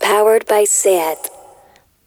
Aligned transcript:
Powered 0.00 0.46
by 0.48 0.64
SAT. 0.64 1.18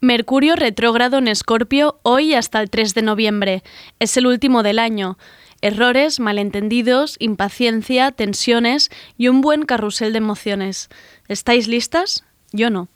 Mercurio 0.01 0.55
retrógrado 0.55 1.19
en 1.19 1.27
Escorpio 1.27 2.00
hoy 2.01 2.33
hasta 2.33 2.59
el 2.62 2.71
3 2.71 2.96
de 2.96 3.04
noviembre. 3.04 3.63
Es 4.00 4.17
el 4.17 4.25
último 4.25 4.63
del 4.63 4.79
año. 4.79 5.20
Errores, 5.62 6.20
malentendidos, 6.20 7.15
impaciencia, 7.20 8.12
tensiones 8.12 8.89
y 9.20 9.28
un 9.28 9.41
buen 9.41 9.65
carrusel 9.65 10.13
de 10.13 10.17
emociones. 10.17 10.89
¿Estáis 11.28 11.67
listas? 11.67 12.23
Yo 12.53 12.71
no. 12.71 12.88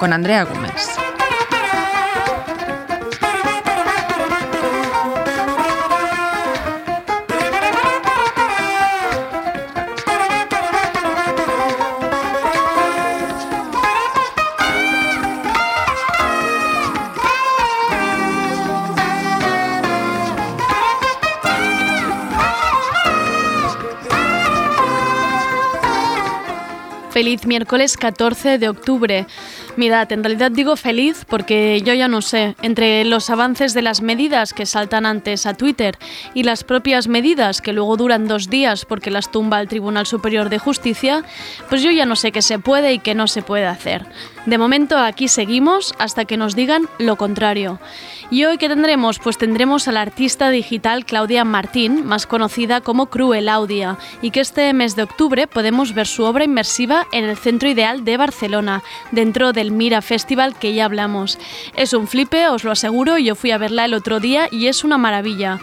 Con 0.00 0.12
Andrea 0.12 0.42
Gómez. 0.42 1.07
Feliz 27.18 27.44
miércoles 27.46 27.96
14 27.96 28.58
de 28.58 28.68
octubre. 28.68 29.26
Mirad, 29.78 30.10
en 30.10 30.24
realidad 30.24 30.50
digo 30.50 30.74
feliz 30.74 31.24
porque 31.24 31.80
yo 31.82 31.94
ya 31.94 32.08
no 32.08 32.20
sé, 32.20 32.56
entre 32.62 33.04
los 33.04 33.30
avances 33.30 33.74
de 33.74 33.82
las 33.82 34.02
medidas 34.02 34.52
que 34.52 34.66
saltan 34.66 35.06
antes 35.06 35.46
a 35.46 35.54
Twitter 35.54 35.96
y 36.34 36.42
las 36.42 36.64
propias 36.64 37.06
medidas 37.06 37.60
que 37.60 37.72
luego 37.72 37.96
duran 37.96 38.26
dos 38.26 38.50
días 38.50 38.84
porque 38.84 39.12
las 39.12 39.30
tumba 39.30 39.60
el 39.60 39.68
Tribunal 39.68 40.04
Superior 40.04 40.48
de 40.48 40.58
Justicia, 40.58 41.22
pues 41.68 41.80
yo 41.80 41.92
ya 41.92 42.06
no 42.06 42.16
sé 42.16 42.32
qué 42.32 42.42
se 42.42 42.58
puede 42.58 42.92
y 42.92 42.98
qué 42.98 43.14
no 43.14 43.28
se 43.28 43.42
puede 43.42 43.66
hacer. 43.66 44.04
De 44.46 44.58
momento 44.58 44.98
aquí 44.98 45.28
seguimos 45.28 45.94
hasta 45.98 46.24
que 46.24 46.36
nos 46.36 46.56
digan 46.56 46.88
lo 46.98 47.14
contrario. 47.14 47.78
¿Y 48.30 48.44
hoy 48.44 48.58
qué 48.58 48.68
tendremos? 48.68 49.18
Pues 49.18 49.38
tendremos 49.38 49.88
a 49.88 49.92
la 49.92 50.02
artista 50.02 50.50
digital 50.50 51.06
Claudia 51.06 51.44
Martín, 51.44 52.04
más 52.04 52.26
conocida 52.26 52.82
como 52.82 53.06
Cruelaudia, 53.06 53.96
y 54.20 54.32
que 54.32 54.40
este 54.40 54.70
mes 54.74 54.96
de 54.96 55.04
octubre 55.04 55.46
podemos 55.46 55.94
ver 55.94 56.06
su 56.06 56.24
obra 56.24 56.44
inmersiva 56.44 57.06
en 57.12 57.24
el 57.24 57.38
Centro 57.38 57.70
Ideal 57.70 58.04
de 58.04 58.18
Barcelona, 58.18 58.82
dentro 59.12 59.54
del 59.54 59.67
Mira 59.70 60.02
Festival 60.02 60.58
que 60.58 60.74
ya 60.74 60.84
hablamos. 60.84 61.38
Es 61.76 61.92
un 61.92 62.08
flipe, 62.08 62.48
os 62.48 62.64
lo 62.64 62.70
aseguro, 62.70 63.18
yo 63.18 63.34
fui 63.34 63.50
a 63.50 63.58
verla 63.58 63.84
el 63.84 63.94
otro 63.94 64.20
día 64.20 64.48
y 64.50 64.66
es 64.66 64.84
una 64.84 64.98
maravilla. 64.98 65.60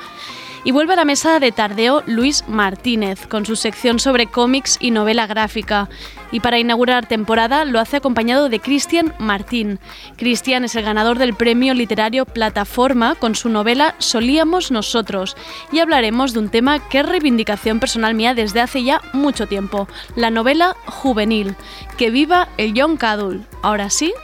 Y 0.65 0.71
vuelve 0.71 0.93
a 0.93 0.95
la 0.95 1.05
mesa 1.05 1.39
de 1.39 1.51
tardeo 1.51 2.01
Luis 2.07 2.43
Martínez, 2.47 3.27
con 3.27 3.45
su 3.45 3.55
sección 3.55 3.99
sobre 3.99 4.25
cómics 4.25 4.77
y 4.79 4.89
novela 4.89 5.27
gráfica. 5.27 5.89
Y 6.31 6.39
para 6.39 6.57
inaugurar 6.57 7.05
temporada 7.05 7.65
lo 7.65 7.79
hace 7.79 7.97
acompañado 7.97 8.49
de 8.49 8.59
Cristian 8.59 9.13
Martín. 9.19 9.79
Cristian 10.17 10.63
es 10.63 10.75
el 10.75 10.83
ganador 10.83 11.19
del 11.19 11.35
premio 11.35 11.75
literario 11.75 12.25
Plataforma 12.25 13.13
con 13.13 13.35
su 13.35 13.47
novela 13.47 13.93
Solíamos 13.99 14.71
Nosotros. 14.71 15.37
Y 15.71 15.79
hablaremos 15.79 16.33
de 16.33 16.39
un 16.39 16.49
tema 16.49 16.79
que 16.89 17.01
es 17.01 17.05
reivindicación 17.05 17.79
personal 17.79 18.15
mía 18.15 18.33
desde 18.33 18.61
hace 18.61 18.83
ya 18.83 19.01
mucho 19.13 19.45
tiempo, 19.45 19.87
la 20.15 20.31
novela 20.31 20.75
juvenil. 20.87 21.55
Que 21.95 22.09
viva 22.09 22.49
el 22.57 22.73
Young 22.73 22.97
Adult. 23.03 23.45
Ahora 23.61 23.91
sí, 23.91 24.15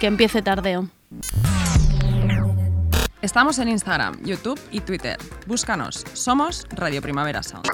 que 0.00 0.08
empiece 0.08 0.42
tardeo. 0.42 0.88
Estamos 3.24 3.58
en 3.58 3.70
Instagram, 3.70 4.22
YouTube 4.22 4.60
y 4.70 4.80
Twitter. 4.80 5.16
Búscanos. 5.46 6.04
Somos 6.12 6.66
Radio 6.68 7.00
Primavera 7.00 7.42
Sound. 7.42 7.64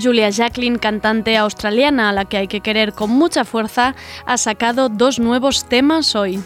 Julia 0.00 0.30
Jacqueline, 0.30 0.78
cantante 0.78 1.36
australiana 1.36 2.08
a 2.08 2.12
la 2.14 2.24
que 2.24 2.38
hay 2.38 2.48
que 2.48 2.62
querer 2.62 2.94
con 2.94 3.10
mucha 3.10 3.44
fuerza, 3.44 3.94
ha 4.24 4.38
sacado 4.38 4.88
dos 4.88 5.18
nuevos 5.18 5.66
temas 5.66 6.16
hoy. 6.16 6.42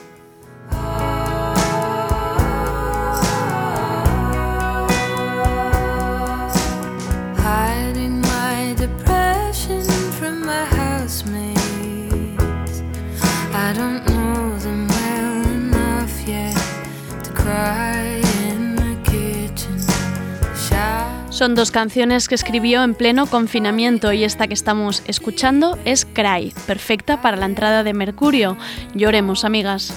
Son 21.38 21.54
dos 21.54 21.70
canciones 21.70 22.26
que 22.26 22.34
escribió 22.34 22.82
en 22.82 22.96
pleno 22.96 23.26
confinamiento 23.26 24.12
y 24.12 24.24
esta 24.24 24.48
que 24.48 24.54
estamos 24.54 25.04
escuchando 25.06 25.78
es 25.84 26.04
Cry, 26.04 26.52
perfecta 26.66 27.22
para 27.22 27.36
la 27.36 27.46
entrada 27.46 27.84
de 27.84 27.94
Mercurio. 27.94 28.56
Lloremos, 28.92 29.44
amigas. 29.44 29.94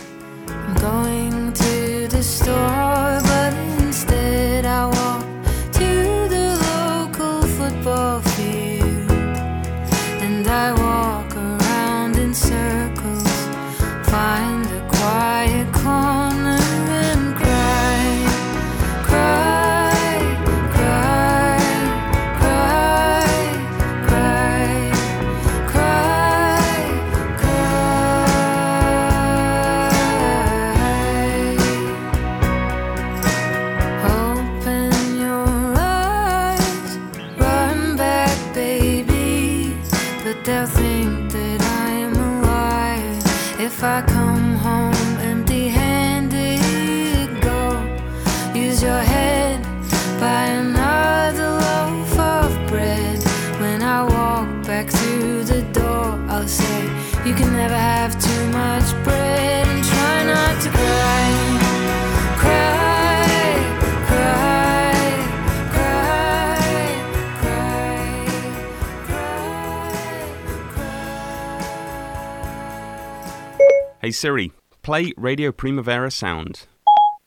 Hey 74.01 74.09
Siri, 74.09 74.51
play 74.81 75.13
Radio 75.15 75.51
Primavera 75.51 76.09
Sound. 76.09 76.65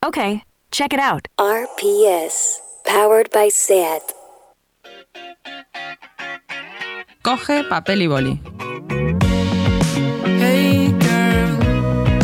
Okay, 0.04 0.42
check 0.72 0.92
it 0.92 0.98
out. 0.98 1.28
RPS, 1.38 2.58
powered 2.84 3.30
by 3.30 3.48
SAT. 3.48 4.02
Coge 7.22 7.62
papel 7.68 8.00
y 8.00 8.08
boli. 8.08 8.40
Hey 10.40 10.90
girl, 10.98 11.58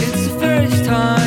it's 0.02 0.26
the 0.26 0.36
first 0.40 0.84
time 0.84 1.19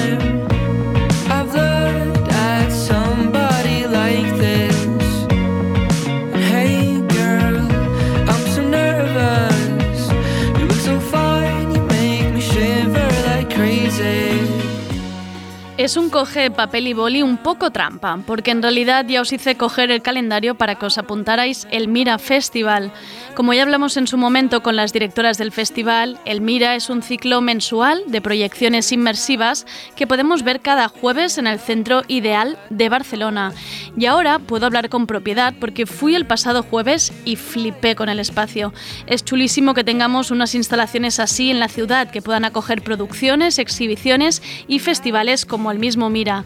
Es 15.84 15.98
un 15.98 16.10
coge 16.10 16.50
papel 16.50 16.88
y 16.88 16.94
boli 16.94 17.22
un 17.22 17.36
poco 17.36 17.72
trampa, 17.72 18.18
porque 18.26 18.52
en 18.52 18.62
realidad 18.62 19.06
ya 19.06 19.20
os 19.20 19.34
hice 19.34 19.58
coger 19.58 19.92
el 19.92 20.02
calendario 20.02 20.56
para 20.56 20.76
que 20.76 20.86
os 20.86 20.98
apuntarais 20.98 21.68
el 21.72 21.90
Mira 21.90 22.20
Festival. 22.20 22.94
Como 23.36 23.52
ya 23.52 23.64
hablamos 23.64 23.98
en 23.98 24.06
su 24.06 24.16
momento 24.16 24.62
con 24.62 24.76
las 24.76 24.94
directoras 24.94 25.40
del 25.40 25.52
festival, 25.52 26.20
el 26.24 26.40
Mira 26.40 26.76
es 26.76 26.92
un 26.92 27.02
ciclo 27.02 27.42
mensual 27.42 28.04
de 28.06 28.22
proyecciones 28.22 28.92
inmersivas 28.92 29.66
que 29.96 30.06
podemos 30.06 30.44
ver 30.44 30.60
cada 30.60 30.88
jueves 30.88 31.40
en 31.40 31.48
el 31.48 31.58
Centro 31.58 32.04
Ideal 32.08 32.60
de 32.70 32.90
Barcelona. 32.90 33.52
Y 33.98 34.06
ahora 34.06 34.38
puedo 34.38 34.68
hablar 34.68 34.90
con 34.90 35.08
propiedad 35.08 35.56
porque 35.60 35.88
fui 35.88 36.14
el 36.14 36.28
pasado 36.28 36.62
jueves 36.62 37.12
y 37.26 37.36
flipé 37.36 37.96
con 37.96 38.08
el 38.08 38.20
espacio. 38.20 38.72
Es 39.08 39.26
chulísimo 39.26 39.74
que 39.74 39.84
tengamos 39.84 40.30
unas 40.30 40.54
instalaciones 40.54 41.20
así 41.20 41.50
en 41.50 41.60
la 41.60 41.70
ciudad 41.70 42.12
que 42.12 42.22
puedan 42.22 42.46
acoger 42.46 42.84
producciones, 42.84 43.58
exhibiciones 43.58 44.44
y 44.68 44.78
festivales 44.78 45.46
como 45.46 45.72
el 45.72 45.80
mismo 45.80 46.12
Mira. 46.12 46.46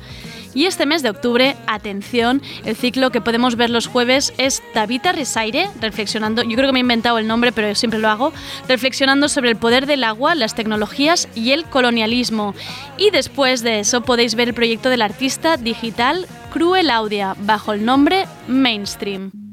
Y 0.58 0.66
este 0.66 0.88
mes 0.88 1.04
de 1.04 1.12
octubre, 1.12 1.56
atención, 1.68 2.42
el 2.66 2.76
ciclo 2.76 3.12
que 3.12 3.22
podemos 3.22 3.58
ver 3.58 3.70
los 3.70 3.86
jueves 3.86 4.34
es 4.40 4.64
Tabita 4.74 5.12
Resaire, 5.12 5.70
reflexionando, 5.80 6.42
yo 6.42 6.56
creo 6.56 6.70
que 6.70 6.74
me 6.74 6.80
he 6.80 6.82
inventado 6.82 7.20
el 7.20 7.28
nombre, 7.28 7.52
pero 7.52 7.76
siempre 7.76 8.00
lo 8.00 8.10
hago, 8.10 8.34
reflexionando 8.68 9.30
sobre 9.30 9.52
el 9.52 9.58
poder 9.58 9.86
del 9.86 10.04
agua, 10.04 10.34
las 10.34 10.56
tecnologías 10.56 11.30
y 11.36 11.52
el 11.52 11.66
colonialismo. 11.66 12.56
Y 12.98 13.12
después 13.12 13.62
de 13.62 13.82
eso 13.82 14.02
podéis 14.02 14.34
ver 14.34 14.48
el 14.48 14.56
proyecto 14.56 14.90
del 14.90 15.04
artista 15.04 15.58
digital 15.58 16.26
Cruel 16.52 16.90
Audia, 16.90 17.36
bajo 17.38 17.74
el 17.74 17.86
nombre 17.86 18.26
Mainstream. 18.48 19.47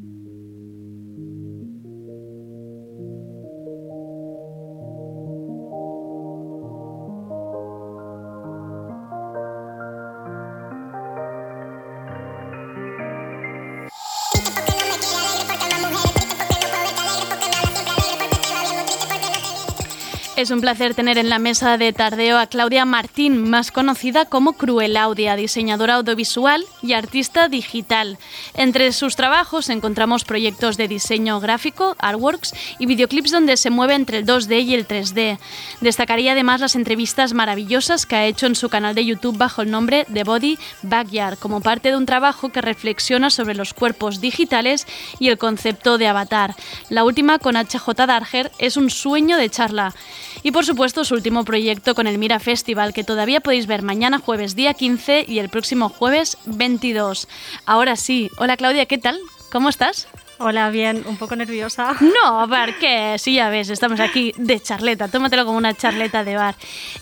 Es 20.37 20.51
un 20.51 20.61
placer 20.61 20.95
tener 20.97 21.17
en 21.17 21.29
la 21.29 21.39
mesa 21.39 21.79
de 21.79 21.93
tardeo 21.93 22.39
a 22.39 22.49
Claudia 22.49 22.85
Martín, 22.85 23.49
más 23.49 23.71
conocida 23.71 24.25
como 24.25 24.55
Cruelaudia, 24.55 25.37
diseñadora 25.37 25.95
audiovisual 25.95 26.65
y 26.83 26.95
artista 26.95 27.49
digital. 27.49 28.19
Entre 28.55 28.93
sus 28.93 29.15
trabajos 29.15 29.69
encontramos 29.69 30.25
proyectos 30.25 30.77
de 30.77 30.89
diseño 30.89 31.39
gráfico, 31.39 31.95
artworks 32.01 32.53
y 32.81 32.87
videoclips 32.87 33.31
donde 33.31 33.57
se 33.57 33.71
mueve 33.71 33.95
entre 33.95 34.19
el 34.19 34.27
2D 34.27 34.65
y 34.65 34.75
el 34.75 34.89
3D. 34.89 35.39
Destacaría 35.81 36.33
además 36.33 36.61
las 36.61 36.75
entrevistas 36.75 37.33
maravillosas 37.33 38.05
que 38.05 38.17
ha 38.17 38.27
hecho 38.27 38.47
en 38.47 38.57
su 38.57 38.69
canal 38.69 38.97
de 38.97 39.05
YouTube 39.05 39.39
bajo 39.39 39.63
el 39.63 39.71
nombre 39.71 40.05
de 40.09 40.25
Body 40.25 40.59
Backyard, 40.83 41.39
como 41.39 41.61
parte 41.61 41.91
de 41.91 41.97
un 41.97 42.07
trabajo 42.07 42.49
que 42.49 42.61
reflexiona 42.61 43.31
sobre 43.31 43.55
los 43.55 43.73
cuerpos 43.73 44.21
digitales 44.21 44.89
y 45.21 45.29
el 45.29 45.39
concepto 45.39 45.97
de 45.97 46.09
avatar. 46.09 46.57
La 46.89 47.05
última 47.05 47.39
con 47.39 47.55
HJ 47.55 47.89
Darger 48.05 48.51
es 48.59 48.77
un 48.77 48.91
sueño 48.91 49.37
de 49.37 49.49
charla. 49.49 49.95
Y 50.43 50.51
por 50.51 50.65
supuesto 50.65 51.05
su 51.05 51.15
último 51.15 51.45
proyecto 51.45 51.95
con 51.95 52.07
el 52.07 52.19
Mira 52.19 52.41
Festival, 52.41 52.93
que 52.93 53.05
todavía 53.05 53.41
podéis 53.41 53.67
ver 53.67 53.83
mañana 53.83 54.19
jueves 54.19 54.55
día 54.55 54.75
15 54.75 55.25
y 55.29 55.39
el 55.39 55.49
próximo 55.49 55.89
jueves 55.89 56.39
22. 56.47 57.29
Ahora 57.67 57.97
sí, 57.97 58.31
hola 58.37 58.57
Claudia, 58.57 58.87
¿qué 58.87 58.99
tal? 58.99 59.19
¿Cómo 59.51 59.69
estás? 59.69 60.09
Hola, 60.39 60.69
bien, 60.71 61.05
un 61.07 61.17
poco 61.17 61.37
nerviosa. 61.37 61.95
No, 62.01 62.49
¿por 62.49 62.79
qué? 62.79 63.17
Sí, 63.19 63.35
ya 63.35 63.49
ves, 63.49 63.71
estamos 63.71 64.01
aquí 64.01 64.33
de 64.37 64.61
charleta, 64.61 65.09
tómatelo 65.09 65.45
como 65.45 65.57
una 65.57 65.75
charleta 65.75 66.25
de 66.25 66.37
bar. 66.37 66.57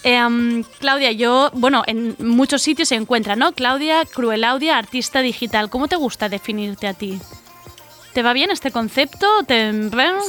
Em, 0.04 0.62
Claudia, 0.78 1.12
yo, 1.12 1.50
bueno, 1.54 1.82
en 1.86 2.14
muchos 2.18 2.62
sitios 2.62 2.88
se 2.88 2.94
encuentra, 2.94 3.36
¿no? 3.36 3.52
Claudia 3.52 4.04
Cruelaudia, 4.04 4.76
artista 4.76 5.22
digital. 5.22 5.70
¿Cómo 5.70 5.88
te 5.88 5.96
gusta 5.96 6.28
definirte 6.28 6.86
a 6.86 6.94
ti? 6.94 7.20
¿Te 8.12 8.22
va 8.22 8.32
bien 8.32 8.50
este 8.50 8.70
concepto? 8.70 9.26
¿Te... 9.46 9.72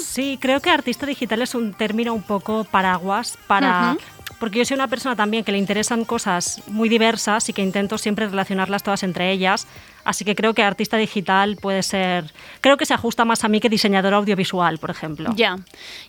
Sí, 0.02 0.38
creo 0.40 0.62
que 0.62 0.70
artista 0.70 1.06
digital 1.06 1.42
es 1.42 1.54
un 1.54 1.74
término 1.74 2.14
un 2.14 2.24
poco 2.24 2.64
paraguas 2.64 3.38
para... 3.48 3.98
Porque 4.40 4.60
yo 4.60 4.66
soy 4.66 4.76
una 4.76 4.90
persona 4.90 5.16
también 5.16 5.46
que 5.46 5.54
le 5.54 5.58
interesan 5.58 6.04
cosas 6.04 6.62
muy 6.68 6.90
diversas 6.90 7.48
y 7.48 7.54
que 7.54 7.62
intento 7.62 7.98
siempre 7.98 8.28
relacionarlas 8.28 8.84
todas 8.84 9.04
entre 9.04 9.32
ellas. 9.32 9.68
Así 10.04 10.26
que 10.26 10.36
creo 10.36 10.54
que 10.54 10.64
artista 10.64 10.98
digital 10.98 11.58
puede 11.62 11.82
ser... 11.82 12.34
Creo 12.60 12.76
que 12.76 12.86
se 12.86 12.94
ajusta 12.94 13.24
más 13.24 13.44
a 13.44 13.48
mí 13.48 13.62
que 13.62 13.70
diseñador 13.70 14.14
audiovisual, 14.14 14.80
por 14.80 14.90
ejemplo. 14.90 15.34
Ya. 15.36 15.58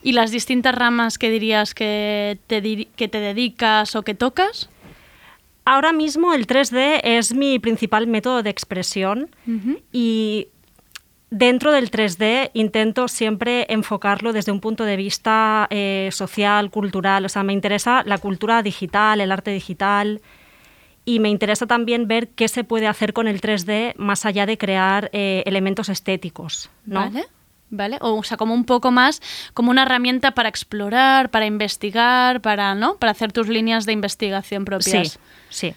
¿Y 0.03 0.13
las 0.13 0.33
distintas 0.33 0.75
ramas 0.75 1.17
que 1.17 1.31
dirías 1.31 1.75
que 1.75 2.39
te, 2.49 2.89
que 2.97 3.09
te 3.09 3.19
dedicas 3.19 3.95
o 3.95 4.03
que 4.03 4.15
tocas? 4.15 4.69
Ahora 5.65 5.93
mismo 5.93 6.35
el 6.35 6.47
3D 6.47 7.01
es 7.05 7.35
mi 7.35 7.59
principal 7.59 8.07
método 8.07 8.43
de 8.43 8.51
expresión 8.51 9.31
y 9.93 10.49
Dentro 11.37 11.73
del 11.73 11.91
3D 11.91 12.53
intento 12.55 13.09
siempre 13.09 13.67
enfocarlo 13.69 14.33
desde 14.33 14.53
un 14.53 14.61
punto 14.61 14.85
de 14.85 14.95
vista 14.95 15.67
eh, 15.69 16.11
social, 16.13 16.71
cultural. 16.71 17.25
O 17.25 17.29
sea, 17.29 17.43
me 17.43 17.53
interesa 17.53 18.05
la 18.07 18.19
cultura 18.19 18.63
digital, 18.63 19.21
el 19.21 19.33
arte 19.33 19.51
digital 19.51 20.23
y 21.05 21.19
me 21.19 21.31
interesa 21.31 21.67
también 21.67 22.07
ver 22.07 22.29
qué 22.29 22.47
se 22.47 22.63
puede 22.63 22.87
hacer 22.87 23.13
con 23.13 23.27
el 23.27 23.41
3D 23.41 23.95
más 23.97 24.25
allá 24.27 24.47
de 24.47 24.57
crear 24.57 25.11
eh, 25.13 25.43
elementos 25.45 25.89
estéticos. 25.89 26.71
¿no? 26.87 27.01
Vale. 27.01 27.25
¿Vale? 27.69 27.99
O, 28.01 28.23
sea, 28.23 28.37
como 28.37 28.55
un 28.55 28.65
poco 28.65 28.93
más 28.93 29.21
como 29.55 29.73
una 29.73 29.83
herramienta 29.83 30.35
para 30.35 30.49
explorar, 30.49 31.31
para 31.31 31.47
investigar, 31.47 32.43
para, 32.43 32.77
¿no? 32.77 32.97
para 32.99 33.11
hacer 33.11 33.33
tus 33.33 33.49
líneas 33.49 33.87
de 33.87 33.93
investigación 33.93 34.65
propias. 34.65 35.19
Sí, 35.49 35.73
sí. 35.73 35.75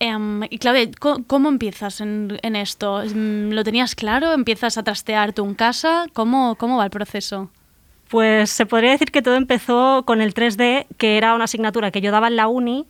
Em, 0.00 0.44
y 0.44 0.58
Claudia, 0.58 0.88
¿cómo, 0.98 1.48
empiezas 1.48 2.00
en, 2.00 2.38
esto? 2.56 3.02
Mm, 3.04 3.50
¿Lo 3.50 3.64
tenías 3.64 3.94
claro? 3.94 4.32
¿Empiezas 4.32 4.78
a 4.78 4.84
trastear 4.84 5.32
tú 5.32 5.44
en 5.44 5.54
casa? 5.54 6.06
¿Cómo, 6.12 6.54
¿Cómo 6.56 6.78
va 6.78 6.84
el 6.84 6.90
proceso? 6.90 7.50
Pues 8.08 8.50
se 8.50 8.64
podría 8.64 8.92
decir 8.92 9.10
que 9.10 9.22
todo 9.22 9.34
empezó 9.34 10.04
con 10.06 10.20
el 10.20 10.34
3D, 10.34 10.86
que 10.96 11.16
era 11.18 11.34
una 11.34 11.44
asignatura 11.44 11.90
que 11.90 12.00
yo 12.00 12.12
daba 12.12 12.28
en 12.28 12.36
la 12.36 12.48
uni, 12.48 12.86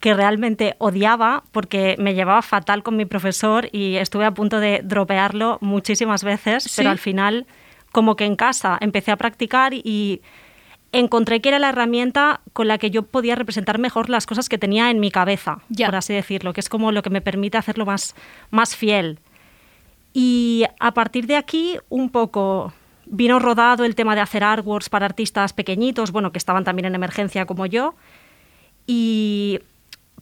que 0.00 0.14
realmente 0.14 0.76
odiaba 0.78 1.44
porque 1.50 1.96
me 1.98 2.14
llevaba 2.14 2.42
fatal 2.42 2.82
con 2.82 2.96
mi 2.96 3.04
profesor 3.04 3.68
y 3.72 3.96
estuve 3.96 4.24
a 4.24 4.32
punto 4.32 4.60
de 4.60 4.80
dropearlo 4.84 5.58
muchísimas 5.60 6.24
veces, 6.24 6.72
pero 6.76 6.90
al 6.90 6.98
final 6.98 7.46
como 7.92 8.16
que 8.16 8.24
en 8.24 8.36
casa 8.36 8.78
empecé 8.80 9.10
a 9.10 9.16
practicar 9.16 9.74
y 9.74 10.22
encontré 10.92 11.40
que 11.40 11.50
era 11.50 11.58
la 11.58 11.68
herramienta 11.68 12.40
con 12.52 12.68
la 12.68 12.78
que 12.78 12.90
yo 12.90 13.02
podía 13.02 13.36
representar 13.36 13.78
mejor 13.78 14.10
las 14.10 14.26
cosas 14.26 14.48
que 14.48 14.58
tenía 14.58 14.90
en 14.90 15.00
mi 15.00 15.10
cabeza, 15.10 15.58
por 15.76 15.94
así 15.94 16.12
decirlo, 16.12 16.52
que 16.52 16.60
es 16.60 16.68
como 16.68 16.92
lo 16.92 17.02
que 17.02 17.10
me 17.10 17.20
permite 17.20 17.58
hacerlo 17.58 17.86
más, 17.86 18.14
más 18.50 18.76
fiel. 18.76 19.20
Y 20.12 20.64
a 20.80 20.92
partir 20.92 21.26
de 21.26 21.36
aquí, 21.36 21.78
un 21.88 22.10
poco 22.10 22.72
vino 23.06 23.38
rodado 23.38 23.84
el 23.84 23.94
tema 23.94 24.14
de 24.14 24.20
hacer 24.20 24.42
artworks 24.42 24.88
para 24.88 25.06
artistas 25.06 25.52
pequeñitos, 25.52 26.10
bueno, 26.10 26.32
que 26.32 26.38
estaban 26.38 26.64
también 26.64 26.86
en 26.86 26.94
emergencia 26.94 27.46
como 27.46 27.66
yo. 27.66 27.94
Y 28.86 29.60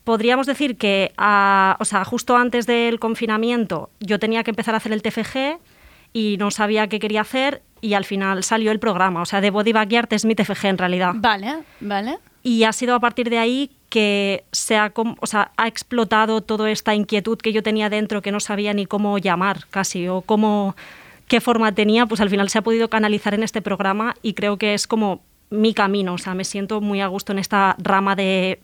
podríamos 0.05 0.47
decir 0.47 0.77
que, 0.77 1.13
o 1.17 1.85
sea, 1.85 2.05
justo 2.05 2.37
antes 2.37 2.67
del 2.67 2.99
confinamiento, 2.99 3.91
yo 4.01 4.19
tenía 4.19 4.45
que 4.45 4.51
empezar 4.51 4.75
a 4.75 4.79
hacer 4.79 4.93
el 4.93 5.03
TFG 5.03 5.59
y 6.13 6.37
no 6.39 6.51
sabía 6.51 6.89
qué 6.89 6.99
quería 6.99 7.23
hacer 7.23 7.63
y 7.81 7.95
al 7.95 8.05
final 8.05 8.45
salió 8.45 8.71
el 8.71 8.79
programa. 8.79 9.23
O 9.23 9.27
sea, 9.27 9.41
de 9.41 9.51
Body 9.51 9.73
Backyard 9.73 10.13
es 10.13 10.25
mi 10.25 10.35
TFG 10.35 10.67
en 10.67 10.79
realidad. 10.79 11.13
Vale, 11.15 11.59
vale. 11.81 12.19
Y 12.43 12.65
ha 12.65 12.73
sido 12.73 12.95
a 12.95 13.01
partir 13.01 13.31
de 13.31 13.39
ahí 13.39 13.71
que 13.89 14.45
se 14.53 14.77
ha, 14.77 14.93
o 14.95 15.27
sea, 15.27 15.53
ha 15.57 15.67
explotado 15.67 16.41
toda 16.41 16.71
esta 16.71 16.95
inquietud 16.95 17.39
que 17.39 17.53
yo 17.53 17.63
tenía 17.63 17.89
dentro 17.89 18.23
que 18.23 18.33
no 18.33 18.41
sabía 18.41 18.75
ni 18.75 18.87
cómo 18.87 19.19
llamar 19.19 19.67
casi 19.71 20.09
o 20.09 20.21
cómo 20.23 20.77
qué 21.27 21.41
forma 21.41 21.73
tenía, 21.73 22.07
pues 22.07 22.21
al 22.21 22.31
final 22.31 22.49
se 22.49 22.59
ha 22.59 22.63
podido 22.63 22.89
canalizar 22.89 23.35
en 23.35 23.43
este 23.43 23.63
programa 23.63 24.15
y 24.23 24.33
creo 24.33 24.57
que 24.57 24.75
es 24.75 24.87
como 24.87 25.21
mi 25.51 25.75
camino, 25.75 26.15
o 26.15 26.19
sea, 26.19 26.35
me 26.35 26.45
siento 26.45 26.81
muy 26.81 27.01
a 27.01 27.07
gusto 27.07 27.33
en 27.33 27.39
esta 27.39 27.77
rama 27.79 28.17
de 28.17 28.61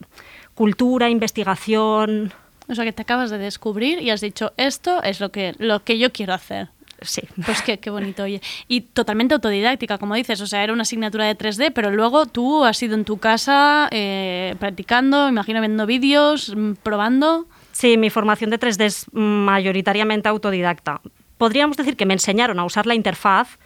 cultura, 0.54 1.08
investigación. 1.08 2.32
O 2.68 2.74
sea, 2.74 2.84
que 2.84 2.92
te 2.92 3.02
acabas 3.02 3.30
de 3.30 3.38
descubrir 3.38 4.00
y 4.00 4.10
has 4.10 4.20
dicho, 4.20 4.52
esto 4.56 5.02
es 5.02 5.20
lo 5.20 5.30
que, 5.30 5.54
lo 5.58 5.84
que 5.84 5.98
yo 5.98 6.12
quiero 6.12 6.32
hacer. 6.34 6.68
Sí. 7.04 7.22
Pues 7.44 7.62
qué, 7.62 7.78
qué 7.78 7.90
bonito, 7.90 8.22
oye. 8.22 8.40
Y 8.68 8.82
totalmente 8.82 9.34
autodidáctica, 9.34 9.98
como 9.98 10.14
dices, 10.14 10.40
o 10.40 10.46
sea, 10.46 10.64
era 10.64 10.72
una 10.72 10.82
asignatura 10.82 11.26
de 11.26 11.36
3D, 11.36 11.72
pero 11.74 11.90
luego 11.90 12.26
tú 12.26 12.64
has 12.64 12.82
ido 12.82 12.94
en 12.94 13.04
tu 13.04 13.18
casa 13.18 13.88
eh, 13.90 14.54
practicando, 14.58 15.28
imagino 15.28 15.60
viendo 15.60 15.86
vídeos, 15.86 16.54
mm, 16.54 16.72
probando. 16.82 17.46
Sí, 17.72 17.96
mi 17.96 18.10
formación 18.10 18.50
de 18.50 18.58
3D 18.58 18.84
es 18.84 19.06
mayoritariamente 19.12 20.28
autodidacta. 20.28 21.00
Podríamos 21.38 21.76
decir 21.76 21.96
que 21.96 22.06
me 22.06 22.14
enseñaron 22.14 22.58
a 22.58 22.64
usar 22.64 22.86
la 22.86 22.94
interfaz, 22.94 23.58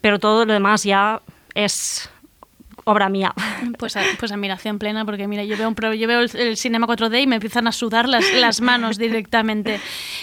pero 0.00 0.18
todo 0.18 0.46
lo 0.46 0.52
demás 0.52 0.84
ya 0.84 1.20
es 1.54 2.08
obra 2.86 3.08
mía. 3.08 3.34
Pues, 3.78 3.94
pues 4.18 4.32
admiración 4.32 4.78
plena, 4.78 5.04
porque 5.04 5.26
mira, 5.26 5.44
yo 5.44 5.56
veo, 5.58 5.68
un 5.68 5.74
yo 5.98 6.08
veo 6.08 6.20
el, 6.20 6.30
el 6.34 6.56
cinema 6.56 6.86
4D 6.86 7.22
y 7.22 7.26
me 7.26 7.34
empiezan 7.36 7.66
a 7.66 7.72
sudar 7.72 8.08
las, 8.08 8.24
las 8.32 8.60
manos 8.62 8.96
directamente. 9.06 9.80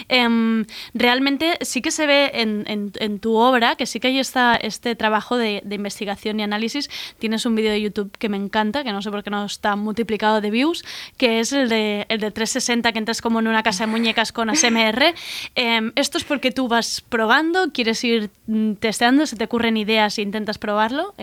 Em, 0.07 0.65
realmente 0.95 1.57
sí 1.61 1.81
que 1.81 1.91
se 1.91 2.07
ve 2.07 2.31
en, 2.33 2.63
en- 2.67 2.91
en 2.99 3.19
tu 3.19 3.35
obra, 3.35 3.75
que 3.75 3.85
sí 3.85 3.99
que 3.99 4.07
hay 4.07 4.19
esta, 4.19 4.55
este 4.55 4.95
trabajo 4.95 5.37
de, 5.37 5.61
de 5.65 5.75
investigación 5.75 6.39
y 6.39 6.43
análisis. 6.43 6.89
Tienes 7.19 7.45
un 7.45 7.53
vídeo 7.55 7.71
de 7.71 7.81
YouTube 7.81 8.11
que 8.17 8.29
me 8.29 8.37
encanta, 8.37 8.83
que 8.83 8.91
no 8.91 9.01
sé 9.03 9.11
por 9.11 9.23
qué 9.23 9.29
no 9.29 9.45
está 9.45 9.75
multiplicado 9.75 10.41
de 10.41 10.49
views, 10.49 10.83
que 11.17 11.39
es 11.39 11.53
el 11.53 11.69
de, 11.69 12.05
el 12.09 12.19
de 12.21 12.31
360, 12.31 12.91
que 12.91 12.99
entras 12.99 13.21
como 13.21 13.39
en 13.39 13.47
una 13.47 13.61
casa 13.61 13.85
de 13.85 13.91
muñecas 13.91 14.31
con 14.31 14.49
ASMR. 14.49 15.13
Em, 15.55 15.91
esto 15.95 16.17
es 16.17 16.23
porque 16.23 16.51
tú 16.51 16.67
vas 16.67 17.01
probando, 17.01 17.71
quieres 17.71 18.03
ir 18.03 18.31
mm, 18.47 18.73
testeando, 18.75 19.25
se 19.27 19.35
te 19.35 19.43
ocurren 19.43 19.77
ideas 19.77 20.17
e 20.17 20.21
intentas 20.23 20.57
probarlo. 20.57 21.13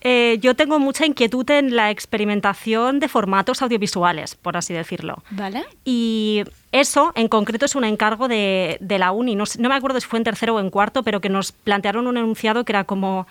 Eh, 0.00 0.38
yo 0.40 0.54
tengo 0.54 0.78
mucha 0.78 1.06
inquietud 1.06 1.48
en 1.50 1.74
la 1.74 1.90
experimentación 1.90 3.00
de 3.00 3.08
formatos 3.08 3.62
audiovisuales, 3.62 4.34
por 4.34 4.56
así 4.56 4.74
decirlo. 4.74 5.22
¿Vale? 5.30 5.64
Y 5.84 6.44
eso, 6.72 7.12
en 7.14 7.28
concreto, 7.28 7.64
es 7.66 7.74
un 7.74 7.84
encargo 7.84 8.28
de, 8.28 8.78
de 8.80 8.98
la 8.98 9.12
uni. 9.12 9.34
No, 9.34 9.44
no 9.58 9.68
me 9.68 9.74
acuerdo 9.74 10.00
si 10.00 10.06
fue 10.06 10.18
en 10.18 10.24
tercero 10.24 10.54
o 10.54 10.60
en 10.60 10.70
cuarto, 10.70 11.02
pero 11.02 11.20
que 11.20 11.28
nos 11.28 11.52
plantearon 11.52 12.06
un 12.06 12.16
enunciado 12.16 12.64
que 12.64 12.72
era 12.72 12.84
como, 12.84 13.26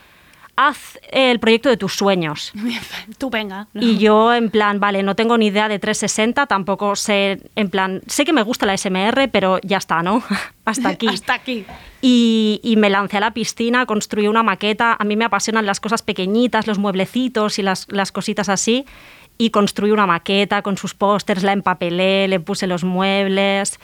haz 0.57 0.99
el 1.11 1.39
proyecto 1.39 1.69
de 1.69 1.77
tus 1.77 1.93
sueños. 1.93 2.51
Tú 3.17 3.29
venga. 3.29 3.67
Y 3.73 3.97
yo, 3.99 4.33
en 4.33 4.49
plan, 4.49 4.79
vale, 4.81 5.03
no 5.03 5.15
tengo 5.15 5.37
ni 5.37 5.47
idea 5.47 5.69
de 5.69 5.79
360, 5.79 6.47
tampoco 6.47 6.95
sé, 6.97 7.39
en 7.55 7.69
plan, 7.69 8.01
sé 8.07 8.25
que 8.25 8.33
me 8.33 8.41
gusta 8.41 8.65
la 8.65 8.75
SMR, 8.75 9.29
pero 9.31 9.59
ya 9.63 9.77
está, 9.77 10.03
¿no? 10.03 10.21
Hasta 10.65 10.89
aquí. 10.89 11.07
Hasta 11.07 11.35
aquí. 11.35 11.65
Y, 12.01 12.59
y 12.63 12.75
me 12.75 12.89
lancé 12.89 13.17
a 13.17 13.19
la 13.21 13.31
piscina, 13.31 13.85
construí 13.85 14.27
una 14.27 14.43
maqueta. 14.43 14.97
A 14.99 15.03
mí 15.05 15.15
me 15.15 15.23
apasionan 15.23 15.65
las 15.65 15.79
cosas 15.79 16.01
pequeñitas, 16.01 16.67
los 16.67 16.79
mueblecitos 16.79 17.57
y 17.59 17.61
las, 17.61 17.87
las 17.89 18.11
cositas 18.11 18.49
así. 18.49 18.85
Y 19.37 19.51
construí 19.51 19.91
una 19.91 20.07
maqueta 20.07 20.63
con 20.63 20.77
sus 20.77 20.95
pósters, 20.95 21.43
la 21.43 21.53
empapelé, 21.53 22.27
le 22.27 22.39
puse 22.39 22.65
los 22.67 22.83
muebles. 22.83 23.79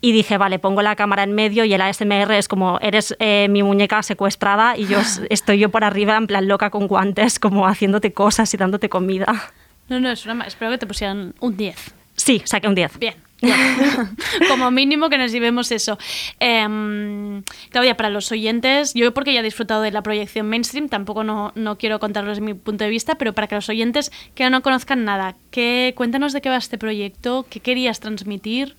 Y 0.00 0.12
dije, 0.12 0.38
vale, 0.38 0.58
pongo 0.58 0.82
la 0.82 0.94
cámara 0.94 1.22
en 1.22 1.32
medio 1.32 1.64
y 1.64 1.72
el 1.72 1.80
ASMR 1.80 2.32
es 2.32 2.48
como, 2.48 2.78
eres 2.80 3.16
eh, 3.18 3.48
mi 3.48 3.62
muñeca 3.62 4.02
secuestrada 4.02 4.76
y 4.76 4.86
yo 4.86 4.98
estoy 5.30 5.58
yo 5.58 5.70
por 5.70 5.84
arriba 5.84 6.16
en 6.16 6.26
plan 6.26 6.48
loca 6.48 6.70
con 6.70 6.86
guantes, 6.86 7.38
como 7.38 7.66
haciéndote 7.66 8.12
cosas 8.12 8.52
y 8.54 8.56
dándote 8.56 8.88
comida. 8.88 9.50
No, 9.88 10.00
no, 10.00 10.10
es 10.10 10.26
una 10.26 10.44
espero 10.44 10.70
que 10.72 10.78
te 10.78 10.86
pusieran 10.86 11.34
un 11.40 11.56
10. 11.56 11.94
Sí, 12.16 12.42
saqué 12.44 12.68
un 12.68 12.74
10. 12.74 12.98
Bien. 12.98 13.14
Como 14.48 14.70
mínimo 14.70 15.10
que 15.10 15.18
nos 15.18 15.30
llevemos 15.30 15.70
eso. 15.70 15.98
Em, 16.40 17.42
Claudia, 17.70 17.96
para 17.96 18.10
los 18.10 18.32
oyentes, 18.32 18.94
yo 18.94 19.12
porque 19.12 19.32
ya 19.34 19.40
he 19.40 19.42
disfrutado 19.42 19.82
de 19.82 19.90
la 19.90 20.02
proyección 20.02 20.48
mainstream, 20.48 20.88
tampoco 20.88 21.22
no, 21.22 21.52
no 21.54 21.76
quiero 21.76 22.00
contarles 22.00 22.40
mi 22.40 22.54
punto 22.54 22.84
de 22.84 22.90
vista, 22.90 23.16
pero 23.16 23.34
para 23.34 23.46
que 23.46 23.54
los 23.54 23.68
oyentes 23.68 24.10
que 24.34 24.48
no 24.48 24.62
conozcan 24.62 25.04
nada, 25.04 25.36
¿qué, 25.50 25.92
cuéntanos 25.96 26.32
de 26.32 26.40
qué 26.40 26.48
va 26.48 26.56
este 26.56 26.78
proyecto, 26.78 27.46
qué 27.50 27.60
querías 27.60 28.00
transmitir. 28.00 28.76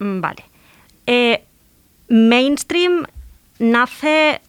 Mm, 0.00 0.20
Vale. 0.20 0.44
Eh, 1.06 1.44
mainstream 2.08 3.06
nace 3.58 4.40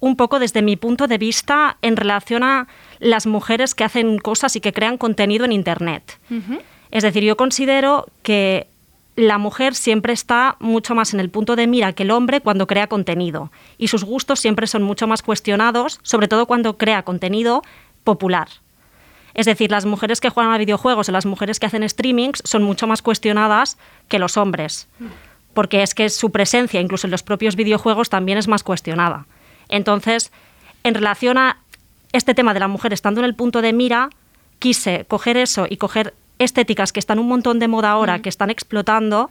un 0.00 0.16
poco 0.16 0.38
desde 0.38 0.62
mi 0.62 0.76
punto 0.76 1.06
de 1.06 1.16
vista 1.16 1.76
en 1.80 1.96
relación 1.96 2.42
a 2.42 2.66
las 2.98 3.26
mujeres 3.26 3.74
que 3.74 3.84
hacen 3.84 4.18
cosas 4.18 4.56
y 4.56 4.60
que 4.60 4.72
crean 4.72 4.98
contenido 4.98 5.44
en 5.44 5.52
Internet. 5.52 6.18
Es 6.90 7.04
decir, 7.04 7.22
yo 7.22 7.36
considero 7.36 8.06
que 8.22 8.66
la 9.14 9.38
mujer 9.38 9.74
siempre 9.74 10.12
está 10.12 10.56
mucho 10.58 10.94
más 10.94 11.14
en 11.14 11.20
el 11.20 11.30
punto 11.30 11.54
de 11.54 11.66
mira 11.66 11.92
que 11.92 12.02
el 12.02 12.10
hombre 12.10 12.40
cuando 12.40 12.66
crea 12.66 12.88
contenido 12.88 13.52
y 13.78 13.88
sus 13.88 14.04
gustos 14.04 14.40
siempre 14.40 14.66
son 14.66 14.82
mucho 14.82 15.06
más 15.06 15.22
cuestionados, 15.22 16.00
sobre 16.02 16.28
todo 16.28 16.46
cuando 16.46 16.78
crea 16.78 17.04
contenido 17.04 17.62
popular. 18.04 18.48
Es 19.34 19.46
decir, 19.46 19.70
las 19.70 19.86
mujeres 19.86 20.20
que 20.20 20.28
juegan 20.28 20.52
a 20.52 20.58
videojuegos 20.58 21.08
o 21.08 21.12
las 21.12 21.26
mujeres 21.26 21.58
que 21.58 21.66
hacen 21.66 21.88
streamings 21.88 22.42
son 22.44 22.62
mucho 22.62 22.86
más 22.86 23.02
cuestionadas 23.02 23.78
que 24.08 24.18
los 24.18 24.36
hombres, 24.36 24.88
porque 25.54 25.82
es 25.82 25.94
que 25.94 26.08
su 26.10 26.30
presencia, 26.30 26.80
incluso 26.80 27.06
en 27.06 27.10
los 27.10 27.22
propios 27.22 27.56
videojuegos, 27.56 28.10
también 28.10 28.38
es 28.38 28.48
más 28.48 28.62
cuestionada. 28.62 29.26
Entonces, 29.68 30.32
en 30.84 30.94
relación 30.94 31.38
a 31.38 31.58
este 32.12 32.34
tema 32.34 32.52
de 32.52 32.60
la 32.60 32.68
mujer 32.68 32.92
estando 32.92 33.20
en 33.20 33.24
el 33.24 33.34
punto 33.34 33.62
de 33.62 33.72
mira, 33.72 34.10
quise 34.58 35.06
coger 35.08 35.36
eso 35.36 35.66
y 35.68 35.76
coger 35.78 36.14
estéticas 36.38 36.92
que 36.92 37.00
están 37.00 37.18
un 37.18 37.28
montón 37.28 37.58
de 37.58 37.68
moda 37.68 37.90
ahora, 37.90 38.20
que 38.20 38.28
están 38.28 38.50
explotando, 38.50 39.30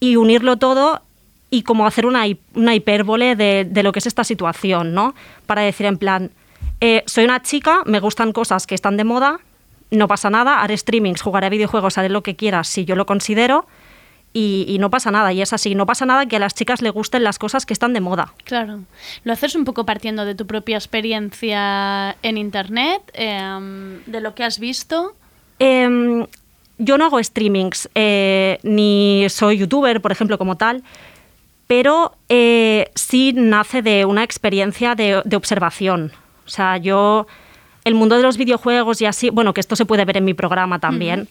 y 0.00 0.16
unirlo 0.16 0.56
todo 0.56 1.02
y 1.50 1.62
como 1.62 1.86
hacer 1.86 2.06
una, 2.06 2.24
una 2.54 2.74
hipérbole 2.74 3.36
de, 3.36 3.66
de 3.68 3.82
lo 3.82 3.92
que 3.92 3.98
es 3.98 4.06
esta 4.06 4.24
situación, 4.24 4.94
¿no? 4.94 5.14
Para 5.46 5.62
decir 5.62 5.86
en 5.86 5.98
plan, 5.98 6.30
eh, 6.80 7.02
soy 7.06 7.24
una 7.24 7.42
chica, 7.42 7.82
me 7.86 8.00
gustan 8.00 8.32
cosas 8.32 8.66
que 8.66 8.74
están 8.74 8.96
de 8.96 9.04
moda, 9.04 9.40
no 9.90 10.08
pasa 10.08 10.30
nada, 10.30 10.62
haré 10.62 10.76
streamings, 10.76 11.20
jugaré 11.20 11.46
a 11.46 11.50
videojuegos, 11.50 11.98
haré 11.98 12.08
lo 12.08 12.22
que 12.22 12.36
quiera 12.36 12.64
si 12.64 12.84
yo 12.84 12.96
lo 12.96 13.06
considero 13.06 13.66
y, 14.32 14.64
y 14.68 14.78
no 14.78 14.90
pasa 14.90 15.10
nada, 15.10 15.32
y 15.32 15.42
es 15.42 15.52
así, 15.52 15.74
no 15.74 15.86
pasa 15.86 16.06
nada 16.06 16.26
que 16.26 16.36
a 16.36 16.38
las 16.38 16.54
chicas 16.54 16.82
le 16.82 16.90
gusten 16.90 17.24
las 17.24 17.38
cosas 17.38 17.66
que 17.66 17.72
están 17.72 17.92
de 17.92 18.00
moda. 18.00 18.32
Claro. 18.44 18.80
Lo 19.24 19.32
haces 19.32 19.54
un 19.56 19.64
poco 19.64 19.84
partiendo 19.84 20.24
de 20.24 20.34
tu 20.34 20.46
propia 20.46 20.76
experiencia 20.76 22.16
en 22.22 22.38
Internet, 22.38 23.02
em, 23.12 24.02
de 24.06 24.20
lo 24.20 24.34
que 24.34 24.44
has 24.44 24.60
visto. 24.60 25.16
Em, 25.58 26.26
yo 26.78 26.96
no 26.96 27.06
hago 27.06 27.22
streamings, 27.22 27.90
eh, 27.94 28.58
ni 28.62 29.26
soy 29.28 29.58
youtuber, 29.58 30.00
por 30.00 30.12
ejemplo, 30.12 30.38
como 30.38 30.56
tal, 30.56 30.84
pero 31.66 32.16
eh, 32.28 32.90
sí 32.94 33.32
nace 33.34 33.82
de 33.82 34.04
una 34.04 34.22
experiencia 34.22 34.94
de, 34.94 35.22
de 35.24 35.36
observación. 35.36 36.12
O 36.50 36.52
sea, 36.52 36.78
yo, 36.78 37.28
el 37.84 37.94
mundo 37.94 38.16
de 38.16 38.22
los 38.24 38.36
videojuegos 38.36 39.00
y 39.00 39.06
así, 39.06 39.30
bueno, 39.30 39.54
que 39.54 39.60
esto 39.60 39.76
se 39.76 39.86
puede 39.86 40.04
ver 40.04 40.16
en 40.16 40.24
mi 40.24 40.34
programa 40.34 40.80
también, 40.80 41.28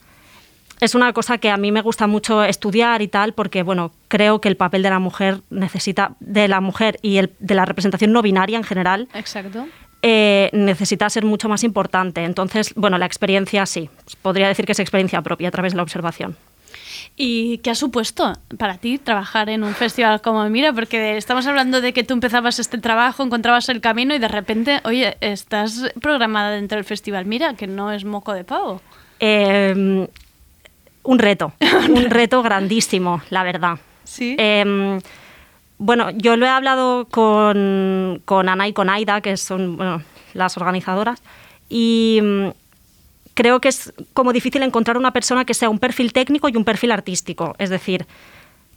es 0.79 0.95
una 0.95 1.11
cosa 1.11 1.39
que 1.39 1.49
a 1.49 1.57
mí 1.57 1.73
me 1.73 1.81
gusta 1.81 2.07
mucho 2.07 2.41
estudiar 2.41 3.01
y 3.01 3.09
tal, 3.09 3.33
porque, 3.33 3.63
bueno, 3.63 3.91
creo 4.07 4.39
que 4.39 4.47
el 4.47 4.55
papel 4.55 4.81
de 4.81 4.89
la 4.89 4.99
mujer 4.99 5.41
necesita, 5.49 6.15
de 6.21 6.47
la 6.47 6.61
mujer 6.61 6.99
y 7.01 7.17
el, 7.17 7.33
de 7.39 7.53
la 7.53 7.65
representación 7.65 8.13
no 8.13 8.21
binaria 8.21 8.57
en 8.57 8.63
general, 8.63 9.09
Exacto. 9.13 9.67
eh, 10.03 10.49
necesita 10.53 11.09
ser 11.09 11.25
mucho 11.25 11.49
más 11.49 11.65
importante. 11.65 12.23
Entonces, 12.23 12.73
bueno, 12.75 12.97
la 12.97 13.05
experiencia 13.05 13.65
sí, 13.65 13.89
podría 14.21 14.47
decir 14.47 14.65
que 14.65 14.71
es 14.71 14.79
experiencia 14.79 15.21
propia 15.21 15.49
a 15.49 15.51
través 15.51 15.73
de 15.73 15.77
la 15.77 15.83
observación. 15.83 16.37
¿Y 17.15 17.57
qué 17.59 17.71
ha 17.71 17.75
supuesto 17.75 18.33
para 18.57 18.77
ti 18.77 18.97
trabajar 18.97 19.49
en 19.49 19.63
un 19.63 19.73
festival 19.73 20.21
como 20.21 20.47
Mira? 20.49 20.71
Porque 20.71 21.17
estamos 21.17 21.45
hablando 21.47 21.81
de 21.81 21.91
que 21.91 22.03
tú 22.03 22.13
empezabas 22.13 22.59
este 22.59 22.77
trabajo, 22.77 23.23
encontrabas 23.23 23.67
el 23.69 23.81
camino 23.81 24.15
y 24.15 24.19
de 24.19 24.29
repente, 24.29 24.79
oye, 24.85 25.17
estás 25.19 25.91
programada 26.01 26.51
dentro 26.51 26.77
del 26.77 26.85
festival 26.85 27.25
Mira, 27.25 27.55
que 27.55 27.67
no 27.67 27.91
es 27.91 28.05
moco 28.05 28.33
de 28.33 28.45
pavo. 28.45 28.81
Eh, 29.19 30.07
un 31.03 31.19
reto, 31.19 31.53
un 31.89 32.09
reto 32.09 32.41
grandísimo, 32.41 33.21
la 33.29 33.43
verdad. 33.43 33.79
Sí. 34.05 34.35
Eh, 34.39 34.99
bueno, 35.79 36.11
yo 36.11 36.35
lo 36.35 36.45
he 36.45 36.49
hablado 36.49 37.05
con, 37.05 38.21
con 38.25 38.49
Ana 38.49 38.67
y 38.67 38.73
con 38.73 38.89
Aida, 38.89 39.21
que 39.21 39.37
son 39.37 39.77
bueno, 39.77 40.03
las 40.33 40.57
organizadoras, 40.57 41.23
y 41.69 42.19
mm, 42.21 42.49
creo 43.39 43.61
que 43.61 43.69
es 43.69 43.93
como 44.11 44.33
difícil 44.33 44.61
encontrar 44.63 44.97
una 44.97 45.13
persona 45.13 45.45
que 45.45 45.53
sea 45.53 45.69
un 45.69 45.79
perfil 45.79 46.11
técnico 46.11 46.49
y 46.49 46.57
un 46.57 46.65
perfil 46.65 46.91
artístico. 46.91 47.55
Es 47.57 47.69
decir, 47.69 48.05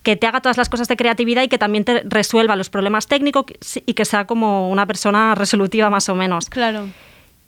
que 0.04 0.14
te 0.14 0.28
haga 0.28 0.40
todas 0.40 0.56
las 0.56 0.68
cosas 0.68 0.86
de 0.86 0.94
creatividad 0.94 1.42
y 1.42 1.48
que 1.48 1.58
también 1.58 1.84
te 1.84 2.04
resuelva 2.04 2.54
los 2.54 2.70
problemas 2.70 3.08
técnicos 3.08 3.46
y 3.74 3.94
que 3.94 4.04
sea 4.04 4.24
como 4.24 4.70
una 4.70 4.86
persona 4.86 5.34
resolutiva 5.34 5.90
más 5.90 6.08
o 6.08 6.14
menos. 6.14 6.48
Claro. 6.48 6.86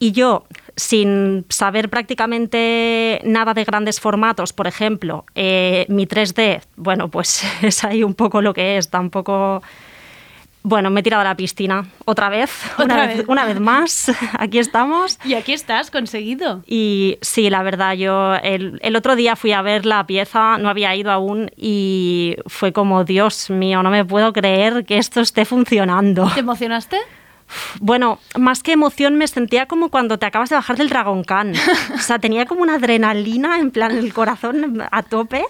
Y 0.01 0.11
yo, 0.11 0.47
sin 0.75 1.47
saber 1.51 1.89
prácticamente 1.89 3.21
nada 3.23 3.55
de 3.55 3.63
grandes 3.63 4.01
formatos, 4.01 4.53
por 4.53 4.67
ejemplo, 4.67 5.25
eh, 5.37 5.87
mi 5.89 6.09
3D, 6.09 6.63
bueno, 6.75 7.13
pues 7.13 7.45
es 7.63 7.85
ahí 7.85 8.03
un 8.03 8.15
poco 8.15 8.43
lo 8.43 8.55
que 8.55 8.77
es, 8.77 8.91
tampoco... 8.91 9.63
Bueno, 10.67 10.89
me 10.89 11.01
he 11.01 11.03
tirado 11.03 11.21
a 11.21 11.25
la 11.25 11.37
piscina 11.37 11.85
otra 12.07 12.31
vez, 12.31 12.51
Otra 12.79 12.85
una, 12.87 13.07
vez. 13.07 13.17
vez, 13.19 13.27
una 13.29 13.45
vez 13.45 13.61
más, 13.61 14.11
aquí 14.39 14.59
estamos. 14.59 15.19
Y 15.23 15.35
aquí 15.35 15.53
estás, 15.53 15.91
conseguido. 15.91 16.63
Y 16.67 17.19
sí, 17.21 17.51
la 17.51 17.63
verdad, 17.63 17.93
yo 17.93 18.35
el, 18.37 18.79
el 18.83 18.97
otro 18.97 19.15
día 19.15 19.37
fui 19.37 19.53
a 19.53 19.61
ver 19.61 19.85
la 19.85 20.07
pieza, 20.07 20.57
no 20.57 20.71
había 20.71 20.97
ido 20.97 21.13
aún 21.13 21.51
y 21.55 22.37
fue 22.47 22.73
como, 22.73 23.05
Dios 23.05 23.51
mío, 23.51 23.83
no 23.83 23.91
me 23.91 24.07
puedo 24.07 24.33
creer 24.33 24.87
que 24.87 24.97
esto 24.97 25.21
esté 25.21 25.45
funcionando. 25.45 26.31
¿Te 26.33 26.41
emocionaste? 26.41 26.99
Bueno, 27.81 28.19
más 28.39 28.63
que 28.63 28.73
emoción 28.73 29.17
me 29.17 29.29
sentía 29.29 29.67
como 29.67 29.91
cuando 29.91 30.19
te 30.19 30.25
acabas 30.25 30.49
de 30.49 30.57
bajar 30.57 30.77
del 30.79 30.89
Dragon 30.89 31.23
Khan. 31.25 31.53
O 31.95 31.99
sea, 31.99 32.19
tenía 32.19 32.47
como 32.47 32.63
una 32.63 32.77
adrenalina 32.77 33.59
en 33.59 33.71
plan 33.71 33.93
el 33.93 34.15
corazón 34.15 34.83
a 34.91 35.03
tope. 35.03 35.45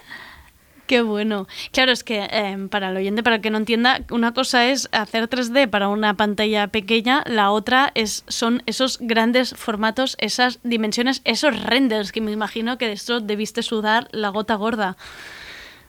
Qué 0.86 1.00
bueno. 1.00 1.46
Claro, 1.72 1.92
es 1.92 2.04
que 2.04 2.28
eh, 2.30 2.68
para 2.70 2.90
el 2.90 2.96
oyente, 2.96 3.22
para 3.22 3.36
el 3.36 3.42
que 3.42 3.50
no 3.50 3.56
entienda, 3.56 4.00
una 4.10 4.34
cosa 4.34 4.66
es 4.68 4.88
hacer 4.92 5.28
3D 5.30 5.68
para 5.68 5.88
una 5.88 6.14
pantalla 6.14 6.68
pequeña, 6.68 7.22
la 7.26 7.50
otra 7.50 7.90
es 7.94 8.24
son 8.28 8.62
esos 8.66 8.98
grandes 9.00 9.54
formatos, 9.56 10.16
esas 10.20 10.60
dimensiones, 10.62 11.22
esos 11.24 11.62
renders 11.62 12.12
que 12.12 12.20
me 12.20 12.32
imagino 12.32 12.76
que 12.76 12.86
de 12.86 12.92
esto 12.92 13.20
debiste 13.20 13.62
sudar 13.62 14.08
la 14.12 14.28
gota 14.28 14.56
gorda. 14.56 14.98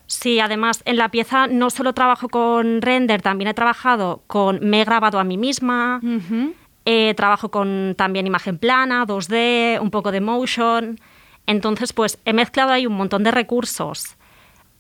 Sí, 0.08 0.40
además 0.40 0.82
en 0.86 0.98
la 0.98 1.10
pieza 1.10 1.48
no 1.48 1.70
solo 1.70 1.94
trabajo 1.94 2.30
con 2.30 2.82
render, 2.82 3.22
también 3.22 3.50
he 3.50 3.54
trabajado 3.54 4.22
con, 4.28 4.60
me 4.62 4.82
he 4.82 4.86
grabado 4.86 5.20
a 5.20 5.24
mí 5.26 5.38
misma. 5.38 6.00
Eh, 6.86 7.16
trabajo 7.16 7.50
con 7.50 7.96
también 7.98 8.28
imagen 8.28 8.60
plana, 8.60 9.06
2D, 9.06 9.82
un 9.82 9.90
poco 9.90 10.12
de 10.12 10.22
motion. 10.22 11.00
Entonces, 11.48 11.94
pues 11.94 12.20
he 12.26 12.34
mezclado 12.34 12.72
ahí 12.72 12.86
un 12.86 12.94
montón 12.94 13.24
de 13.24 13.32
recursos. 13.32 14.16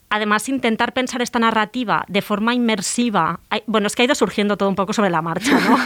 Además, 0.09 0.47
intentar 0.49 0.93
pensar 0.93 1.21
esta 1.21 1.39
narrativa 1.39 2.05
de 2.07 2.21
forma 2.21 2.53
inmersiva. 2.53 3.39
Bueno, 3.65 3.87
es 3.87 3.95
que 3.95 4.03
ha 4.03 4.05
ido 4.05 4.15
surgiendo 4.15 4.55
todo 4.55 4.69
un 4.69 4.75
poco 4.75 4.93
sobre 4.93 5.09
la 5.09 5.21
marcha, 5.21 5.59
¿no? 5.59 5.77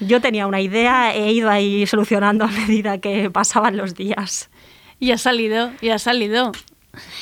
Yo 0.00 0.20
tenía 0.20 0.46
una 0.46 0.60
idea, 0.60 1.14
he 1.14 1.32
ido 1.32 1.50
ahí 1.50 1.86
solucionando 1.86 2.44
a 2.44 2.48
medida 2.48 2.98
que 2.98 3.30
pasaban 3.30 3.76
los 3.76 3.94
días. 3.94 4.50
Y 5.00 5.10
ha 5.12 5.18
salido, 5.18 5.70
y 5.80 5.90
ha 5.90 5.98
salido. 5.98 6.52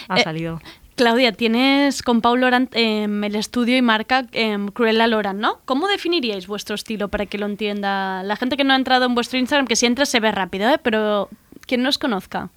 Ha 0.09 0.21
Eh, 0.21 0.23
salido. 0.25 0.61
Claudia, 0.95 1.33
tienes 1.33 2.03
con 2.03 2.23
Paul 2.23 2.41
Lorant 2.41 2.71
em, 2.75 3.23
el 3.25 3.35
estudio 3.37 3.76
y 3.76 3.83
marca 3.83 4.26
em, 4.33 4.69
Cruella 4.69 5.07
Lorant, 5.07 5.38
¿no? 5.38 5.59
¿Cómo 5.67 5.88
definiríais 5.88 6.47
vuestro 6.47 6.75
estilo 6.75 7.09
para 7.09 7.26
que 7.26 7.37
lo 7.37 7.45
entienda 7.47 8.23
la 8.23 8.37
gente 8.37 8.57
que 8.57 8.65
no 8.65 8.73
ha 8.73 8.76
entrado 8.76 9.05
en 9.05 9.15
vuestro 9.15 9.38
Instagram? 9.38 9.67
Que 9.67 9.76
si 9.76 9.85
entra 9.85 10.07
se 10.07 10.21
ve 10.21 10.33
rápido, 10.33 10.71
¿eh? 10.71 10.79
Pero 10.83 11.29
quien 11.67 11.83
no 11.83 11.91
os 11.91 11.99
conozca, 11.99 12.49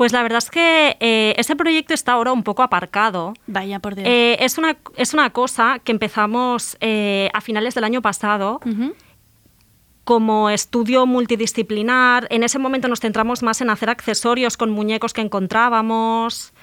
Pues 0.00 0.14
la 0.14 0.22
verdad 0.22 0.38
es 0.38 0.48
que 0.48 0.96
eh, 1.00 1.34
ese 1.36 1.56
proyecto 1.56 1.92
está 1.92 2.12
ahora 2.12 2.32
un 2.32 2.42
poco 2.42 2.62
aparcado. 2.62 3.34
vaya 3.46 3.80
por 3.80 3.96
Dios. 3.96 4.08
Eh, 4.08 4.38
es, 4.40 4.56
una, 4.56 4.78
es 4.96 5.12
una 5.12 5.28
cosa 5.28 5.78
que 5.84 5.92
empezamos 5.92 6.78
eh, 6.80 7.28
a 7.34 7.42
finales 7.42 7.74
del 7.74 7.84
año 7.84 8.00
pasado 8.00 8.60
como 10.04 10.48
estudio 10.48 11.04
multidisciplinar. 11.04 12.26
En 12.30 12.44
ese 12.44 12.58
momento 12.58 12.88
nos 12.88 13.00
centramos 13.00 13.42
más 13.42 13.60
en 13.60 13.68
hacer 13.68 13.90
accesorios 13.90 14.56
con 14.56 14.70
muñecos 14.70 15.12
que 15.12 15.20
encontrábamos, 15.20 16.54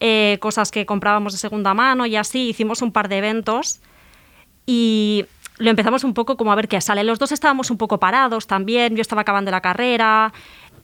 eh, 0.00 0.38
cosas 0.40 0.70
que 0.70 0.86
comprábamos 0.86 1.34
de 1.34 1.38
segunda 1.38 1.74
mano 1.74 2.06
y 2.06 2.16
así. 2.16 2.48
Hicimos 2.48 2.80
un 2.80 2.92
par 2.92 3.10
de 3.10 3.18
eventos 3.18 3.80
y 4.64 5.26
lo 5.58 5.70
empezamos 5.70 6.04
un 6.04 6.14
poco 6.14 6.36
como 6.36 6.52
a 6.52 6.54
ver 6.54 6.68
qué 6.68 6.80
sale. 6.80 7.04
Los 7.04 7.18
dos 7.18 7.32
estábamos 7.32 7.70
un 7.70 7.78
poco 7.78 7.98
parados 7.98 8.46
también. 8.46 8.94
Yo 8.94 9.02
estaba 9.02 9.22
acabando 9.22 9.50
la 9.50 9.60
carrera, 9.60 10.32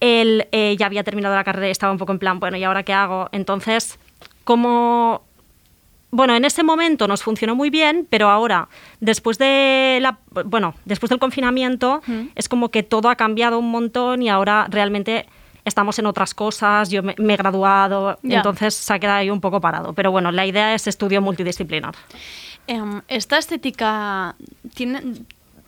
él 0.02 0.48
eh, 0.50 0.76
ya 0.76 0.86
había 0.86 1.04
terminado 1.04 1.36
la 1.36 1.44
carrera 1.44 1.68
y 1.68 1.70
estaba 1.70 1.92
un 1.92 1.98
poco 1.98 2.10
en 2.10 2.18
plan, 2.18 2.40
bueno, 2.40 2.56
¿y 2.56 2.64
ahora 2.64 2.82
qué 2.82 2.92
hago? 2.92 3.28
Entonces, 3.30 4.00
como 4.42 5.22
bueno, 6.10 6.34
en 6.34 6.44
ese 6.44 6.64
momento 6.64 7.06
nos 7.06 7.22
funcionó 7.22 7.54
muy 7.54 7.70
bien, 7.70 8.06
pero 8.10 8.28
ahora, 8.28 8.68
después 9.00 9.38
de 9.38 9.98
la, 10.02 10.18
bueno, 10.44 10.74
después 10.84 11.08
del 11.08 11.20
confinamiento, 11.20 12.02
es 12.34 12.48
como 12.48 12.68
que 12.68 12.82
todo 12.82 13.08
ha 13.08 13.16
cambiado 13.16 13.58
un 13.58 13.70
montón 13.70 14.22
y 14.22 14.28
ahora 14.28 14.66
realmente 14.68 15.26
estamos 15.64 15.98
en 16.00 16.06
otras 16.06 16.34
cosas. 16.34 16.90
Yo 16.90 17.02
me, 17.02 17.14
me 17.16 17.34
he 17.34 17.36
graduado, 17.36 18.18
entonces 18.24 18.74
se 18.74 18.92
ha 18.92 18.98
quedado 18.98 19.20
ahí 19.20 19.30
un 19.30 19.40
poco 19.40 19.60
parado. 19.60 19.94
Pero 19.94 20.10
bueno, 20.10 20.32
la 20.32 20.44
idea 20.44 20.74
es 20.74 20.86
estudio 20.86 21.22
multidisciplinar. 21.22 21.94
Em, 22.66 23.00
esta 23.08 23.38
estética 23.38 24.34
tiene. 24.74 25.02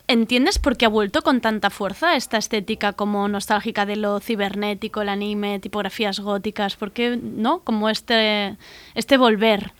¿Entiendes 0.06 0.58
por 0.58 0.76
qué 0.76 0.84
ha 0.84 0.90
vuelto 0.90 1.22
con 1.22 1.40
tanta 1.40 1.70
fuerza 1.70 2.14
esta 2.14 2.36
estética 2.36 2.92
como 2.92 3.26
nostálgica 3.26 3.86
de 3.86 3.96
lo 3.96 4.20
cibernético, 4.20 5.00
el 5.00 5.08
anime, 5.08 5.60
tipografías 5.60 6.20
góticas? 6.20 6.76
¿Por 6.76 6.92
qué 6.92 7.18
no? 7.20 7.60
Como 7.60 7.88
este, 7.88 8.56
este 8.94 9.16
volver. 9.16 9.72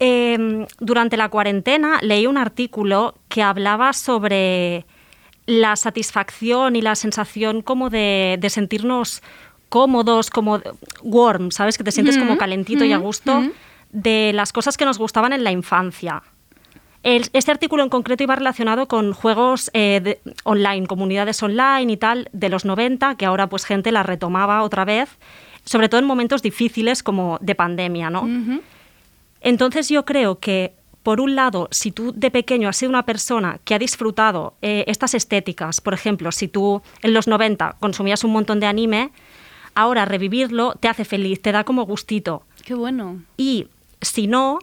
Eh, 0.00 0.66
durante 0.80 1.16
la 1.16 1.28
cuarentena 1.28 1.98
leí 2.02 2.26
un 2.26 2.38
artículo 2.38 3.14
que 3.28 3.42
hablaba 3.42 3.92
sobre 3.92 4.84
la 5.46 5.76
satisfacción 5.76 6.74
y 6.74 6.82
la 6.82 6.94
sensación 6.96 7.62
como 7.62 7.88
de, 7.90 8.36
de 8.40 8.50
sentirnos 8.50 9.22
cómodos, 9.68 10.30
como 10.30 10.60
warm, 11.02 11.52
¿sabes? 11.52 11.78
Que 11.78 11.84
te 11.84 11.92
sientes 11.92 12.18
como 12.18 12.32
Ujú, 12.32 12.38
calentito 12.40 12.84
y 12.84 12.92
a 12.92 12.98
ujú, 12.98 13.06
gusto 13.06 13.38
ujú. 13.38 13.52
de 13.90 14.32
las 14.34 14.52
cosas 14.52 14.76
que 14.76 14.84
nos 14.84 14.98
gustaban 14.98 15.32
en 15.32 15.44
la 15.44 15.52
infancia. 15.52 16.22
El- 17.02 17.28
este 17.32 17.50
artículo 17.50 17.82
en 17.82 17.88
concreto 17.88 18.22
iba 18.22 18.36
relacionado 18.36 18.86
con 18.88 19.12
juegos 19.12 19.70
eh, 19.72 20.00
de- 20.02 20.20
online, 20.44 20.86
comunidades 20.86 21.42
online 21.42 21.90
y 21.92 21.96
tal, 21.96 22.28
de 22.32 22.48
los 22.50 22.64
90, 22.64 23.14
que 23.16 23.24
ahora 23.26 23.48
pues 23.48 23.64
gente 23.64 23.90
la 23.92 24.02
retomaba 24.02 24.62
otra 24.62 24.84
vez, 24.84 25.08
sobre 25.64 25.88
todo 25.88 26.00
en 26.00 26.06
momentos 26.06 26.42
difíciles 26.42 27.02
como 27.02 27.38
de 27.40 27.54
pandemia, 27.54 28.10
¿no? 28.10 28.28
Entonces 29.40 29.88
yo 29.88 30.04
creo 30.04 30.38
que, 30.38 30.74
por 31.02 31.20
un 31.20 31.34
lado, 31.34 31.68
si 31.70 31.90
tú 31.92 32.12
de 32.14 32.30
pequeño 32.30 32.68
has 32.68 32.76
sido 32.76 32.90
una 32.90 33.06
persona 33.06 33.58
que 33.64 33.74
ha 33.74 33.78
disfrutado 33.78 34.54
eh, 34.60 34.84
estas 34.86 35.14
estéticas, 35.14 35.80
por 35.80 35.94
ejemplo, 35.94 36.30
si 36.32 36.48
tú 36.48 36.82
en 37.02 37.14
los 37.14 37.26
90 37.26 37.76
consumías 37.80 38.22
un 38.24 38.32
montón 38.32 38.60
de 38.60 38.66
anime, 38.66 39.10
ahora 39.74 40.04
revivirlo 40.04 40.74
te 40.78 40.88
hace 40.88 41.06
feliz, 41.06 41.40
te 41.40 41.52
da 41.52 41.64
como 41.64 41.84
gustito. 41.86 42.42
Qué 42.64 42.74
bueno. 42.74 43.22
Y 43.38 43.68
si 44.02 44.26
no, 44.26 44.58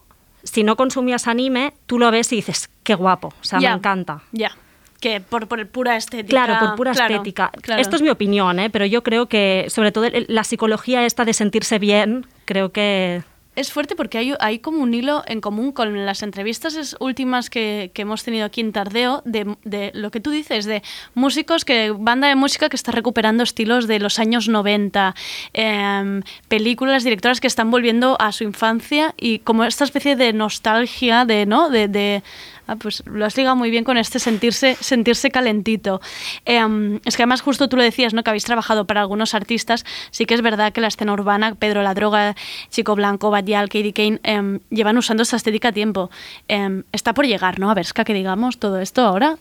si 0.48 0.64
no 0.64 0.76
consumías 0.76 1.28
anime, 1.28 1.74
tú 1.86 2.00
lo 2.00 2.10
ves 2.12 2.32
y 2.34 2.38
dices, 2.38 2.70
qué 2.84 2.96
guapo, 2.96 3.34
o 3.40 3.44
sea, 3.44 3.60
me 3.60 3.68
encanta. 3.68 4.22
Ya. 4.32 4.52
Que 5.00 5.22
por, 5.22 5.48
por 5.48 5.66
pura 5.68 5.96
estética. 5.96 6.30
Claro, 6.30 6.58
por 6.60 6.76
pura 6.76 6.92
Claro, 6.94 7.14
estética. 7.14 7.52
claro. 7.62 7.80
Esto 7.82 7.98
es 7.98 8.02
mi 8.02 8.10
opinión, 8.10 8.60
¿eh? 8.60 8.70
pero 8.72 8.86
yo 8.86 9.04
creo 9.04 9.28
que, 9.28 9.68
sobre 9.70 9.92
todo, 9.92 10.08
la 10.12 10.44
psicología 10.44 11.06
esta 11.06 11.24
de 11.24 11.34
sentirse 11.34 11.78
bien, 11.78 12.26
creo 12.46 12.72
que 12.72 13.22
Es 13.58 13.72
fuerte 13.72 13.96
porque 13.96 14.20
hay, 14.20 14.36
hay 14.40 14.60
como 14.60 14.84
un 14.84 14.94
hilo 14.94 15.24
en 15.26 15.42
común 15.42 15.72
con 15.72 16.06
las 16.06 16.22
entrevistas 16.22 16.96
últimas 17.00 17.50
que, 17.50 17.92
hemos 17.96 18.24
tenido 18.24 18.46
aquí 18.46 18.62
en 18.62 18.72
Tardeo 18.72 19.24
de, 19.26 19.58
de 19.64 19.90
lo 19.96 20.12
que 20.12 20.20
tú 20.20 20.30
dices, 20.30 20.66
de 20.66 20.84
músicos, 21.16 21.66
que 21.66 21.90
banda 21.90 22.28
de 22.28 22.36
música 22.36 22.70
que 22.70 22.76
está 22.76 22.92
recuperando 22.92 23.42
estilos 23.42 23.88
de 23.88 24.00
los 24.00 24.20
años 24.20 24.48
90, 24.48 25.16
em, 25.54 26.22
películas, 26.48 27.04
directoras 27.04 27.42
que 27.42 27.48
están 27.48 27.72
volviendo 27.72 28.16
a 28.20 28.32
su 28.32 28.44
infancia 28.44 29.16
y 29.18 29.40
como 29.40 29.64
esta 29.64 29.86
especie 29.86 30.16
de 30.16 30.34
nostalgia, 30.34 31.26
de, 31.26 31.48
¿no? 31.48 31.72
De- 31.72 32.22
ah, 32.68 32.76
pues 32.76 33.02
lo 33.06 33.26
has 33.26 33.36
ligado 33.38 33.56
muy 33.56 33.70
bien 33.70 33.84
con 33.84 33.98
este 33.98 34.20
sentirse, 34.20 34.76
sentirse 34.80 35.32
calentito. 35.32 36.02
Em, 36.46 37.00
es 37.06 37.16
que 37.18 37.24
además 37.24 37.42
justo 37.42 37.68
tú 37.70 37.78
lo 37.78 37.84
decías, 37.84 38.14
¿no? 38.14 38.24
Que 38.24 38.30
habéis 38.30 38.46
trabajado 38.46 38.86
para 38.86 39.02
algunos 39.02 39.34
artistas. 39.34 39.86
Sí 40.12 40.26
que 40.26 40.34
es 40.34 40.42
verdad 40.42 40.74
que 40.74 40.82
la 40.82 40.88
escena 40.88 41.14
urbana, 41.14 41.56
Pedro 41.56 41.82
La 41.82 41.94
Droga, 41.94 42.36
Chico 42.70 42.96
Blanco, 42.96 43.32
Badial, 43.32 43.70
Katie 43.70 43.94
Kane, 43.94 44.20
em, 44.24 44.60
llevan 44.70 44.98
usando 44.98 45.24
esta 45.24 45.36
estética 45.38 45.70
a 45.70 45.72
tiempo. 45.72 46.10
Em, 46.48 46.84
está 46.92 47.14
por 47.14 47.26
llegar, 47.26 47.60
¿no? 47.60 47.72
A 47.72 47.74
ver, 47.74 47.86
es 47.86 47.94
que 47.94 48.14
digamos 48.14 48.58
todo 48.60 48.80
esto 48.80 49.02
ahora. 49.02 49.38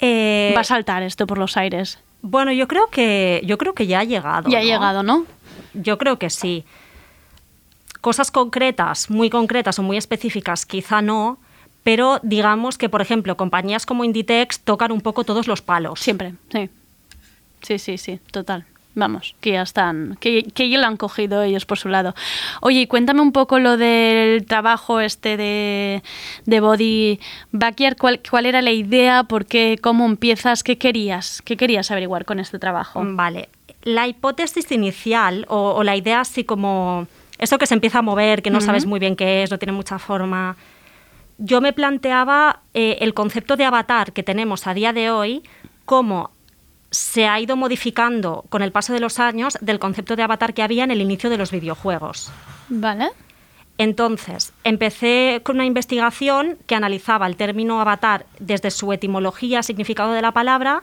eh, 0.00 0.52
Va 0.56 0.60
a 0.62 0.64
saltar 0.64 1.02
esto 1.02 1.26
por 1.26 1.38
los 1.38 1.56
aires. 1.56 1.98
bueno, 2.22 2.52
yo 2.52 2.68
creo 2.68 2.86
que 2.88 3.40
yo 3.44 3.58
creo 3.58 3.74
que 3.74 3.86
ya 3.86 4.00
ha 4.00 4.04
llegado. 4.04 4.48
Ya 4.50 4.58
ha 4.58 4.62
llegado, 4.62 5.02
¿no? 5.02 5.24
Yo 5.74 5.98
creo 5.98 6.18
que 6.18 6.30
sí. 6.30 6.64
Cosas 8.00 8.30
concretas, 8.32 9.10
muy 9.10 9.30
concretas 9.30 9.78
o 9.78 9.82
muy 9.84 9.96
específicas, 9.96 10.66
quizá 10.66 11.02
no, 11.02 11.38
pero 11.82 12.20
digamos 12.22 12.78
que, 12.78 12.88
por 12.88 13.02
ejemplo, 13.02 13.36
compañías 13.36 13.86
como 13.86 14.04
Inditex 14.04 14.60
tocan 14.60 14.92
un 14.92 15.00
poco 15.00 15.24
todos 15.24 15.46
los 15.46 15.62
palos. 15.62 16.00
Siempre, 16.00 16.34
sí. 16.50 16.70
Sí, 17.62 17.78
sí, 17.78 17.98
sí, 17.98 18.20
total. 18.30 18.64
Vamos, 18.94 19.34
que 19.40 19.52
ya 19.52 19.62
están, 19.62 20.18
que, 20.20 20.42
que 20.42 20.68
ya 20.68 20.78
lo 20.78 20.86
han 20.86 20.98
cogido 20.98 21.42
ellos 21.42 21.64
por 21.64 21.78
su 21.78 21.88
lado. 21.88 22.14
Oye, 22.60 22.82
y 22.82 22.86
cuéntame 22.86 23.22
un 23.22 23.32
poco 23.32 23.58
lo 23.58 23.78
del 23.78 24.44
trabajo 24.44 25.00
este 25.00 25.38
de, 25.38 26.02
de 26.44 26.60
Body 26.60 27.18
Backyard, 27.52 27.96
¿cuál, 27.96 28.20
cuál 28.28 28.44
era 28.44 28.60
la 28.60 28.72
idea, 28.72 29.24
por 29.24 29.46
qué, 29.46 29.78
cómo 29.80 30.04
empiezas, 30.04 30.62
qué 30.62 30.76
querías, 30.76 31.40
qué 31.40 31.56
querías 31.56 31.90
averiguar 31.90 32.26
con 32.26 32.38
este 32.38 32.58
trabajo. 32.58 33.00
Vale. 33.02 33.48
La 33.82 34.06
hipótesis 34.08 34.70
inicial 34.70 35.46
o, 35.48 35.72
o 35.74 35.82
la 35.84 35.96
idea 35.96 36.20
así 36.20 36.44
como 36.44 37.06
eso 37.38 37.56
que 37.56 37.66
se 37.66 37.74
empieza 37.74 38.00
a 38.00 38.02
mover, 38.02 38.42
que 38.42 38.50
no 38.50 38.60
sabes 38.60 38.84
muy 38.84 39.00
bien 39.00 39.16
qué 39.16 39.42
es, 39.42 39.50
no 39.50 39.58
tiene 39.58 39.72
mucha 39.72 39.98
forma. 39.98 40.56
Yo 41.38 41.60
me 41.60 41.72
planteaba 41.72 42.60
eh, 42.74 42.98
el 43.00 43.14
concepto 43.14 43.56
de 43.56 43.64
avatar 43.64 44.12
que 44.12 44.22
tenemos 44.22 44.66
a 44.66 44.74
día 44.74 44.92
de 44.92 45.10
hoy, 45.10 45.42
cómo 45.84 46.30
se 46.90 47.26
ha 47.26 47.40
ido 47.40 47.56
modificando 47.56 48.44
con 48.50 48.62
el 48.62 48.70
paso 48.70 48.92
de 48.92 49.00
los 49.00 49.18
años 49.18 49.56
del 49.60 49.78
concepto 49.78 50.14
de 50.14 50.22
avatar 50.22 50.54
que 50.54 50.62
había 50.62 50.84
en 50.84 50.90
el 50.90 51.00
inicio 51.00 51.30
de 51.30 51.38
los 51.38 51.50
videojuegos. 51.50 52.30
Vale. 52.68 53.10
Entonces, 53.78 54.52
empecé 54.62 55.40
con 55.42 55.56
una 55.56 55.64
investigación 55.64 56.58
que 56.66 56.74
analizaba 56.74 57.26
el 57.26 57.36
término 57.36 57.80
avatar 57.80 58.26
desde 58.38 58.70
su 58.70 58.92
etimología, 58.92 59.62
significado 59.62 60.12
de 60.12 60.22
la 60.22 60.32
palabra, 60.32 60.82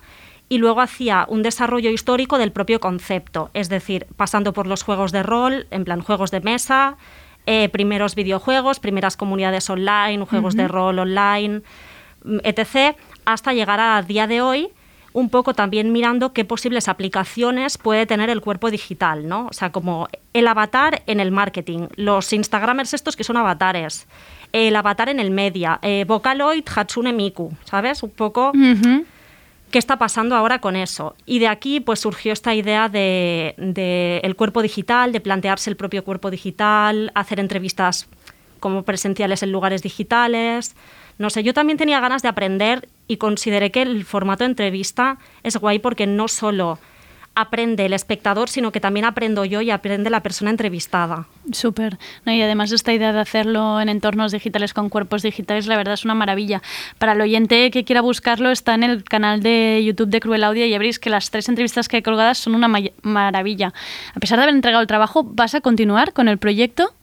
y 0.49 0.57
luego 0.57 0.81
hacía 0.81 1.25
un 1.29 1.43
desarrollo 1.43 1.91
histórico 1.91 2.39
del 2.39 2.51
propio 2.51 2.79
concepto, 2.79 3.51
es 3.53 3.69
decir, 3.69 4.07
pasando 4.17 4.51
por 4.51 4.65
los 4.65 4.81
juegos 4.81 5.12
de 5.12 5.21
rol, 5.21 5.67
en 5.69 5.85
plan 5.85 6.01
juegos 6.01 6.31
de 6.31 6.41
mesa, 6.41 6.97
eh, 7.51 7.67
primeros 7.67 8.13
videojuegos, 8.13 8.79
primeras 8.79 9.17
comunidades 9.17 9.67
online, 9.71 10.23
juegos 10.23 10.55
de 10.55 10.67
rol 10.67 10.99
online, 10.99 11.63
mm, 12.23 12.38
etc., 12.43 12.95
hasta 13.25 13.53
llegar 13.53 13.79
a 13.79 13.99
día 14.03 14.27
de 14.27 14.39
hoy, 14.39 14.69
un 15.13 15.31
poco 15.31 15.55
también 15.55 15.91
mirando 15.91 16.31
qué 16.31 16.45
posibles 16.45 16.88
aplicaciones 16.88 17.79
puede 17.79 18.05
tener 18.05 18.29
el 18.29 18.41
cuerpo 18.41 18.69
digital, 18.69 19.27
¿no? 19.27 19.47
O 19.47 19.53
sea, 19.53 19.71
como 19.71 20.07
el 20.33 20.47
avatar 20.47 21.01
en 21.07 21.19
el 21.19 21.31
marketing, 21.31 21.88
los 21.95 22.31
Instagramers 22.33 22.93
estos 22.93 23.15
que 23.15 23.23
son 23.23 23.35
avatares, 23.35 24.05
el 24.51 24.75
avatar 24.75 25.09
en 25.09 25.19
el 25.19 25.31
media, 25.31 25.79
eh, 25.81 26.05
Vocaloid, 26.07 26.63
Hatsune 26.75 27.13
Miku, 27.13 27.51
¿sabes? 27.65 28.03
Un 28.03 28.12
poco. 28.12 28.51
Qué 29.69 29.79
está 29.79 29.97
pasando 29.97 30.36
ahora 30.36 30.60
con 30.60 30.75
eso. 30.75 31.15
Y 31.25 31.39
de 31.39 31.47
aquí 31.47 31.79
pues 31.79 31.99
surgió 31.99 32.34
esta 32.34 32.53
idea 32.53 32.89
de, 32.89 33.53
el 34.23 34.36
cuerpo 34.36 34.62
digital, 34.62 35.12
de 35.12 35.21
plantearse 35.21 35.69
el 35.69 35.75
propio 35.75 36.03
cuerpo 36.03 36.32
digital, 36.32 37.12
hacer 37.15 37.39
entrevistas 37.39 38.08
como 38.60 38.84
presenciales 38.84 39.41
en 39.43 39.51
lugares 39.51 39.82
digitales, 39.82 40.75
No 41.17 41.29
sé, 41.29 41.43
yo 41.43 41.53
también 41.53 41.77
tenía 41.77 41.99
ganas 41.99 42.21
de 42.21 42.29
aprender 42.29 42.88
y 43.08 43.17
consideré 43.17 43.71
que 43.71 43.82
el 43.82 44.05
formato 44.05 44.43
de 44.43 44.51
entrevista 44.51 45.17
es 45.43 45.58
guay 45.58 45.79
porque 45.79 46.08
no 46.08 46.27
solo 46.27 46.79
aprende 47.39 47.86
el 47.86 47.93
espectador, 47.93 48.49
sino 48.49 48.71
que 48.71 48.80
también 48.80 49.06
aprendo 49.06 49.45
yo 49.45 49.62
y 49.62 49.71
aprende 49.71 50.10
la 50.10 50.21
persona 50.21 50.52
entrevistada. 50.52 51.25
Súper. 51.52 51.97
No, 52.25 52.32
y 52.34 52.41
además 52.41 52.71
esta 52.71 52.93
idea 52.93 53.13
de 53.13 53.19
hacerlo 53.19 53.80
en 53.82 53.89
entornos 53.89 54.32
digitales 54.32 54.73
con 54.73 54.89
cuerpos 54.89 55.21
digitales, 55.21 55.67
la 55.67 55.78
verdad 55.78 55.93
es 55.95 56.06
una 56.06 56.15
maravilla. 56.15 56.62
Para 56.97 57.13
el 57.13 57.21
oyente 57.21 57.71
que 57.71 57.84
quiera 57.84 58.02
buscarlo, 58.02 58.52
está 58.52 58.75
en 58.75 58.84
el 58.84 59.04
canal 59.04 59.41
de 59.41 59.82
YouTube 59.86 60.10
de 60.10 60.19
Cruel 60.19 60.43
Audio 60.43 60.65
y 60.65 60.69
ya 60.69 60.78
veréis 60.78 60.99
que 60.99 61.10
las 61.10 61.30
tres 61.32 61.49
entrevistas 61.49 61.88
que 61.88 61.97
hay 61.97 62.02
colgadas 62.04 62.38
son 62.38 62.56
una 62.56 62.67
ma- 62.67 62.80
maravilla. 63.02 63.73
A 64.15 64.19
pesar 64.19 64.38
de 64.38 64.43
haber 64.43 64.56
entregado 64.56 64.82
el 64.82 64.88
trabajo, 64.88 65.23
¿vas 65.23 65.56
a 65.56 65.62
continuar 65.62 66.13
con 66.13 66.28
el 66.28 66.38
proyecto? 66.38 66.93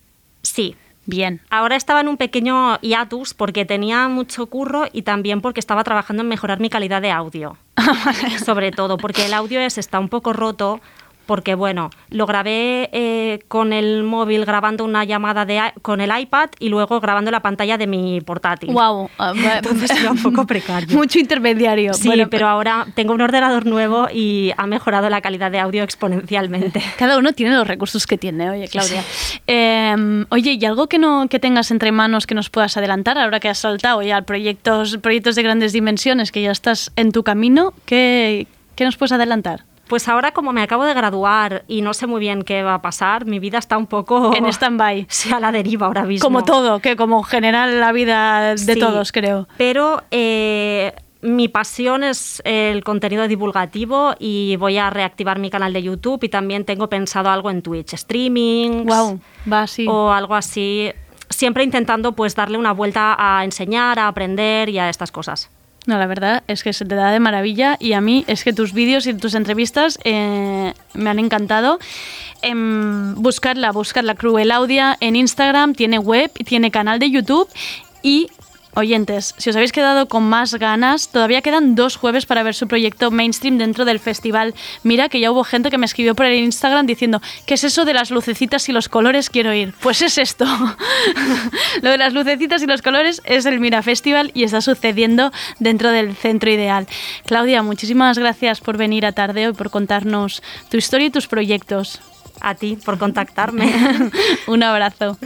Sí. 0.43 0.77
Bien. 1.07 1.41
Ahora 1.51 1.77
estaba 1.77 2.01
en 2.01 2.09
un 2.09 2.17
pequeño 2.17 2.79
hiatus 2.81 3.33
porque 3.33 3.65
tenía 3.65 4.09
mucho 4.09 4.47
curro 4.47 4.87
y 4.93 5.03
también 5.03 5.41
porque 5.41 5.61
estaba 5.61 5.85
trabajando 5.85 6.23
en 6.23 6.29
mejorar 6.29 6.59
mi 6.59 6.69
calidad 6.69 7.01
de 7.01 7.13
audio. 7.13 7.57
Sobre 8.45 8.73
todo 8.73 8.99
porque 8.99 9.27
el 9.27 9.35
audio 9.35 9.61
es, 9.61 9.79
está 9.79 10.01
un 10.01 10.09
poco 10.09 10.33
roto 10.33 10.81
porque 11.27 11.55
bueno, 11.55 11.91
lo 12.11 12.27
grabé 12.27 12.89
eh, 12.93 13.41
con 13.49 13.73
el 13.73 14.05
móvil 14.05 14.45
grabando 14.45 14.85
una 14.85 15.05
llamada 15.05 15.45
de, 15.45 15.61
con 15.83 16.01
el 16.01 16.17
iPad 16.19 16.51
y 16.59 16.69
luego 16.69 17.01
grabando 17.01 17.31
la 17.31 17.41
pantalla 17.41 17.77
de 17.77 17.87
mi 17.87 18.21
portátil. 18.21 18.73
Wow. 18.73 19.11
Entonces 19.57 19.91
era 19.91 20.13
un 20.13 20.23
poco 20.23 20.47
precario. 20.47 20.89
Mucho 20.97 21.19
intermediario. 21.19 21.95
Sí, 21.95 22.09
Bueno, 22.09 22.29
pero 22.31 22.49
ahora 22.49 22.87
tengo 22.95 23.13
un 23.13 23.21
ordenador 23.21 23.67
nuevo 23.67 24.09
y 24.13 24.53
ha 24.57 24.67
mejorado 24.67 25.11
la 25.11 25.21
calidad 25.21 25.51
de 25.51 25.61
audio 25.61 25.83
exponencialmente. 25.83 26.83
Cada 26.99 27.19
uno 27.19 27.33
tiene 27.33 27.55
los 27.55 27.67
recursos 27.67 28.07
que 28.07 28.17
tiene, 28.17 28.51
oye, 28.51 28.69
Claudia. 28.69 29.03
Eh, 29.47 30.25
oye, 30.31 30.59
¿y 30.61 30.65
algo 30.65 30.89
que 30.89 30.99
no 30.99 31.27
que 31.29 31.39
tengas 31.39 31.71
entre 31.71 31.93
manos 31.93 32.27
que 32.27 32.35
nos 32.35 32.51
puedas 32.51 32.77
adelantar 32.77 33.19
ahora 33.19 33.41
que 33.41 33.49
has 33.49 33.59
saltado 33.59 34.03
ya 34.03 34.23
proyectos, 34.23 34.99
proyectos 34.99 35.35
de 35.35 35.43
grandes 35.43 35.73
dimensiones, 35.73 36.33
que 36.33 36.43
ya 36.43 36.51
estás 36.51 36.93
en 36.97 37.13
tu 37.13 37.23
camino? 37.23 37.73
¿Qué, 37.85 38.47
qué 38.75 38.85
nos 38.85 38.97
puedes 38.97 39.13
adelantar? 39.13 39.65
Pues 39.89 40.09
ahora 40.09 40.33
como 40.33 40.53
me 40.53 40.63
acabo 40.63 40.85
de 40.85 40.95
graduar 40.95 41.65
y 41.69 41.81
no 41.81 41.95
sé 41.95 42.07
muy 42.07 42.21
bien 42.21 42.43
qué 42.43 42.63
va 42.63 42.75
a 42.75 42.83
pasar, 42.83 43.25
mi 43.25 43.39
vida 43.39 43.59
está 43.59 43.79
un 43.79 43.87
poco... 43.87 44.35
En 44.35 44.47
stand-by. 44.47 45.07
Sí, 45.11 45.33
a 45.33 45.39
la 45.41 45.53
deriva 45.53 45.87
ahora 45.87 46.03
mismo. 46.05 46.25
Como 46.27 46.45
todo, 46.45 46.81
que 46.81 46.97
como 46.97 47.23
general 47.23 47.79
la 47.81 47.93
vida 47.93 48.55
de 48.57 48.59
Sí, 48.75 48.81
todos, 48.81 49.13
creo. 49.13 49.47
Pero 49.57 50.03
eh, 50.11 50.93
mi 51.23 51.49
pasión 51.49 52.03
es 52.03 52.43
el 52.45 52.83
contenido 52.85 53.29
divulgativo 53.29 54.15
y 54.19 54.57
voy 54.57 54.79
a 54.79 54.91
reactivar 54.91 55.39
mi 55.39 55.51
canal 55.51 55.73
de 55.73 55.83
YouTube 55.83 56.23
y 56.25 56.29
también 56.29 56.65
tengo 56.65 56.89
pensado 56.89 57.31
algo 57.31 57.51
en 57.51 57.63
Twitch, 57.63 57.95
streaming 57.95 58.85
Wow, 58.87 59.21
va 59.51 59.63
así. 59.63 59.87
o 59.89 60.11
algo 60.13 60.35
así. 60.35 60.93
Siempre 61.31 61.65
intentando 61.65 62.13
pues 62.13 62.35
darle 62.35 62.59
una 62.59 62.73
vuelta 62.73 63.17
a 63.19 63.45
enseñar, 63.45 63.99
a 63.99 64.09
aprender 64.09 64.69
y 64.69 64.79
a 64.79 64.89
estas 64.89 65.11
cosas. 65.13 65.51
No, 65.87 65.99
la 65.99 66.07
verdad 66.07 66.43
es 66.49 66.65
que 66.65 66.73
se 66.73 66.85
te 66.85 66.97
da 66.97 67.13
de 67.13 67.21
maravilla 67.21 67.77
y 67.79 67.93
a 67.93 68.01
mí 68.01 68.25
es 68.27 68.43
que 68.43 68.53
tus 68.53 68.73
vídeos 68.73 69.07
y 69.07 69.15
tus 69.15 69.35
entrevistas 69.35 69.99
eh, 70.03 70.75
me 70.95 71.11
han 71.11 71.21
encantado. 71.21 71.79
Em, 72.43 73.15
buscarla, 73.15 73.71
buscarla 73.71 74.17
Cruel 74.17 74.51
Audia 74.51 74.97
en 75.01 75.15
Instagram, 75.15 75.75
tiene 75.75 75.99
web, 75.99 76.31
tiene 76.45 76.73
canal 76.73 76.99
de 76.99 77.11
YouTube 77.11 77.49
y 78.03 78.29
oyentes, 78.77 79.35
si 79.39 79.51
os 79.51 79.57
habéis 79.57 79.73
quedado 79.73 80.07
con 80.07 80.23
más 80.29 80.55
ganas, 80.55 81.09
todavía 81.09 81.43
quedan 81.43 81.75
dos 81.75 81.97
jueves 81.97 82.27
para 82.27 82.43
ver 82.43 82.55
su 82.55 82.69
proyecto 82.69 83.11
mainstream 83.11 83.59
dentro 83.59 83.85
del 83.85 83.99
festival. 83.99 84.55
Mira 84.83 85.09
que 85.09 85.19
ya 85.19 85.33
hubo 85.33 85.45
gente 85.45 85.71
que 85.71 85.79
me 85.79 85.87
escribió 85.87 86.15
por 86.15 86.27
el 86.27 86.35
Instagram 86.37 86.87
diciendo, 86.87 87.21
¿qué 87.47 87.55
es 87.55 87.65
eso 87.65 87.85
de 87.85 87.95
las 87.95 88.11
lucecitas 88.11 88.69
y 88.69 88.73
los 88.73 88.89
colores? 88.89 89.31
Quiero 89.31 89.53
ir. 89.55 89.75
Pues 89.81 90.03
es 90.03 90.19
esto. 90.19 90.45
Lo 91.83 91.91
de 91.91 91.99
las 91.99 92.13
lucecitas 92.13 92.63
y 92.63 92.67
los 92.67 92.83
colores 92.83 93.23
es 93.25 93.47
el 93.47 93.61
Mira 93.61 93.83
Festival 93.83 94.31
y 94.35 94.45
está 94.45 94.61
sucediendo 94.61 95.33
dentro 95.59 95.91
del 95.91 96.15
centro 96.15 96.51
ideal. 96.51 96.87
Claudia, 97.25 97.63
muchísimas 97.63 98.19
gracias 98.19 98.61
por 98.61 98.77
venir 98.77 99.07
a 99.07 99.13
Tardeo 99.13 99.51
y 99.51 99.55
por 99.55 99.71
contarnos 99.71 100.43
tu 100.71 100.77
historia 100.77 101.07
y 101.07 101.11
tus 101.11 101.27
proyectos. 101.27 102.01
A 102.41 102.55
ti 102.55 102.77
por 102.85 102.99
contactarme. 102.99 103.73
Un 104.47 104.63
abrazo. 104.63 105.19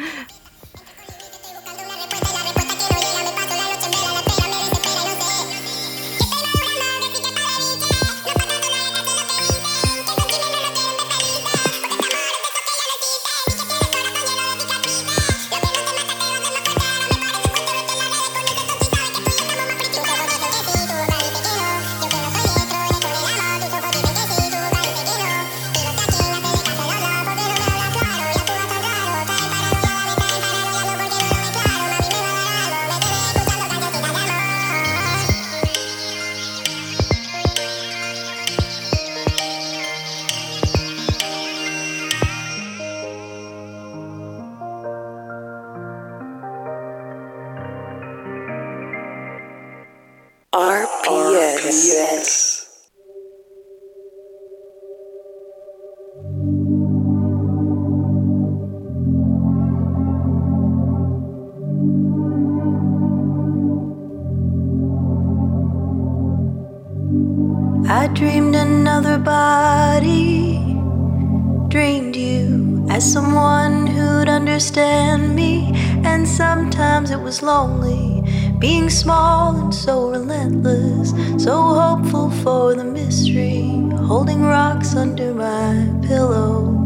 Lonely, 77.50 78.22
being 78.58 78.88
small 78.88 79.56
and 79.56 79.74
so 79.74 80.10
relentless, 80.10 81.12
so 81.36 81.54
hopeful 81.82 82.30
for 82.42 82.76
the 82.76 82.84
mystery, 82.84 83.64
holding 84.06 84.42
rocks 84.42 84.94
under 84.94 85.34
my 85.34 85.74
pillow. 86.06 86.76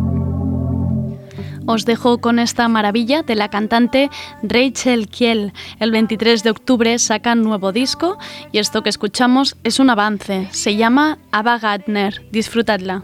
Os 1.66 1.87
dejo 1.87 2.18
con 2.18 2.38
esta 2.38 2.68
maravilla 2.68 3.22
de 3.22 3.35
la 3.35 3.48
cantante 3.48 4.11
Rachel 4.42 5.09
Kiel. 5.09 5.53
El 5.81 5.90
23 5.92 6.42
de 6.42 6.50
octubre 6.50 6.98
sacan 6.98 7.42
nuevo 7.42 7.72
disco 7.72 8.18
y 8.53 8.59
esto 8.59 8.83
que 8.83 8.90
escuchamos 8.90 9.57
es 9.64 9.79
un 9.79 9.88
avance. 9.88 10.48
Se 10.50 10.77
llama 10.77 11.18
Ava 11.33 11.59
Gardner. 11.59 12.22
Disfrutadla. 12.31 13.03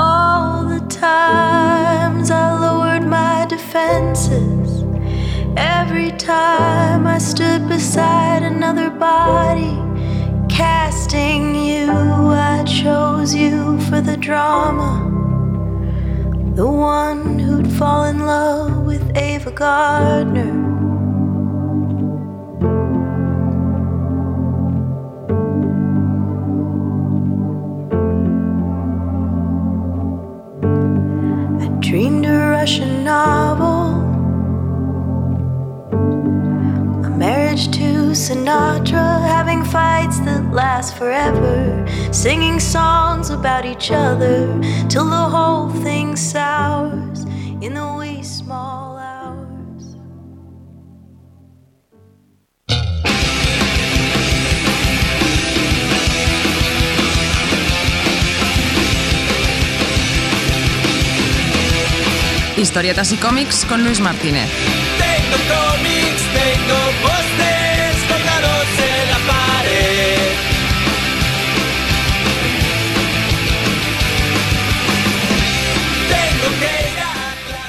All 0.00 0.64
the 0.64 0.78
times 0.86 2.30
I 2.30 2.52
lowered 2.60 3.02
my 3.02 3.46
defenses. 3.48 4.84
Every 5.56 6.12
time 6.12 7.04
I 7.04 7.18
stood 7.18 7.66
beside 7.66 8.44
another 8.44 8.90
body, 8.90 9.76
casting 10.48 11.56
you, 11.56 11.90
I 11.90 12.62
chose 12.64 13.34
you 13.34 13.80
for 13.90 14.00
the 14.00 14.16
drama. 14.16 15.04
The 16.54 16.70
one 16.70 17.40
who'd 17.40 17.72
fall 17.72 18.04
in 18.04 18.20
love 18.20 18.86
with 18.86 19.16
Ava 19.16 19.50
Gardner. 19.50 20.67
Novel, 32.76 34.04
a 37.06 37.10
marriage 37.10 37.70
to 37.70 38.12
Sinatra, 38.12 39.22
having 39.22 39.64
fights 39.64 40.20
that 40.20 40.52
last 40.52 40.96
forever, 40.96 41.86
singing 42.12 42.60
songs 42.60 43.30
about 43.30 43.64
each 43.64 43.90
other 43.90 44.46
till 44.88 45.06
the 45.06 45.28
whole 45.34 45.70
thing 45.82 46.14
sours 46.14 47.07
Historietas 62.78 63.12
y 63.12 63.16
cómics 63.16 63.66
con 63.66 63.82
Luis 63.82 63.98
Martínez. 63.98 65.07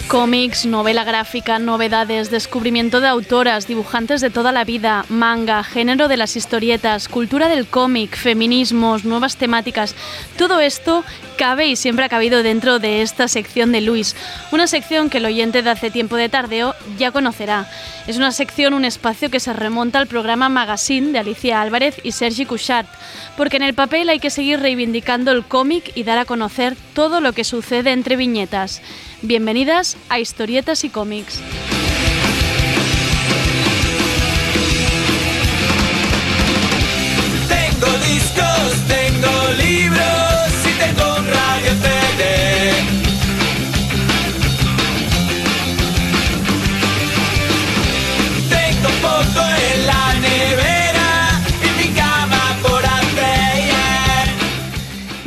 Cómics, 0.10 0.65
novela 0.65 1.04
gráfica, 1.04 1.60
novedades, 1.60 2.32
descubrimiento 2.32 3.00
de 3.00 3.08
autoras, 3.08 3.67
dibujantes 3.67 4.22
de 4.22 4.32
toda 4.32 4.52
la 4.52 4.63
vida, 4.63 5.06
manga, 5.08 5.63
género 5.63 6.08
de 6.08 6.17
las 6.17 6.36
historietas, 6.36 7.08
cultura 7.08 7.48
del 7.48 7.67
cómic, 7.67 8.15
feminismos, 8.15 9.06
nuevas 9.06 9.38
temáticas. 9.38 9.93
Todo 10.36 10.62
esto 10.62 11.04
cabe 11.38 11.67
y 11.67 11.76
siempre 11.76 12.06
ha 12.06 12.10
cabido 12.10 12.41
dentro 12.41 12.80
de 12.80 13.04
esta 13.04 13.28
sección 13.28 13.72
de 13.72 13.82
Luis. 13.82 14.15
Una 14.52 14.65
sección 14.65 15.12
que 15.12 15.19
el 15.19 15.26
oyente 15.26 15.62
de 15.62 15.69
hace 15.69 15.91
tiempo 15.91 16.15
de 16.15 16.28
tardeo 16.28 16.74
ya 16.98 17.12
conocerá. 17.12 17.69
Es 18.08 18.17
una 18.17 18.32
sección, 18.32 18.74
un 18.74 18.86
espacio 18.86 19.30
que 19.30 19.39
se 19.39 19.54
remonta 19.54 20.00
al 20.00 20.08
programa 20.08 20.50
Magazine 20.50 21.12
de 21.12 21.19
Alicia 21.19 21.62
Álvarez 21.62 21.98
y 22.04 22.13
Sergi 22.13 22.48
Couchard, 22.48 22.88
porque 23.38 23.58
en 23.58 23.63
el 23.63 23.76
papel 23.76 24.10
hay 24.10 24.19
que 24.19 24.32
seguir 24.32 24.60
reivindicando 24.60 25.32
el 25.32 25.45
cómic 25.45 25.91
y 25.93 26.02
dar 26.02 26.17
a 26.17 26.26
conocer 26.26 26.76
todo 26.95 27.22
lo 27.22 27.34
que 27.34 27.43
sucede 27.43 27.91
entre 27.91 28.15
viñetas. 28.15 28.82
Bienvenidas 29.21 29.97
a 30.08 30.19
Historietas 30.19 30.86
y 30.86 30.89
Cómics. 30.89 31.41
Tengo 37.49 37.97
discos, 37.97 38.88
tengo 38.88 39.53
libros 39.58 40.18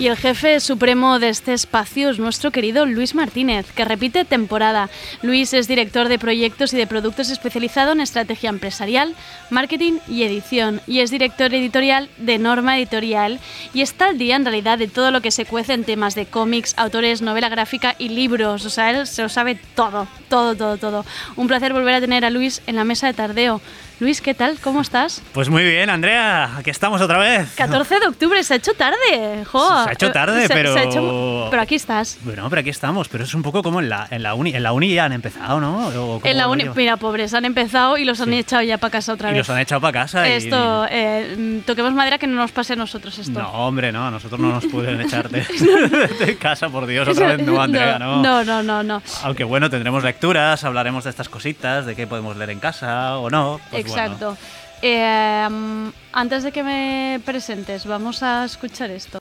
Y 0.03 0.09
el 0.09 0.17
jefe 0.17 0.59
supremo 0.59 1.21
de 1.21 1.29
este 1.29 1.53
espacio 1.53 2.11
es 2.11 2.19
nuestro 2.19 2.51
querido 2.51 2.87
Luis 2.87 3.15
Martínez, 3.15 3.71
que 3.71 3.85
repite 3.85 4.25
temporada. 4.25 4.91
Luis 5.23 5.55
es 5.55 5.69
director 5.69 6.09
de 6.09 6.19
proyectos 6.19 6.75
y 6.75 6.77
de 6.77 6.89
productos 6.89 7.31
especializado 7.31 7.93
en 7.93 8.01
estrategia 8.01 8.51
empresarial, 8.51 9.15
marketing 9.51 10.01
y 10.09 10.25
edición, 10.25 10.81
y 10.89 11.03
es 11.03 11.13
director 11.13 11.55
editorial 11.55 12.11
de 12.19 12.41
Norma 12.41 12.79
Editorial, 12.79 13.39
y 13.75 13.83
está 13.83 14.07
al 14.07 14.19
día 14.19 14.35
en 14.35 14.45
realidad 14.45 14.77
de 14.77 14.89
todo 14.89 15.13
lo 15.13 15.21
que 15.21 15.31
se 15.31 15.45
cuece 15.45 15.75
en 15.75 15.85
temas 15.85 16.17
de 16.17 16.27
cómics, 16.27 16.75
autores, 16.77 17.23
novela 17.23 17.49
gráfica 17.49 17.95
y 17.97 18.09
libros. 18.09 18.67
O 18.67 18.71
sea, 18.71 18.91
él 18.91 19.07
se 19.07 19.23
lo 19.23 19.29
sabe 19.29 19.57
todo, 19.77 20.09
todo, 20.29 20.57
todo, 20.57 20.79
todo. 20.79 21.05
Un 21.37 21.47
placer 21.47 21.73
volver 21.73 21.95
a 21.95 22.01
tener 22.01 22.25
a 22.25 22.31
Luis 22.31 22.61
en 22.67 22.75
la 22.75 22.83
mesa 22.83 23.07
de 23.07 23.15
tardeo. 23.15 23.61
Luis, 24.03 24.21
¿qué 24.21 24.35
tal? 24.35 24.59
¿Cómo 24.61 24.81
estás? 24.81 25.23
Pues 25.33 25.49
muy 25.49 25.63
bien, 25.63 25.89
Andrea, 25.89 26.57
aquí 26.57 26.71
estamos 26.71 27.01
otra 27.01 27.19
vez. 27.19 27.53
14 27.55 28.01
de 28.01 28.09
octubre, 28.09 28.43
se 28.43 28.55
ha 28.55 28.57
hecho 28.57 28.73
tarde. 28.75 29.45
Jo, 29.45 29.85
Se 29.85 29.91
ha 29.91 29.93
hecho 29.93 30.11
tarde, 30.11 30.43
Se- 30.43 30.49
se 30.49 30.55
pero- 30.55 30.75
ha 30.75 30.83
hecho- 30.83 31.47
Pero 31.53 31.63
aquí 31.63 31.77
estás. 31.77 32.19
Bueno, 32.23 32.51
pero 32.51 32.59
aquí 32.61 32.71
estamos, 32.71 33.07
pero 33.09 33.23
es 33.23 33.33
un 33.33 33.45
poco 33.45 33.63
como 33.63 33.79
en 33.79 33.89
la, 33.89 34.09
en 34.11 34.25
la 34.25 34.35
uni. 34.35 34.57
En 34.57 34.65
la 34.65 34.73
uni 34.73 34.93
ya 34.93 35.05
han 35.05 35.13
empezado, 35.13 35.61
¿no? 35.61 36.21
En 36.25 36.37
la 36.37 36.49
uni, 36.49 36.65
mira, 36.75 36.97
pobres, 36.97 37.33
han 37.33 37.45
empezado 37.45 37.97
y 37.97 38.05
los 38.05 38.21
han 38.21 38.31
Sí. 38.31 38.39
echado 38.39 38.63
ya 38.63 38.77
para 38.77 38.91
casa 38.91 39.13
otra 39.13 39.29
Y 39.31 39.35
vez. 39.35 39.39
los 39.39 39.51
han 39.51 39.61
echado 39.61 39.81
para 39.81 39.93
casa. 39.93 40.29
y- 40.29 40.33
Esto, 40.33 40.85
eh, 40.91 41.37
mm, 41.39 41.59
toquemos 41.61 41.93
madera 41.95 42.19
que 42.19 42.27
no 42.27 42.35
nos 42.35 42.51
pase 42.51 42.73
a 42.73 42.77
nosotros 42.77 43.17
esto. 43.21 43.39
No, 43.39 43.51
hombre, 43.53 43.93
no, 43.93 44.05
a 44.09 44.11
nosotros 44.11 44.41
no 44.41 44.49
nos 44.49 44.67
pueden 44.67 45.01
echar 45.01 45.29
de, 45.31 45.43
de 46.27 46.37
casa, 46.39 46.69
por 46.71 46.87
Dios, 46.87 47.07
otra 47.07 47.37
vez 47.37 47.47
no, 47.47 47.63
Andrea, 47.63 48.01
no. 48.01 48.21
No, 48.21 48.43
no, 48.43 48.65
no, 48.65 48.83
no. 48.83 49.01
Aunque 49.23 49.45
bueno, 49.45 49.71
tendremos 49.71 50.03
lecturas, 50.03 50.65
hablaremos 50.65 51.05
de 51.05 51.11
estas 51.11 51.29
cositas, 51.29 51.87
de 51.87 51.95
qué 51.95 52.09
podemos 52.09 52.37
leer 52.37 52.51
en 52.51 52.59
casa 52.59 53.17
o 53.19 53.31
no. 53.31 53.61
pues 53.71 53.92
bueno. 53.93 54.15
Exacto. 54.15 54.37
Eh, 54.83 55.93
antes 56.13 56.43
de 56.43 56.53
que 56.53 56.63
me 56.63 57.21
presentes, 57.25 57.87
vamos 57.87 58.23
a 58.23 58.45
escuchar 58.45 58.91
esto. 58.91 59.19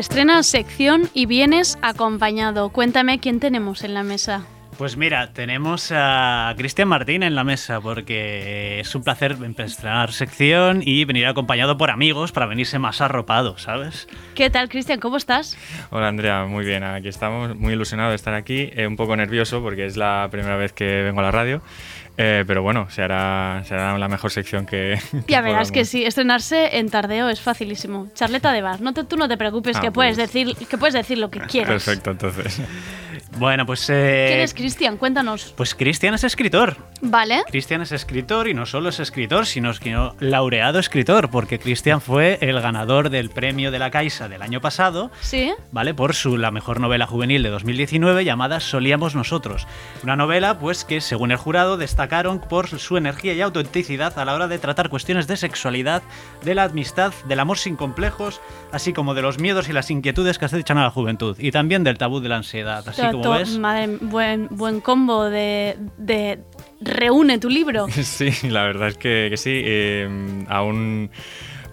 Estrena 0.00 0.42
sección 0.42 1.10
y 1.12 1.26
vienes 1.26 1.76
acompañado. 1.82 2.70
Cuéntame 2.70 3.18
quién 3.18 3.38
tenemos 3.38 3.84
en 3.84 3.92
la 3.92 4.02
mesa. 4.02 4.46
Pues 4.78 4.96
mira, 4.96 5.34
tenemos 5.34 5.92
a 5.94 6.54
Cristian 6.56 6.88
Martín 6.88 7.22
en 7.22 7.34
la 7.34 7.44
mesa 7.44 7.82
porque 7.82 8.80
es 8.80 8.94
un 8.94 9.02
placer 9.02 9.36
estrenar 9.58 10.10
sección 10.12 10.80
y 10.82 11.04
venir 11.04 11.26
acompañado 11.26 11.76
por 11.76 11.90
amigos 11.90 12.32
para 12.32 12.46
venirse 12.46 12.78
más 12.78 13.02
arropado, 13.02 13.58
¿sabes? 13.58 14.08
¿Qué 14.34 14.48
tal, 14.48 14.70
Cristian? 14.70 15.00
¿Cómo 15.00 15.18
estás? 15.18 15.58
Hola 15.90 16.08
Andrea, 16.08 16.46
muy 16.46 16.64
bien, 16.64 16.82
aquí 16.82 17.08
estamos, 17.08 17.54
muy 17.54 17.74
ilusionado 17.74 18.08
de 18.08 18.16
estar 18.16 18.32
aquí, 18.32 18.70
eh, 18.72 18.86
un 18.86 18.96
poco 18.96 19.14
nervioso 19.16 19.60
porque 19.60 19.84
es 19.84 19.98
la 19.98 20.28
primera 20.30 20.56
vez 20.56 20.72
que 20.72 21.02
vengo 21.02 21.20
a 21.20 21.24
la 21.24 21.30
radio, 21.30 21.60
eh, 22.22 22.44
pero 22.46 22.62
bueno, 22.62 22.88
se 22.90 23.02
hará, 23.02 23.62
se 23.64 23.72
hará 23.74 23.96
la 23.96 24.08
mejor 24.08 24.30
sección 24.30 24.66
que... 24.66 24.98
que 25.26 25.32
Ya 25.32 25.40
verás 25.40 25.72
que 25.72 25.84
sí, 25.86 26.04
estrenarse 26.04 26.76
en 26.78 26.90
tardeo 26.90 27.30
es 27.30 27.40
facilísimo. 27.40 28.08
Charleta 28.14 28.52
de 28.52 28.60
bar, 28.60 28.82
no 28.82 28.92
te- 28.92 29.04
tú 29.04 29.16
no 29.16 29.26
te 29.26 29.38
preocupes, 29.38 29.76
Ah, 29.76 29.80
que, 29.80 29.90
puedes 29.90 30.16
pues. 30.18 30.32
decir, 30.32 30.54
que 30.68 30.76
puedes 30.76 30.92
decir 30.94 31.16
lo 31.18 31.30
que 31.30 31.40
quieras. 31.52 31.82
Perfecto, 31.84 32.10
entonces. 32.10 32.60
Bueno, 33.38 33.64
pues... 33.64 33.88
eh, 33.88 34.26
¿Quién 34.28 34.40
es 34.40 34.52
Cristian? 34.54 34.96
Cuéntanos. 34.98 35.54
Pues 35.56 35.74
Cristian 35.74 36.12
es 36.14 36.24
escritor. 36.24 36.76
¿Vale? 37.00 37.42
Cristian 37.48 37.80
es 37.80 37.92
escritor 37.92 38.48
y 38.48 38.54
no 38.54 38.66
solo 38.66 38.90
es 38.90 39.00
escritor, 39.00 39.46
sino 39.46 39.72
que 39.74 39.96
laureado 40.20 40.78
escritor, 40.78 41.30
porque 41.30 41.58
Cristian 41.58 42.00
fue 42.02 42.38
el 42.42 42.60
ganador 42.60 43.08
del 43.08 43.30
premio 43.30 43.70
de 43.70 43.78
la 43.78 43.90
Caixa 43.90 44.28
del 44.28 44.42
año 44.42 44.60
pasado, 44.60 45.10
¿Sí? 45.20 45.52
¿vale? 45.72 45.94
Por 45.94 46.14
su 46.14 46.36
la 46.36 46.50
mejor 46.50 46.80
novela 46.80 47.06
juvenil 47.06 47.42
de 47.42 47.48
2019 47.50 48.24
llamada 48.24 48.60
Solíamos 48.60 49.14
nosotros. 49.14 49.66
Una 50.02 50.16
novela, 50.16 50.58
pues, 50.58 50.84
que 50.84 51.00
según 51.00 51.30
el 51.30 51.38
jurado 51.38 51.76
destacaron 52.10 52.40
por 52.40 52.66
su 52.66 52.96
energía 52.96 53.34
y 53.34 53.40
autenticidad 53.40 54.18
a 54.18 54.24
la 54.24 54.34
hora 54.34 54.48
de 54.48 54.58
tratar 54.58 54.88
cuestiones 54.88 55.28
de 55.28 55.36
sexualidad, 55.36 56.02
de 56.44 56.56
la 56.56 56.64
amistad, 56.64 57.12
del 57.28 57.38
amor 57.38 57.56
sin 57.56 57.76
complejos, 57.76 58.40
así 58.72 58.92
como 58.92 59.14
de 59.14 59.22
los 59.22 59.38
miedos 59.38 59.68
y 59.68 59.72
las 59.72 59.92
inquietudes 59.92 60.36
que 60.36 60.46
acechan 60.46 60.76
a 60.78 60.82
la 60.82 60.90
juventud, 60.90 61.36
y 61.38 61.52
también 61.52 61.84
del 61.84 61.98
tabú 61.98 62.18
de 62.18 62.28
la 62.28 62.38
ansiedad. 62.38 62.82
Así 62.88 63.00
como 63.12 63.20
to- 63.22 63.30
ves. 63.30 63.56
Madre, 63.58 63.98
buen, 64.00 64.48
buen 64.50 64.80
combo 64.80 65.26
de, 65.30 65.76
de 65.98 66.40
reúne 66.80 67.38
tu 67.38 67.48
libro. 67.48 67.86
Sí, 68.02 68.30
la 68.48 68.64
verdad 68.64 68.88
es 68.88 68.96
que, 68.96 69.28
que 69.30 69.36
sí. 69.36 69.62
eh, 69.64 70.44
aún, 70.48 71.10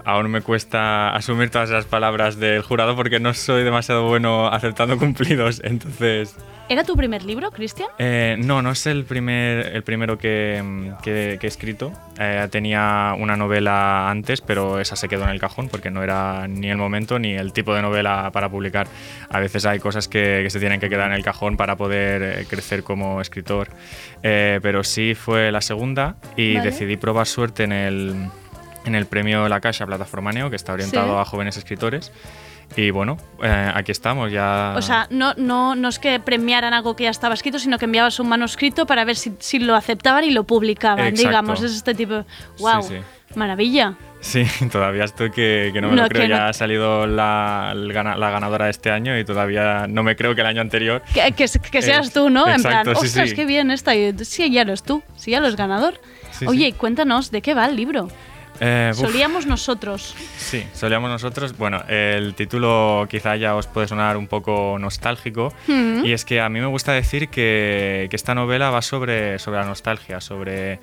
aún 0.08 0.32
me 0.32 0.41
cuesta 0.41 1.10
asumir 1.15 1.50
todas 1.50 1.70
las 1.70 1.86
palabras 1.86 2.39
del 2.39 2.62
jurado 2.62 2.96
porque 2.96 3.20
no 3.20 3.34
soy 3.34 3.63
demasiado 3.63 4.08
bueno 4.08 4.48
aceptando 4.48 4.98
cumplidos. 5.00 5.62
Entonces, 5.63 6.36
¿Era 6.70 6.84
tu 6.84 6.98
primer 6.98 7.24
libro, 7.24 7.50
Cristian? 7.52 7.88
eh, 7.98 8.36
no, 8.39 8.62
no 8.62 8.72
es 8.72 8.86
el, 8.88 9.06
primer, 9.06 9.67
el 9.74 9.84
primero 9.84 10.17
que, 10.17 10.62
que- 11.02 11.38
que 11.39 11.48
he 11.48 11.50
escrito. 11.50 11.93
Eh, 12.20 12.46
tenía 12.52 13.15
una 13.17 13.38
novela 13.38 14.10
antes, 14.10 14.41
pero 14.41 14.80
esa 14.82 14.98
se 14.98 15.08
quedó 15.08 15.24
en 15.24 15.30
el 15.30 15.39
cajón 15.39 15.70
porque 15.70 15.89
no 15.91 16.04
era 16.04 16.46
ni 16.50 16.70
el 16.70 16.76
momento 16.78 17.20
ni 17.20 17.34
el 17.36 17.54
tipo 17.54 17.74
de 17.74 17.82
novela 17.82 18.32
para 18.34 18.50
publicar. 18.50 18.88
A 19.30 19.39
veces 19.39 19.65
hay 19.65 19.80
cosas 19.80 20.10
que, 20.10 20.41
que 20.43 20.50
se 20.50 20.60
tienen 20.60 20.82
que 20.82 20.89
quedar 20.89 21.08
en 21.10 21.13
el 21.15 21.24
cajón 21.24 21.56
para 21.56 21.78
poder 21.78 22.22
eh, 22.41 22.46
crecer 22.50 22.84
como 22.84 23.22
escritor. 23.22 23.70
Eh, 24.24 24.60
pero 24.62 24.84
sí 24.84 25.15
fue 25.15 25.52
la 25.54 25.62
segunda 25.62 26.15
y 26.36 26.56
Vale. 26.56 26.70
decidí 26.72 26.98
probar 26.98 27.28
suerte 27.28 27.63
en 27.63 27.72
el, 27.72 28.15
en 28.88 28.95
el 28.95 29.06
premio 29.06 29.47
La 29.50 29.60
Caixa 29.62 29.86
Plataforma 29.86 30.32
Neo, 30.32 30.50
que 30.50 30.56
está 30.56 30.73
orientado 30.73 31.15
Sí. 31.15 31.21
a 31.21 31.26
jóvenes 31.26 31.58
escritores. 31.58 32.12
Y 32.76 32.91
bueno, 32.91 33.15
eh, 33.41 33.71
aquí 33.73 33.91
estamos 33.93 34.30
ya. 34.32 34.73
O 34.76 34.82
sea, 34.82 35.08
no, 35.10 35.34
no, 35.38 35.73
no 35.76 35.88
es 35.88 36.00
que 36.00 36.19
premiaran 36.19 36.73
algo 36.73 36.95
que 36.97 37.06
ya 37.06 37.10
estaba 37.12 37.34
escrito, 37.34 37.60
sino 37.60 37.78
que 37.78 37.86
enviabas 37.86 38.19
un 38.19 38.28
manuscrito 38.28 38.86
para 38.86 39.06
ver 39.06 39.15
si, 39.15 39.34
si 39.39 39.60
lo 39.60 39.73
aceptaban 39.76 40.26
y 40.26 40.32
lo 40.32 40.43
publicaban, 40.43 41.00
Exacto. 41.08 41.30
digamos. 41.30 41.62
Es 41.63 41.71
este 41.73 41.93
tipo. 41.93 42.26
¡Wow! 42.60 42.84
sí. 42.84 42.95
Maravilla. 43.36 43.95
Sí, 44.19 44.43
todavía 44.71 45.04
estoy 45.06 45.32
que, 45.32 45.69
que 45.73 45.80
no 45.82 45.89
me 45.89 45.95
No, 45.95 46.04
lo 46.04 46.10
creo. 46.10 46.23
que 46.23 46.28
no- 46.30 46.36
Ya 46.36 46.47
ha 46.50 46.54
salido 46.54 47.08
la, 47.08 47.73
la 47.76 48.30
ganadora 48.32 48.65
de 48.65 48.71
este 48.71 48.89
año 48.91 49.17
y 49.17 49.23
todavía 49.23 49.86
no 49.88 50.02
me 50.04 50.15
creo 50.15 50.34
que 50.36 50.41
el 50.41 50.47
año 50.47 50.62
anterior. 50.62 51.02
Que, 51.13 51.32
que, 51.34 51.45
que 51.71 51.82
seas 51.82 52.08
Eh, 52.08 52.12
tú, 52.13 52.30
¿no? 52.30 52.47
en 52.47 52.62
plan, 52.62 52.82
exacto, 52.82 53.00
sí, 53.02 53.06
ostras, 53.08 53.30
sí. 53.30 53.36
qué 53.36 53.45
bien 53.45 53.69
esta. 53.71 53.91
Sí, 54.23 54.50
ya 54.52 54.65
lo 54.65 54.73
es 54.73 54.84
tú. 54.84 55.04
Sí, 55.15 55.32
ya 55.32 55.39
lo 55.39 55.47
es 55.47 55.56
ganador. 55.56 56.00
Sí, 56.32 56.45
Oye, 56.47 56.73
cuéntanos, 56.73 57.32
¿de 57.32 57.41
qué 57.41 57.54
va 57.54 57.65
el 57.65 57.76
libro? 57.76 58.10
Eh, 58.60 58.91
Solíamos 58.93 59.46
nosotros. 59.46 60.15
Sí, 60.38 60.65
solíamos 60.74 61.10
nosotros. 61.10 61.58
Bueno, 61.58 61.84
el 61.88 62.34
título 62.34 63.08
quizá 63.10 63.36
ya 63.36 63.56
os 63.56 63.67
puede 63.67 63.88
sonar 63.88 64.17
un 64.17 64.28
poco 64.28 64.78
nostálgico. 64.80 65.54
Mm. 65.67 66.06
Y 66.06 66.13
es 66.13 66.26
que 66.26 66.41
a 66.41 66.50
mí 66.50 66.60
me 66.60 66.67
gusta 66.67 66.93
decir 66.93 67.30
que, 67.30 68.08
que 68.10 68.15
esta 68.15 68.36
novela 68.36 68.70
va 68.70 68.82
sobre, 68.82 69.39
sobre 69.39 69.60
la 69.60 69.65
nostalgia, 69.65 70.22
sobre 70.22 70.80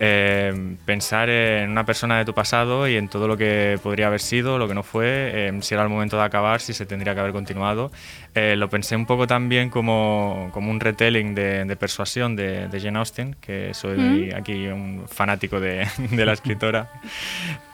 eh, 0.00 0.76
pensar 0.84 1.28
en 1.28 1.70
una 1.70 1.84
persona 1.84 2.18
de 2.18 2.24
tu 2.24 2.34
pasado 2.34 2.88
y 2.88 2.96
en 2.96 3.08
todo 3.08 3.28
lo 3.28 3.36
que 3.36 3.78
podría 3.82 4.06
haber 4.06 4.20
sido, 4.20 4.58
lo 4.58 4.68
que 4.68 4.74
no 4.74 4.82
fue, 4.82 5.06
eh, 5.06 5.58
si 5.60 5.74
era 5.74 5.82
el 5.82 5.88
momento 5.88 6.16
de 6.16 6.22
acabar, 6.22 6.60
si 6.60 6.72
se 6.72 6.86
tendría 6.86 7.14
que 7.14 7.20
haber 7.20 7.32
continuado. 7.32 7.90
Eh, 8.34 8.54
lo 8.56 8.68
pensé 8.68 8.94
un 8.96 9.06
poco 9.06 9.26
también 9.26 9.70
como, 9.70 10.50
como 10.52 10.70
un 10.70 10.80
retelling 10.80 11.34
de, 11.34 11.64
de 11.64 11.76
Persuasión 11.76 12.36
de, 12.36 12.68
de, 12.68 12.80
Jane 12.80 12.98
Austen, 12.98 13.36
que 13.40 13.74
soy 13.74 13.98
Mm. 13.98 14.36
aquí 14.36 14.66
un 14.68 15.04
fanático 15.08 15.60
de, 15.60 15.86
de 16.10 16.24
la 16.24 16.32
escritora. 16.32 16.90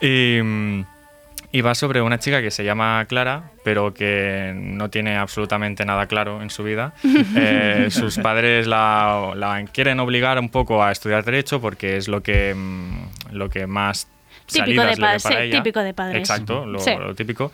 Y, 0.01 0.41
mm, 0.43 0.85
y 1.55 1.61
va 1.61 1.77
sobre 1.77 2.01
una 2.03 2.19
chica 2.19 2.43
que 2.43 2.51
se 2.51 2.65
llama 2.65 3.05
Clara, 3.09 3.53
pero 3.63 3.95
que 3.95 4.53
no 4.57 4.91
tiene 4.91 5.17
absolutamente 5.17 5.85
nada 5.85 6.09
claro 6.09 6.43
en 6.43 6.51
su 6.51 6.65
vida. 6.65 6.95
Eh, 7.37 7.89
sus 7.91 8.19
padres 8.19 8.67
la, 8.67 9.33
la 9.37 9.65
quieren 9.73 10.01
obligar 10.01 10.39
un 10.41 10.49
poco 10.49 10.83
a 10.83 10.91
estudiar 10.91 11.25
Derecho 11.25 11.61
porque 11.61 11.97
es 11.97 12.09
lo 12.09 12.23
que, 12.23 12.55
mm, 12.55 13.33
lo 13.33 13.49
que 13.49 13.67
más 13.69 14.09
Típico 14.47 14.83
de 14.83 14.89
le 14.89 14.95
ve 14.97 15.01
pa- 15.01 15.07
para 15.07 15.19
sí, 15.21 15.35
ella. 15.39 15.57
típico 15.63 15.81
de 15.81 15.95
padres. 15.95 16.19
Exacto, 16.19 16.67
lo, 16.67 16.79
Sí. 16.81 16.91
lo 16.99 17.15
típico. 17.15 17.51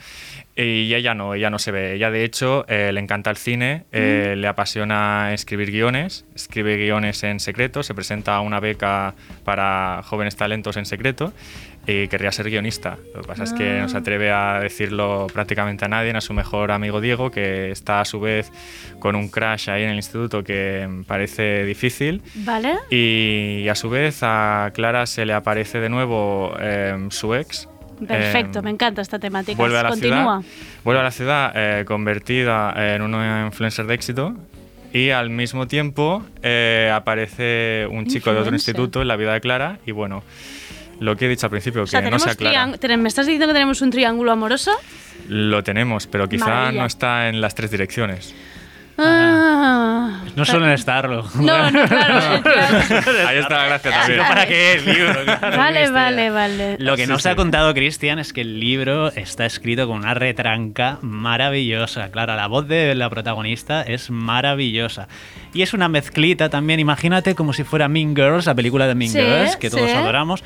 Y 0.56 0.92
ella 0.92 1.14
no, 1.14 1.34
ella 1.34 1.48
no 1.48 1.58
se 1.60 1.70
ve. 1.70 1.94
Ella, 1.94 2.10
de 2.10 2.24
hecho, 2.24 2.64
eh, 2.68 2.90
le 2.92 3.00
encanta 3.00 3.30
el 3.30 3.36
cine, 3.36 3.84
eh, 3.92 4.34
le 4.36 4.48
apasiona 4.48 5.32
escribir 5.32 5.70
guiones, 5.70 6.24
escribe 6.34 6.76
guiones 6.76 7.22
en 7.22 7.38
secreto, 7.38 7.82
se 7.84 7.94
presenta 7.94 8.34
a 8.34 8.40
una 8.40 8.58
beca 8.60 9.14
para 9.44 10.02
jóvenes 10.04 10.34
talentos 10.36 10.76
en 10.76 10.84
secreto 10.84 11.32
y 11.86 12.08
querría 12.08 12.30
ser 12.32 12.48
guionista. 12.50 12.98
Lo 13.14 13.22
que 13.22 13.28
pasa 13.28 13.44
es 13.44 13.52
que 13.52 13.80
no 13.80 13.88
se 13.88 13.96
Ah. 13.96 14.00
atreve 14.00 14.30
a 14.30 14.60
decirlo 14.60 15.26
prácticamente 15.32 15.84
a 15.84 15.88
nadie, 15.88 16.10
a 16.12 16.20
su 16.20 16.32
mejor 16.34 16.70
amigo 16.72 17.00
Diego, 17.00 17.30
que 17.30 17.70
está 17.70 18.00
a 18.00 18.04
su 18.04 18.20
vez 18.20 18.52
con 18.98 19.16
un 19.16 19.28
crash 19.28 19.70
ahí 19.70 19.82
en 19.84 19.90
el 19.90 19.96
instituto 19.96 20.44
que 20.44 20.88
parece 21.06 21.64
difícil. 21.64 22.22
¿Vale? 22.36 22.74
Y 22.90 23.66
a 23.68 23.74
su 23.74 23.88
vez 23.90 24.18
a 24.22 24.70
Clara 24.74 25.06
se 25.06 25.24
le 25.26 25.32
aparece 25.32 25.80
de 25.80 25.88
nuevo 25.88 26.54
eh, 26.60 27.06
su 27.10 27.34
ex. 27.34 27.68
Perfecto, 28.06 28.60
Eh, 28.60 28.62
me 28.62 28.70
encanta 28.70 29.02
esta 29.02 29.18
temática. 29.18 29.56
Vuelve 29.58 29.78
a 29.78 29.82
la 29.82 29.88
Continúa. 29.90 30.40
ciudad, 30.42 30.54
vuelve 30.84 31.00
a 31.00 31.04
la 31.04 31.10
ciudad 31.10 31.52
eh, 31.54 31.84
convertida 31.84 32.94
en 32.94 33.02
una 33.02 33.44
influencer 33.46 33.86
de 33.86 33.94
éxito 33.94 34.34
y 34.92 35.10
al 35.10 35.28
mismo 35.28 35.66
tiempo 35.66 36.24
eh, 36.42 36.90
aparece 36.92 37.86
un 37.90 38.06
chico 38.06 38.30
de 38.32 38.36
otro 38.38 38.54
Influencer. 38.54 38.54
instituto 38.54 39.02
en 39.02 39.08
la 39.08 39.16
vida 39.16 39.34
de 39.34 39.40
Clara 39.42 39.78
y 39.86 39.92
bueno, 39.92 40.22
lo 41.00 41.16
que 41.16 41.26
he 41.26 41.28
dicho 41.28 41.46
al 41.46 41.50
principio, 41.50 41.82
O 41.82 41.86
sea, 41.86 42.00
que 42.00 42.04
no 42.10 42.16
tenemos 42.18 42.22
sea 42.22 42.34
Clara, 42.36 42.66
triang- 42.72 42.78
ten- 42.78 43.02
¿me 43.02 43.08
estás 43.08 43.26
diciendo 43.26 43.46
que 43.48 43.52
tenemos 43.52 43.80
un 43.82 43.90
triángulo 43.90 44.30
amoroso? 44.32 44.72
lo 45.28 45.62
tenemos, 45.62 46.06
pero 46.06 46.28
quizá 46.28 46.46
Maravilla. 46.46 46.80
no 46.80 46.86
está 46.86 47.28
en 47.28 47.40
las 47.40 47.54
tres 47.54 47.70
direcciones. 47.70 48.34
Ah. 49.02 50.20
No 50.36 50.44
suelen 50.44 50.70
estarlo. 50.72 51.24
No, 51.36 51.70
no, 51.70 51.84
claro. 51.86 52.42
triángulo. 52.42 53.28
Ahí 53.28 53.38
está 53.38 53.56
la 53.58 53.66
gracia 53.66 53.90
también. 53.90 54.20
Para 54.26 54.46
qué 54.46 54.74
el 54.74 54.84
libro, 54.84 55.24
claro, 55.24 55.56
Vale, 55.56 55.90
vale, 55.90 56.30
vale. 56.30 56.76
Lo 56.78 56.96
que 56.96 57.04
Sí, 57.06 57.08
nos 57.10 57.22
sí. 57.22 57.28
ha 57.28 57.36
contado 57.36 57.72
Cristian 57.74 58.18
es 58.18 58.32
que 58.32 58.42
el 58.42 58.60
libro 58.60 59.08
está 59.12 59.46
escrito 59.46 59.86
con 59.86 59.98
una 59.98 60.14
retranca 60.14 60.98
maravillosa. 61.02 62.10
Claro, 62.10 62.34
la 62.36 62.46
voz 62.46 62.68
de 62.68 62.94
la 62.94 63.08
protagonista 63.08 63.82
es 63.82 64.10
maravillosa. 64.10 65.08
Y 65.54 65.62
es 65.62 65.72
una 65.72 65.88
mezclita 65.88 66.48
también, 66.50 66.78
imagínate 66.80 67.34
como 67.34 67.52
si 67.52 67.64
fuera 67.64 67.88
Mean 67.88 68.14
Girls, 68.14 68.46
la 68.46 68.54
película 68.54 68.86
de 68.86 68.94
Mean 68.94 69.12
Sí, 69.12 69.18
Girls, 69.18 69.56
que 69.56 69.70
todos 69.70 69.88
sí. 69.90 69.96
adoramos, 69.96 70.44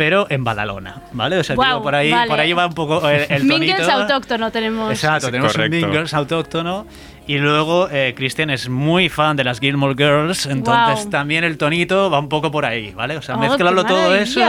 pero 0.00 0.26
en 0.30 0.44
Badalona, 0.44 1.02
¿vale? 1.12 1.36
O 1.36 1.44
sea, 1.44 1.54
Guau, 1.54 1.68
digo, 1.72 1.82
por, 1.82 1.94
ahí, 1.94 2.10
vale. 2.10 2.30
por 2.30 2.40
ahí 2.40 2.54
va 2.54 2.64
un 2.68 2.72
poco 2.72 3.06
el, 3.06 3.26
el 3.28 3.44
Mingles 3.44 3.76
tonito. 3.76 3.92
autóctono 3.92 4.50
tenemos. 4.50 4.90
Exacto, 4.90 5.26
tenemos 5.30 5.52
correcto. 5.52 5.86
un 5.86 5.92
Girls 5.92 6.14
autóctono. 6.14 6.86
Y 7.26 7.36
luego 7.36 7.86
eh, 7.92 8.14
Christian 8.16 8.48
es 8.48 8.70
muy 8.70 9.10
fan 9.10 9.36
de 9.36 9.44
las 9.44 9.60
Gilmore 9.60 9.94
Girls, 9.94 10.46
entonces 10.46 11.10
también 11.10 11.44
el 11.44 11.58
tonito 11.58 12.10
va 12.10 12.18
un 12.18 12.30
poco 12.30 12.50
por 12.50 12.64
ahí, 12.64 12.92
¿vale? 12.92 13.18
O 13.18 13.22
sea, 13.22 13.36
Oh, 13.36 13.38
mezclarlo 13.38 13.84
todo 13.84 14.14
eso 14.16 14.40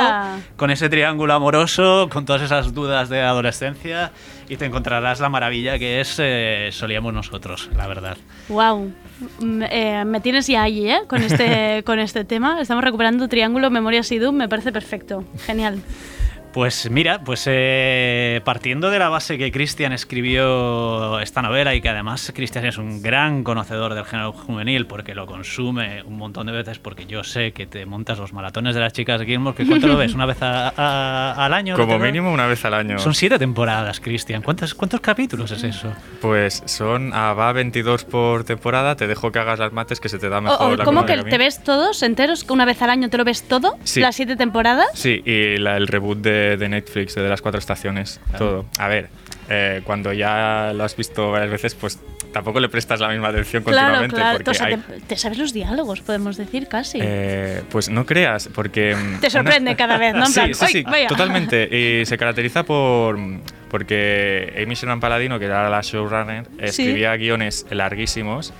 con 0.56 0.72
ese 0.72 0.88
triángulo 0.88 1.34
amoroso, 1.34 2.08
con 2.10 2.26
todas 2.26 2.42
esas 2.42 2.74
dudas 2.74 3.10
de 3.10 3.22
adolescencia 3.22 4.12
y 4.52 4.58
te 4.58 4.66
encontrarás 4.66 5.22
la 5.22 5.30
maravilla 5.30 5.80
que 5.80 6.02
es 6.02 6.18
eh, 6.20 6.72
Solíamos 6.74 7.14
nosotros, 7.14 7.70
la 7.74 7.88
verdad. 7.88 8.18
Wow. 8.50 8.92
me 9.40 10.20
tienes 10.20 10.46
ya 10.48 10.64
allí, 10.64 10.90
¿eh? 10.90 11.00
Con 11.08 11.24
este, 11.24 11.84
con 11.86 12.00
este 12.00 12.26
tema. 12.26 12.60
Estamos 12.60 12.84
recuperando 12.84 13.30
Triángulo, 13.30 13.70
Memorias 13.70 14.12
y 14.12 14.20
Doom. 14.20 14.36
Me 14.36 14.50
parece 14.50 14.74
perfecto. 14.74 15.24
Genial. 15.46 15.82
Pues 16.54 16.90
mira, 16.92 17.22
pues 17.24 17.46
eh, 17.50 18.42
partiendo 18.44 18.90
de 18.90 19.00
la 19.00 19.08
base 19.08 19.38
que 19.38 19.54
Cristian 19.54 19.94
escribió 19.94 21.18
esta 21.22 21.42
novela 21.42 21.74
y 21.76 21.80
que 21.80 21.88
además 21.88 22.30
Cristian 22.36 22.66
es 22.66 22.78
un 22.78 23.02
gran 23.02 23.46
conocedor 23.46 23.94
del 23.94 24.04
género 24.04 24.34
juvenil 24.34 24.86
porque 24.86 25.16
lo 25.16 25.26
consume 25.28 26.04
un 26.04 26.18
montón 26.18 26.48
de 26.48 26.52
veces 26.52 26.78
porque 26.78 27.06
yo 27.06 27.24
sé 27.24 27.54
que 27.54 27.68
te 27.68 27.86
montas 27.86 28.20
los 28.20 28.34
maratones 28.34 28.76
de 28.76 28.82
las 28.82 28.92
chicas 28.92 29.22
de 29.22 29.28
Gilmore, 29.28 29.56
que 29.56 29.66
¿cuánto 29.66 29.88
lo 29.88 29.96
ves? 29.96 30.14
¿Una 30.14 30.26
vez 30.26 30.42
a- 30.42 30.74
a- 30.76 31.46
al 31.46 31.54
año? 31.54 31.78
Como 31.78 31.94
¿Te 31.94 32.00
lo- 32.00 32.06
mínimo 32.06 32.34
una 32.34 32.48
vez 32.48 32.66
al 32.66 32.74
año. 32.74 33.00
Son 33.00 33.14
siete 33.14 33.40
temporadas, 33.40 34.02
Cristian. 34.02 34.42
¿Cuántos, 34.42 34.74
¿Cuántos 34.74 35.00
capítulos 35.00 35.52
es 35.52 35.64
eso? 35.64 35.94
Pues 36.20 36.64
son, 36.66 37.12
ah, 37.14 37.32
va 37.34 37.54
22 37.54 38.04
por 38.04 38.44
temporada, 38.44 38.98
te 38.98 39.08
dejo 39.08 39.32
que 39.32 39.40
hagas 39.40 39.58
las 39.58 39.72
mates 39.72 40.02
que 40.02 40.10
se 40.10 40.20
te 40.20 40.28
da 40.28 40.40
O- 40.40 40.42
mejor 40.42 40.80
la 40.80 40.84
¿Cómo 40.84 41.06
que 41.06 41.16
te 41.24 41.38
ves 41.38 41.64
todos 41.64 42.04
enteros? 42.04 42.44
¿Que 42.44 42.52
una 42.52 42.66
vez 42.66 42.82
al 42.82 42.90
año 42.90 43.10
te 43.10 43.18
lo 43.18 43.24
ves 43.24 43.48
todo? 43.48 43.78
Sí. 43.86 44.02
¿Las 44.02 44.18
siete 44.18 44.36
temporadas? 44.36 44.88
Sí, 44.96 45.24
y 45.26 45.56
la- 45.56 45.78
el 45.78 45.88
reboot 45.88 46.18
de, 46.20 46.41
de 46.58 46.70
Netflix, 46.70 47.16
de 47.16 47.28
las 47.30 47.42
cuatro 47.42 47.60
estaciones, 47.60 48.20
todo. 48.38 48.66
A 48.80 48.88
ver, 48.88 49.10
eh, 49.50 49.82
cuando 49.84 50.14
ya 50.14 50.72
lo 50.74 50.84
has 50.84 50.96
visto 50.96 51.32
varias 51.32 51.52
veces, 51.52 51.76
pues 51.76 52.00
tampoco 52.34 52.60
le 52.62 52.70
prestas 52.70 53.00
la 53.02 53.10
misma 53.10 53.28
atención 53.28 53.62
Claro, 53.64 54.00
continuamente. 54.00 54.44
claro. 54.44 54.52
O 54.52 54.54
sea, 54.54 54.68
hay- 54.68 55.00
te, 55.00 55.06
te 55.08 55.18
sabes 55.18 55.38
los 55.38 55.52
diálogos, 55.54 56.00
podemos 56.02 56.38
decir 56.38 56.68
casi. 56.68 57.00
eh, 57.02 57.62
pues 57.70 57.90
no 57.90 58.06
creas, 58.06 58.50
porque... 58.54 58.96
mm, 58.96 59.20
Te 59.22 59.30
sorprende 59.30 59.76
cada 59.76 59.98
vez, 59.98 60.14
¿no? 60.14 60.22
En 60.26 60.28
sí, 60.28 60.34
plan, 60.40 60.54
sí, 60.54 60.66
"Ay, 60.66 60.72
sí, 60.74 60.84
vaya". 60.84 61.08
totalmente. 61.08 61.68
Y 62.02 62.06
se 62.06 62.18
caracteriza 62.18 62.64
por... 62.64 63.18
Porque 63.70 64.54
Amy 64.62 64.76
Sherman 64.76 65.00
Paladino, 65.00 65.40
que 65.40 65.46
era 65.46 65.70
la 65.70 65.82
showrunner, 65.82 66.46
escribía 66.60 67.16
guiones 67.16 67.66
larguísimos 67.70 68.54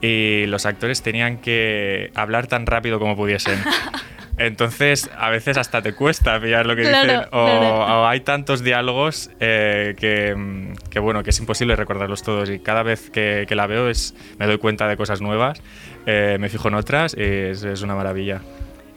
y 0.00 0.46
los 0.46 0.64
actores 0.66 1.02
tenían 1.02 1.38
que 1.38 2.12
hablar 2.14 2.46
tan 2.46 2.64
rápido 2.66 2.98
como 3.00 3.16
pudiesen. 3.16 3.58
Entonces, 4.36 5.08
a 5.16 5.30
veces 5.30 5.56
hasta 5.56 5.80
te 5.80 5.94
cuesta 5.94 6.40
pillar 6.40 6.66
lo 6.66 6.74
que 6.74 6.82
Claro, 6.82 7.04
dicen. 7.06 7.28
O, 7.32 7.44
claro. 7.46 8.02
o 8.02 8.06
hay 8.06 8.20
tantos 8.20 8.64
diálogos 8.64 9.30
eh, 9.40 9.94
que, 9.98 10.34
mm, 10.34 10.74
que, 10.90 10.98
bueno, 10.98 11.22
que 11.22 11.30
es 11.30 11.38
imposible 11.38 11.76
recordarlos 11.76 12.22
todos. 12.22 12.50
Y 12.50 12.58
cada 12.58 12.82
vez 12.82 13.10
que, 13.10 13.44
que 13.48 13.54
la 13.54 13.66
veo 13.66 13.88
es, 13.88 14.14
me 14.38 14.46
doy 14.46 14.58
cuenta 14.58 14.88
de 14.88 14.96
cosas 14.96 15.20
nuevas, 15.20 15.62
eh, 16.06 16.36
me 16.40 16.48
fijo 16.48 16.68
en 16.68 16.74
otras 16.74 17.14
y 17.16 17.22
es, 17.22 17.62
es 17.62 17.82
una 17.82 17.94
maravilla. 17.94 18.40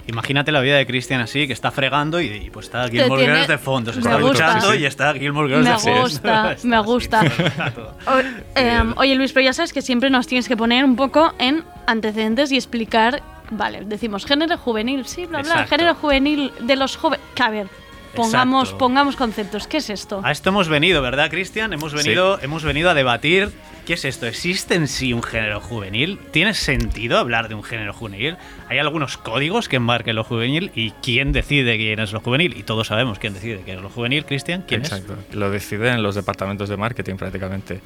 Imagínate 0.07 0.53
la 0.53 0.61
vida 0.61 0.77
de 0.77 0.87
Cristian 0.87 1.19
así, 1.19 1.47
que 1.47 1.53
está 1.53 1.69
fregando 1.69 2.21
y, 2.21 2.27
y, 2.27 2.49
pues 2.49 2.67
está 2.67 2.87
Gilmore 2.87 3.19
tiene- 3.23 3.33
Girls 3.35 3.47
de 3.49 3.57
fondo. 3.57 3.91
Se 3.91 3.97
me 3.99 4.03
está 4.09 4.21
gusta. 4.21 4.45
duchando 4.47 4.71
Sí, 4.71 4.77
sí. 4.77 4.83
y 4.83 4.85
está 4.85 5.13
Gilmore 5.13 5.49
Girls 5.49 5.65
Me 5.65 5.71
de 5.73 5.77
fondo. 5.79 6.01
gusta, 6.01 6.55
me 6.63 6.79
gusta. 6.79 7.21
rato. 7.57 7.93
O- 8.07 8.57
em, 8.59 8.93
oye 8.95 9.15
Luis, 9.15 9.33
pero 9.33 9.43
ya 9.43 9.53
sabes 9.53 9.73
que 9.73 9.81
siempre 9.81 10.09
nos 10.09 10.25
tienes 10.25 10.47
que 10.47 10.55
poner 10.55 10.85
un 10.85 10.95
poco 10.95 11.33
en 11.39 11.63
antecedentes 11.87 12.53
y 12.53 12.55
explicar, 12.55 13.21
vale, 13.51 13.81
decimos 13.85 14.25
género 14.25 14.57
juvenil, 14.57 15.05
sí, 15.05 15.25
bla, 15.25 15.41
bla, 15.41 15.51
Exacto. 15.51 15.69
género 15.69 15.95
juvenil 15.95 16.51
de 16.59 16.75
los 16.75 16.97
jóvenes. 16.97 17.25
A 17.39 17.49
ver, 17.49 17.67
pongamos, 18.15 18.63
Exacto. 18.69 18.77
pongamos 18.77 19.15
conceptos, 19.15 19.67
¿qué 19.67 19.77
es 19.77 19.89
esto? 19.89 20.21
A 20.23 20.31
esto 20.31 20.49
hemos 20.49 20.67
venido, 20.69 21.01
¿verdad, 21.01 21.29
Cristian? 21.29 21.73
Hemos 21.73 21.93
venido, 21.93 22.39
hemos 22.41 22.63
venido 22.63 22.89
a 22.89 22.93
debatir 22.93 23.51
qué 23.87 23.93
es 23.93 24.03
esto. 24.03 24.27
¿Existe 24.27 24.75
en 24.75 24.89
sí 24.89 25.13
un 25.13 25.23
género 25.23 25.61
juvenil? 25.61 26.19
¿Tiene 26.31 26.53
sentido 26.53 27.17
hablar 27.17 27.47
de 27.47 27.55
un 27.55 27.63
género 27.63 27.93
juvenil? 27.93 28.35
¿Hay 28.67 28.79
algunos 28.79 29.17
códigos 29.17 29.69
que 29.69 29.77
enmarquen 29.77 30.13
lo 30.17 30.25
juvenil? 30.25 30.71
¿Y 30.75 30.91
quién 31.01 31.31
decide 31.31 31.77
quién 31.77 31.99
es 32.01 32.11
lo 32.11 32.19
juvenil? 32.19 32.57
Y 32.57 32.63
todos 32.63 32.87
sabemos 32.87 33.17
quién 33.17 33.33
decide 33.33 33.61
quién 33.63 33.77
es 33.77 33.83
lo 33.83 33.89
juvenil, 33.89 34.25
Cristian. 34.25 34.65
¿Quién 34.67 34.81
Exacto. 34.81 35.15
Lo 35.31 35.49
deciden 35.49 36.03
los 36.03 36.15
departamentos 36.15 36.67
de 36.67 36.75
marketing 36.75 37.15
prácticamente. 37.15 37.79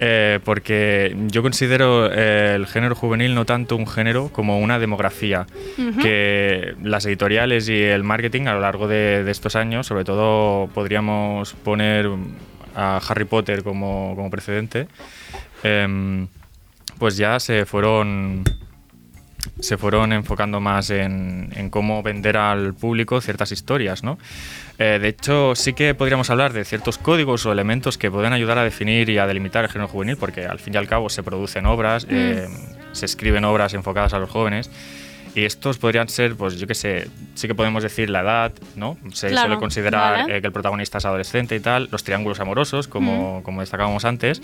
Eh, 0.00 0.40
porque 0.42 1.14
yo 1.26 1.42
considero 1.42 2.10
eh, 2.10 2.54
el 2.54 2.66
género 2.66 2.94
juvenil 2.94 3.34
no 3.34 3.44
tanto 3.44 3.76
un 3.76 3.86
género 3.86 4.30
como 4.32 4.58
una 4.58 4.78
demografía. 4.78 5.46
Que 6.00 6.74
las 6.82 7.04
editoriales 7.04 7.68
y 7.68 7.78
el 7.78 8.04
marketing 8.04 8.46
a 8.46 8.54
lo 8.54 8.60
largo 8.60 8.88
de, 8.88 9.22
de 9.22 9.30
estos 9.30 9.54
años, 9.54 9.86
sobre 9.86 10.04
todo 10.04 10.68
podríamos 10.68 11.52
poner 11.52 12.08
a 12.74 13.00
Harry 13.08 13.24
Potter 13.24 13.62
como, 13.62 14.14
como 14.16 14.30
precedente, 14.30 14.88
em, 15.62 16.28
pues 16.98 17.16
ya 17.16 17.40
se 17.40 17.66
fueron 17.66 18.44
se 19.60 19.76
fueron 19.76 20.12
enfocando 20.12 20.60
más 20.60 20.90
en, 20.90 21.50
en 21.56 21.68
cómo 21.70 22.02
vender 22.02 22.36
al 22.36 22.74
público 22.74 23.20
ciertas 23.20 23.52
historias, 23.52 24.02
¿no? 24.02 24.18
Eh, 24.78 24.98
de 25.00 25.08
hecho, 25.08 25.54
sí 25.54 25.72
que 25.74 25.94
podríamos 25.94 26.30
hablar 26.30 26.52
de 26.52 26.64
ciertos 26.64 26.98
códigos 26.98 27.44
o 27.46 27.52
elementos 27.52 27.98
que 27.98 28.10
pueden 28.10 28.32
ayudar 28.32 28.58
a 28.58 28.64
definir 28.64 29.08
y 29.08 29.18
a 29.18 29.26
delimitar 29.26 29.64
el 29.64 29.70
género 29.70 29.88
juvenil, 29.88 30.16
porque 30.16 30.46
al 30.46 30.58
fin 30.58 30.74
y 30.74 30.76
al 30.76 30.88
cabo 30.88 31.08
se 31.08 31.22
producen 31.22 31.66
obras, 31.66 32.06
eh, 32.08 32.48
se 32.92 33.06
escriben 33.06 33.44
obras 33.44 33.74
enfocadas 33.74 34.14
a 34.14 34.18
los 34.18 34.30
jóvenes, 34.30 34.70
Y 35.34 35.44
estos 35.46 35.78
podrían 35.78 36.08
ser, 36.10 36.34
pues 36.36 36.58
yo 36.58 36.66
qué 36.66 36.74
sé, 36.74 37.08
sí 37.34 37.48
que 37.48 37.54
podemos 37.54 37.82
decir 37.82 38.10
la 38.10 38.20
edad, 38.20 38.52
¿no? 38.76 38.98
Se 39.14 39.28
Claro, 39.28 39.46
suele 39.48 39.58
considerar 39.60 40.20
vale. 40.22 40.36
eh, 40.36 40.40
que 40.42 40.46
el 40.48 40.52
protagonista 40.52 40.98
es 40.98 41.06
adolescente 41.06 41.56
y 41.56 41.60
tal, 41.60 41.88
los 41.90 42.04
triángulos 42.04 42.38
amorosos, 42.40 42.86
como, 42.86 43.42
como 43.42 43.60
destacábamos 43.62 44.04
antes, 44.04 44.42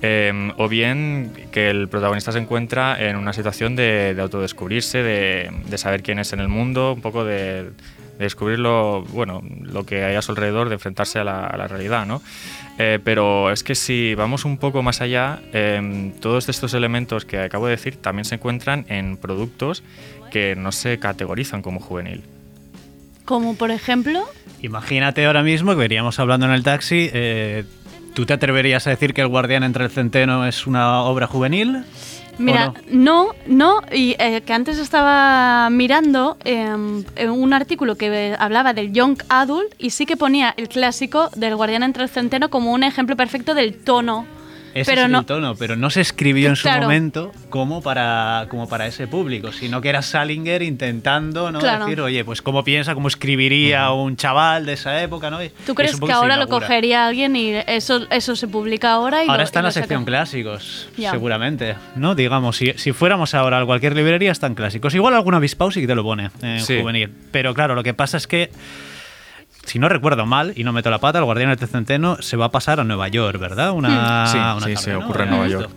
eh, 0.00 0.52
o 0.56 0.66
bien 0.68 1.30
que 1.52 1.68
el 1.68 1.88
protagonista 1.88 2.32
se 2.32 2.38
encuentra 2.38 2.96
en 3.06 3.16
una 3.16 3.34
situación 3.34 3.76
de, 3.76 4.14
de 4.14 4.22
autodescubrirse, 4.22 5.02
de, 5.02 5.50
de 5.66 5.78
saber 5.78 6.02
quién 6.02 6.18
es 6.18 6.32
en 6.32 6.40
el 6.40 6.48
mundo, 6.48 6.94
un 6.94 7.02
poco 7.02 7.22
de, 7.24 7.64
de 7.64 7.70
descubrir 8.18 8.58
lo, 8.60 9.02
bueno, 9.02 9.42
lo 9.60 9.84
que 9.84 10.04
hay 10.04 10.14
a 10.16 10.22
su 10.22 10.32
alrededor, 10.32 10.68
de 10.70 10.74
enfrentarse 10.76 11.18
a 11.18 11.24
la, 11.24 11.46
a 11.46 11.56
la 11.58 11.68
realidad, 11.68 12.06
¿no? 12.06 12.22
Eh, 12.78 12.98
pero 13.04 13.50
es 13.50 13.62
que 13.62 13.74
si 13.74 14.14
vamos 14.14 14.46
un 14.46 14.56
poco 14.56 14.82
más 14.82 15.02
allá, 15.02 15.40
eh, 15.52 16.12
todos 16.20 16.48
estos 16.48 16.72
elementos 16.72 17.26
que 17.26 17.38
acabo 17.38 17.66
de 17.66 17.72
decir 17.72 17.96
también 17.96 18.24
se 18.24 18.36
encuentran 18.36 18.86
en 18.88 19.18
productos 19.18 19.82
que 20.30 20.56
no 20.56 20.72
se 20.72 20.98
categorizan 20.98 21.62
como 21.62 21.80
juvenil. 21.80 22.22
Como 23.24 23.54
por 23.54 23.70
ejemplo, 23.70 24.24
Imagínate 24.62 25.24
ahora 25.24 25.42
mismo 25.42 25.70
que 25.72 25.76
veríamos 25.78 26.18
hablando 26.18 26.46
en 26.46 26.52
el 26.52 26.62
taxi. 26.62 27.10
eh, 27.12 27.64
¿Tú 28.14 28.26
te 28.26 28.32
atreverías 28.34 28.86
a 28.86 28.90
decir 28.90 29.14
que 29.14 29.20
El 29.20 29.28
Guardián 29.28 29.62
entre 29.62 29.84
el 29.84 29.90
Centeno 29.90 30.44
es 30.46 30.66
una 30.66 31.02
obra 31.02 31.26
juvenil? 31.26 31.84
Mira, 32.38 32.68
¿O 32.70 32.74
no, 32.90 33.28
no, 33.46 33.80
y 33.92 34.16
eh, 34.18 34.40
que 34.44 34.52
antes 34.52 34.78
estaba 34.78 35.68
mirando 35.70 36.36
en 36.44 37.04
un 37.30 37.52
artículo 37.52 37.96
que 37.96 38.34
hablaba 38.38 38.72
del 38.72 38.92
Young 38.92 39.22
Adult 39.28 39.72
y 39.78 39.90
sí 39.90 40.06
que 40.06 40.16
ponía 40.16 40.52
el 40.56 40.68
clásico 40.68 41.30
del 41.36 41.54
Guardián 41.54 41.82
entre 41.82 42.02
el 42.02 42.08
Centeno 42.08 42.48
como 42.50 42.72
un 42.72 42.82
ejemplo 42.82 43.14
perfecto 43.16 43.54
del 43.54 43.74
tono. 43.76 44.26
Ese 44.74 44.90
pero 44.92 45.02
es 45.02 45.10
no, 45.10 45.20
el 45.20 45.26
tono, 45.26 45.54
pero 45.56 45.76
no 45.76 45.90
se 45.90 46.00
escribió 46.00 46.48
en 46.48 46.56
su 46.56 46.62
Claro. 46.62 46.82
momento 46.82 47.32
como 47.48 47.82
para, 47.82 48.46
como 48.48 48.68
para 48.68 48.86
ese 48.86 49.06
público, 49.08 49.50
sino 49.52 49.80
que 49.80 49.88
era 49.88 50.00
Salinger 50.02 50.62
intentando 50.62 51.50
¿no? 51.50 51.58
Claro. 51.58 51.84
decir, 51.86 52.00
oye, 52.00 52.24
pues 52.24 52.40
cómo 52.42 52.62
piensa, 52.62 52.94
cómo 52.94 53.08
escribiría 53.08 53.90
un 53.90 54.16
chaval 54.16 54.66
de 54.66 54.74
esa 54.74 55.02
época, 55.02 55.30
¿no? 55.30 55.42
Y- 55.42 55.50
¿Tú 55.66 55.74
crees 55.74 55.98
que 55.98 56.12
ahora 56.12 56.36
lo 56.36 56.46
cogería 56.48 57.06
alguien 57.06 57.34
y 57.36 57.54
eso, 57.66 58.06
eso 58.10 58.36
se 58.36 58.46
publica 58.48 58.92
ahora? 58.92 59.24
Y 59.24 59.28
Ahora 59.28 59.38
lo- 59.38 59.44
está 59.44 59.58
y 59.58 59.60
en 59.60 59.64
la 59.64 59.68
lo 59.68 59.72
saca? 59.72 59.82
sección 59.86 60.04
clásicos, 60.04 60.88
Ya. 60.96 61.10
seguramente. 61.10 61.74
¿No? 61.96 62.14
Digamos, 62.14 62.56
si, 62.56 62.72
si 62.76 62.92
fuéramos 62.92 63.34
ahora 63.34 63.60
a 63.60 63.66
cualquier 63.66 63.96
librería, 63.96 64.30
están 64.32 64.54
clásicos. 64.54 64.94
Igual 64.94 65.14
algún 65.14 65.34
avispao 65.34 65.70
sí 65.70 65.80
que 65.80 65.86
te 65.86 65.94
lo 65.94 66.02
pone 66.04 66.30
en 66.42 66.60
Sí. 66.60 66.80
juvenil. 66.80 67.10
Pero 67.32 67.54
claro, 67.54 67.74
lo 67.74 67.82
que 67.82 67.94
pasa 67.94 68.16
es 68.16 68.26
que, 68.26 68.50
si 69.64 69.78
no 69.78 69.88
recuerdo 69.88 70.26
mal 70.26 70.52
y 70.56 70.64
no 70.64 70.72
meto 70.72 70.90
la 70.90 70.98
pata, 70.98 71.18
el 71.18 71.24
Guardián 71.24 71.54
del 71.56 71.68
Centeno 71.68 72.20
se 72.20 72.36
va 72.36 72.46
a 72.46 72.50
pasar 72.50 72.80
a 72.80 72.84
Nueva 72.84 73.08
York, 73.08 73.38
¿verdad? 73.38 73.72
Una, 73.72 74.26
Sí, 74.26 74.36
una 74.38 74.54
sí, 74.54 74.60
tarde, 74.60 74.76
sí, 74.76 74.90
¿no? 74.90 74.98
ocurre 75.00 75.24
en 75.24 75.30
Nueva 75.30 75.46
Esto. 75.46 75.60
York. 75.60 75.72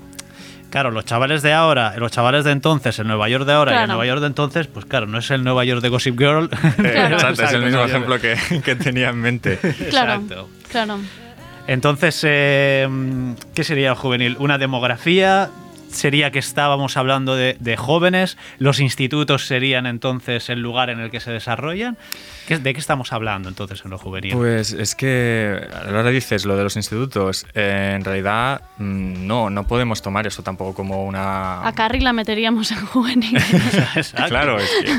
Claro, 0.70 0.90
los 0.90 1.06
chavales 1.06 1.44
de 1.44 1.54
ahora, 1.54 1.94
los 1.98 2.12
chavales 2.12 2.44
de 2.46 2.52
entonces, 2.52 2.98
el 2.98 3.06
Nueva 3.06 3.30
York 3.30 3.46
de 3.46 3.54
ahora 3.54 3.74
y 3.74 3.84
el. 3.84 3.88
Nueva 3.88 4.08
York 4.08 4.22
de 4.22 4.28
entonces, 4.28 4.66
pues 4.66 4.86
claro, 4.86 5.06
no 5.06 5.20
es 5.20 5.30
el 5.30 5.44
Nueva 5.44 5.64
York 5.66 5.82
de 5.84 5.90
Gossip 5.90 6.18
Girl. 6.18 6.50
Eh, 6.84 7.10
exacto, 7.12 7.44
es 7.44 7.52
el 7.54 7.64
mismo 7.66 7.82
ejemplo 7.82 8.20
que, 8.20 8.36
que 8.66 8.76
tenía 8.76 9.10
en 9.10 9.18
mente. 9.22 9.58
Claro, 9.92 10.14
Exacto. 10.14 10.50
claro. 10.72 10.98
Entonces, 11.68 12.20
eh, 12.28 12.88
¿qué 13.54 13.64
sería 13.64 13.90
el 13.90 13.96
juvenil? 13.96 14.36
¿Una 14.40 14.58
demografía? 14.58 15.50
¿Sería 15.94 16.32
que 16.32 16.39
estábamos 16.39 16.98
hablando 16.98 17.36
de, 17.36 17.56
de 17.60 17.78
jóvenes? 17.78 18.38
¿Los 18.58 18.80
institutos 18.80 19.46
serían 19.48 19.86
entonces 19.86 20.50
el 20.50 20.60
lugar 20.60 20.89
en 20.89 21.00
el 21.00 21.10
que 21.12 21.20
se 21.20 21.32
desarrollan? 21.32 21.98
¿Qué- 22.48 22.58
¿De 22.58 22.74
qué 22.74 22.80
estamos 22.80 23.14
hablando 23.14 23.48
entonces 23.48 23.82
en 23.86 23.91
lo 23.91 23.98
juvenil? 23.98 24.34
Pues 24.34 24.74
es 24.74 24.96
que 24.96 25.62
ahora 25.88 26.10
dices 26.10 26.46
lo 26.46 26.58
de 26.58 26.64
los 26.64 26.76
institutos. 26.76 27.46
eh, 27.54 27.94
en 27.96 28.04
realidad, 28.04 28.62
mm, 28.80 29.26
no, 29.28 29.50
no 29.50 29.66
podemos 29.68 30.02
tomar 30.02 30.28
eso 30.28 30.44
tampoco 30.44 30.74
como 30.74 31.06
una. 31.06 31.66
A 31.66 31.74
Carrie 31.74 32.02
la 32.02 32.12
meteríamos 32.12 32.72
en 32.72 32.86
juvenil. 32.86 33.38
Claro, 34.28 34.58
es 34.60 34.70
que 34.82 34.91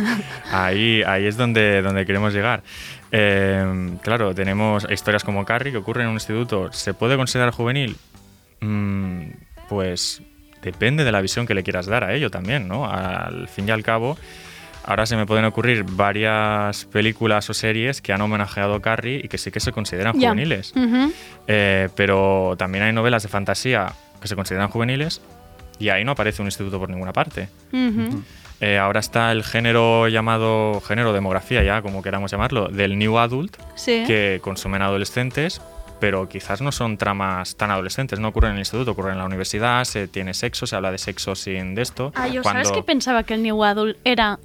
ahí, 0.53 1.03
ahí 1.03 1.26
es 1.26 1.36
donde, 1.36 1.82
donde 1.82 2.07
queremos 2.07 2.32
llegar. 2.32 2.62
Eh, 3.11 3.97
claro, 4.03 4.34
tenemos 4.34 4.86
historias 4.90 5.24
como 5.24 5.45
Carrie 5.45 5.72
que 5.72 5.78
ocurren 5.78 6.05
en 6.05 6.09
un 6.11 6.14
instituto. 6.16 6.72
¿Se 6.72 6.95
puede 6.95 7.16
considerar 7.16 7.53
juvenil? 7.53 7.97
Mm, 8.61 9.24
pues 9.68 10.22
depende 10.64 11.04
de 11.04 11.12
la 11.12 11.20
visión 11.20 11.46
que 11.46 11.54
le 11.54 11.62
quieras 11.62 11.86
dar 11.86 12.02
a 12.04 12.14
ello 12.14 12.30
también, 12.30 12.66
¿no? 12.66 12.90
Al 12.90 13.46
fin 13.48 13.68
y 13.68 13.70
al 13.70 13.82
cabo, 13.82 14.16
ahora 14.84 15.04
se 15.06 15.16
me 15.16 15.26
pueden 15.26 15.44
ocurrir 15.44 15.84
varias 15.84 16.86
películas 16.86 17.48
o 17.50 17.54
series 17.54 18.00
que 18.00 18.12
han 18.12 18.20
homenajeado 18.22 18.74
a 18.74 18.80
Carrie 18.82 19.20
y 19.22 19.28
que 19.28 19.38
sí 19.38 19.50
que 19.50 19.60
se 19.60 19.72
consideran 19.72 20.14
juveniles. 20.14 20.72
Eh, 21.46 21.88
pero 21.94 22.54
también 22.56 22.84
hay 22.84 22.92
novelas 22.92 23.22
de 23.22 23.28
fantasía 23.28 23.92
que 24.20 24.28
se 24.28 24.34
consideran 24.36 24.68
juveniles 24.68 25.20
y 25.78 25.90
ahí 25.90 26.04
no 26.04 26.12
aparece 26.12 26.40
un 26.42 26.48
instituto 26.48 26.78
por 26.78 26.88
ninguna 26.88 27.12
parte. 27.12 27.48
Eh, 28.60 28.78
ahora 28.78 29.00
está 29.00 29.32
el 29.32 29.42
género 29.44 30.08
llamado, 30.08 30.80
género 30.80 31.12
demografía 31.12 31.62
ya, 31.62 31.82
como 31.82 32.02
queramos 32.02 32.30
llamarlo, 32.30 32.68
del 32.68 32.96
New 32.98 33.18
Adult, 33.18 33.56
Sí. 33.74 34.04
que 34.06 34.38
consumen 34.42 34.80
adolescentes, 34.80 35.60
pero 36.01 36.28
quizás 36.28 36.61
no 36.61 36.72
son 36.72 36.99
tramas 36.99 37.57
tan 37.57 37.70
adolescentes, 37.70 38.18
no 38.20 38.28
ocurren 38.28 38.51
en 38.51 38.57
el 38.57 38.61
instituto, 38.61 38.90
ocurren 38.92 39.12
en 39.12 39.18
la 39.18 39.24
universidad, 39.26 39.84
se 39.84 40.09
tiene 40.09 40.34
sexo, 40.34 40.66
se 40.66 40.76
habla 40.76 40.90
de 40.90 40.99
sexo 40.99 41.34
sin 41.34 41.74
de 41.74 41.82
esto. 41.82 42.12
Ah, 42.14 42.28
yo, 42.28 42.42
Cuando- 42.42 42.64
¿sabes 42.64 42.76
que 42.76 42.82
pensaba 42.84 43.22
que 43.22 43.34
el 43.34 43.42
New 43.42 43.62
Adult 43.64 43.97
era... 44.05 44.38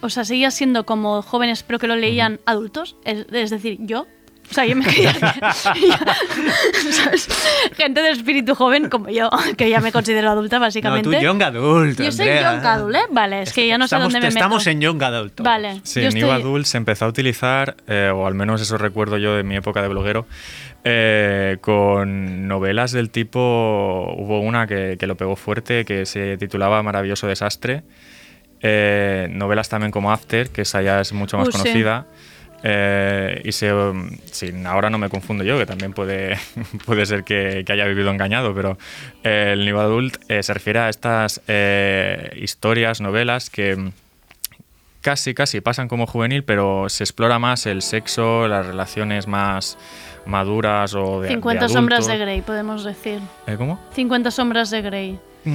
O 0.00 0.10
sea, 0.10 0.24
seguía 0.24 0.50
siendo 0.50 0.84
como 0.84 1.22
jóvenes, 1.22 1.62
pero 1.62 1.78
que 1.78 1.86
lo 1.86 1.96
leían 1.96 2.38
adultos. 2.44 2.96
Es, 3.04 3.26
es 3.32 3.50
decir, 3.50 3.78
yo. 3.80 4.06
O 4.50 4.54
sea, 4.54 4.66
yo 4.66 4.76
me 4.76 4.84
creía 4.84 5.12
que- 5.74 6.92
¿sabes? 6.92 7.28
Gente 7.76 8.02
de 8.02 8.10
espíritu 8.10 8.54
joven 8.54 8.88
como 8.88 9.08
yo, 9.08 9.30
que 9.56 9.68
ya 9.70 9.80
me 9.80 9.90
considero 9.92 10.30
adulta, 10.30 10.56
no, 10.56 10.62
básicamente. 10.66 11.10
tú 11.16 11.22
Young 11.22 11.42
Adult, 11.42 11.98
Yo 12.00 12.12
soy 12.12 12.28
Andrea. 12.28 12.54
Young 12.54 12.66
Adult, 12.66 12.96
¿eh? 12.96 13.00
Vale, 13.10 13.42
es 13.42 13.52
que 13.52 13.66
ya 13.66 13.78
no 13.78 13.84
sé 13.88 13.96
estamos, 13.96 14.12
dónde 14.12 14.20
me 14.26 14.28
Estamos 14.28 14.66
en 14.66 14.80
Young 14.80 15.02
Adult. 15.02 15.40
Vale. 15.40 15.80
Sí, 15.82 16.02
yo 16.02 16.10
New 16.10 16.18
estoy- 16.26 16.30
Adult 16.40 16.66
se 16.66 16.76
empezó 16.76 17.04
a 17.06 17.08
utilizar, 17.08 17.76
eh, 17.88 18.10
o 18.14 18.26
al 18.26 18.34
menos 18.34 18.60
eso 18.60 18.76
recuerdo 18.78 19.16
yo 19.18 19.34
de 19.36 19.42
mi 19.42 19.56
época 19.56 19.82
de 19.82 19.88
bloguero, 19.88 20.26
eh, 20.84 21.56
con 21.60 22.46
novelas 22.46 22.92
del 22.92 23.10
tipo. 23.10 23.40
Hubo 24.16 24.40
una 24.40 24.66
que, 24.66 24.96
que 24.98 25.06
lo 25.06 25.16
pegó 25.16 25.36
fuerte, 25.36 25.84
que 25.84 26.06
se 26.06 26.36
titulaba 26.36 26.82
Maravilloso 26.82 27.26
Desastre. 27.26 27.82
Eh, 28.60 29.28
novelas 29.30 29.68
también 29.68 29.90
como 29.90 30.10
After, 30.12 30.48
que 30.50 30.62
esa 30.62 30.80
ya 30.80 31.00
es 31.00 31.12
mucho 31.12 31.36
más 31.38 31.48
Uh, 31.48 31.52
sí. 31.52 31.58
Eh, 32.66 33.42
y 33.44 33.52
se, 33.52 33.74
um, 33.74 34.08
ahora 34.64 34.88
no 34.88 34.96
me 34.96 35.10
confundo 35.10 35.44
yo, 35.44 35.58
que 35.58 35.66
también 35.66 35.92
puede, 35.92 36.38
puede 36.86 37.04
ser 37.04 37.22
que, 37.22 37.62
haya 37.68 37.84
vivido 37.84 38.10
engañado, 38.10 38.54
pero 38.54 38.78
eh, 39.22 39.50
el 39.52 39.66
New 39.66 39.78
Adult 39.78 40.16
eh, 40.28 40.42
se 40.42 40.54
refiere 40.54 40.78
a 40.78 40.88
estas 40.88 41.42
eh, 41.46 42.32
historias, 42.40 43.02
novelas 43.02 43.50
que 43.50 43.92
casi, 45.04 45.34
casi 45.34 45.60
pasan 45.60 45.86
como 45.86 46.06
juvenil, 46.06 46.42
pero 46.44 46.88
se 46.88 47.04
explora 47.04 47.38
más 47.38 47.66
el 47.66 47.82
sexo, 47.82 48.48
las 48.48 48.66
relaciones 48.66 49.28
más 49.28 49.76
maduras 50.26 50.94
o 50.94 51.20
de 51.20 51.28
50 51.28 51.66
de 51.66 51.68
sombras 51.72 52.06
de. 52.06 52.18
Grey, 52.18 52.40
podemos 52.40 52.82
decir. 52.84 53.20
¿Eh, 53.46 53.56
¿Cómo? 53.58 53.78
50 53.92 54.30
sombras 54.30 54.70
de 54.70 54.82
Grey. 54.82 55.20
Yo 55.44 55.50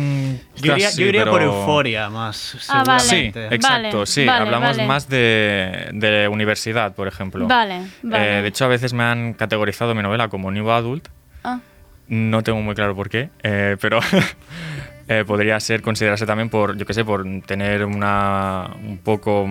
iría, 0.75 0.85
Casi, 0.89 1.01
yo 1.01 1.07
iría 1.07 1.25
por 1.25 1.41
euforia 1.41 2.11
más, 2.11 2.55
Ah, 2.69 2.83
vale. 2.85 2.99
Sí, 2.99 3.31
exacto, 3.33 3.97
Vale, 3.97 4.05
sí. 4.05 4.23
vale, 4.23 4.45
Hablamos 4.45 4.77
vale. 4.77 4.85
más 4.87 5.09
de, 5.09 5.89
de 5.93 6.27
universidad, 6.27 6.93
por 6.93 7.07
ejemplo. 7.07 7.47
Vale, 7.47 7.87
vale. 8.03 8.37
Eh, 8.37 8.41
de 8.43 8.47
hecho, 8.49 8.65
a 8.65 8.67
veces 8.67 8.93
me 8.93 9.03
han 9.03 9.33
categorizado 9.33 9.95
mi 9.95 10.03
novela 10.03 10.27
como 10.27 10.51
New 10.51 10.69
Adult. 10.69 11.07
Ah. 11.43 11.59
No 12.07 12.43
tengo 12.43 12.61
muy 12.61 12.75
claro 12.75 12.95
por 12.95 13.09
qué, 13.09 13.31
eh, 13.41 13.77
pero 13.81 13.99
eh, 15.09 15.25
podría 15.25 15.59
ser 15.59 15.81
considerarse 15.81 16.25
también 16.25 16.49
por, 16.49 16.77
yo 16.77 16.85
qué 16.85 16.93
sé, 16.93 17.03
por 17.03 17.25
tener 17.45 17.83
una 17.83 18.69
un 18.81 18.97
poco, 18.99 19.45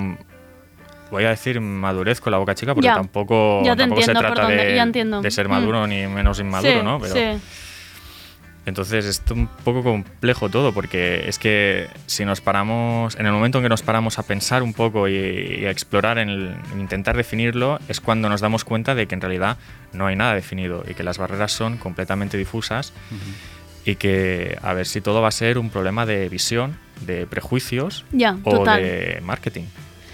voy 1.10 1.24
a 1.24 1.30
decir 1.30 1.60
madurez 1.60 2.20
con 2.20 2.30
la 2.30 2.38
boca 2.38 2.54
chica, 2.54 2.74
porque 2.74 2.86
Ya. 2.86 2.94
tampoco, 2.94 3.62
Ya 3.64 3.76
tampoco 3.76 4.00
se 4.02 4.12
entiendo 4.12 4.28
por 4.28 4.36
trata 4.36 4.48
de, 4.52 5.20
de 5.22 5.30
ser 5.30 5.48
Mm. 5.48 5.50
maduro 5.50 5.86
ni 5.86 6.06
menos 6.06 6.38
inmaduro, 6.40 6.78
sí, 6.78 6.84
¿no? 6.84 6.98
Pero, 7.00 7.14
sí. 7.14 7.40
entonces 8.66 9.06
es 9.06 9.22
un 9.30 9.46
poco 9.64 9.82
complejo 9.82 10.50
todo, 10.50 10.72
porque 10.74 11.24
es 11.26 11.38
que 11.38 11.88
si 12.06 12.24
nos 12.26 12.42
paramos, 12.42 13.16
en 13.18 13.24
el 13.26 13.32
momento 13.32 13.58
en 13.58 13.64
que 13.64 13.68
nos 13.70 13.80
paramos 13.82 14.18
a 14.18 14.24
pensar 14.24 14.62
un 14.62 14.74
poco 14.74 15.08
y, 15.08 15.14
y 15.14 15.64
a 15.64 15.70
explorar, 15.70 16.18
en 16.18 16.28
el- 16.28 16.54
en 16.74 16.80
intentar 16.80 17.16
definirlo, 17.16 17.78
es 17.88 18.00
cuando 18.00 18.28
nos 18.28 18.42
damos 18.42 18.64
cuenta 18.64 18.94
de 18.94 19.06
que 19.06 19.14
en 19.14 19.22
realidad 19.22 19.56
no 19.94 20.06
hay 20.06 20.16
nada 20.16 20.34
definido 20.34 20.84
y 20.86 20.92
que 20.94 21.02
las 21.02 21.16
barreras 21.16 21.50
son 21.50 21.78
completamente 21.78 22.36
difusas 22.36 22.92
y 23.88 23.96
que 23.96 24.58
a 24.62 24.74
ver 24.74 24.86
si 24.86 25.00
todo 25.00 25.22
va 25.22 25.28
a 25.28 25.32
ser 25.32 25.58
un 25.58 25.70
problema 25.70 26.04
de 26.04 26.28
visión, 26.28 26.76
de 27.06 27.26
prejuicios 27.26 28.04
Ya, 28.12 28.36
o 28.44 28.58
total. 28.58 28.82
de 28.82 29.20
marketing. 29.22 29.64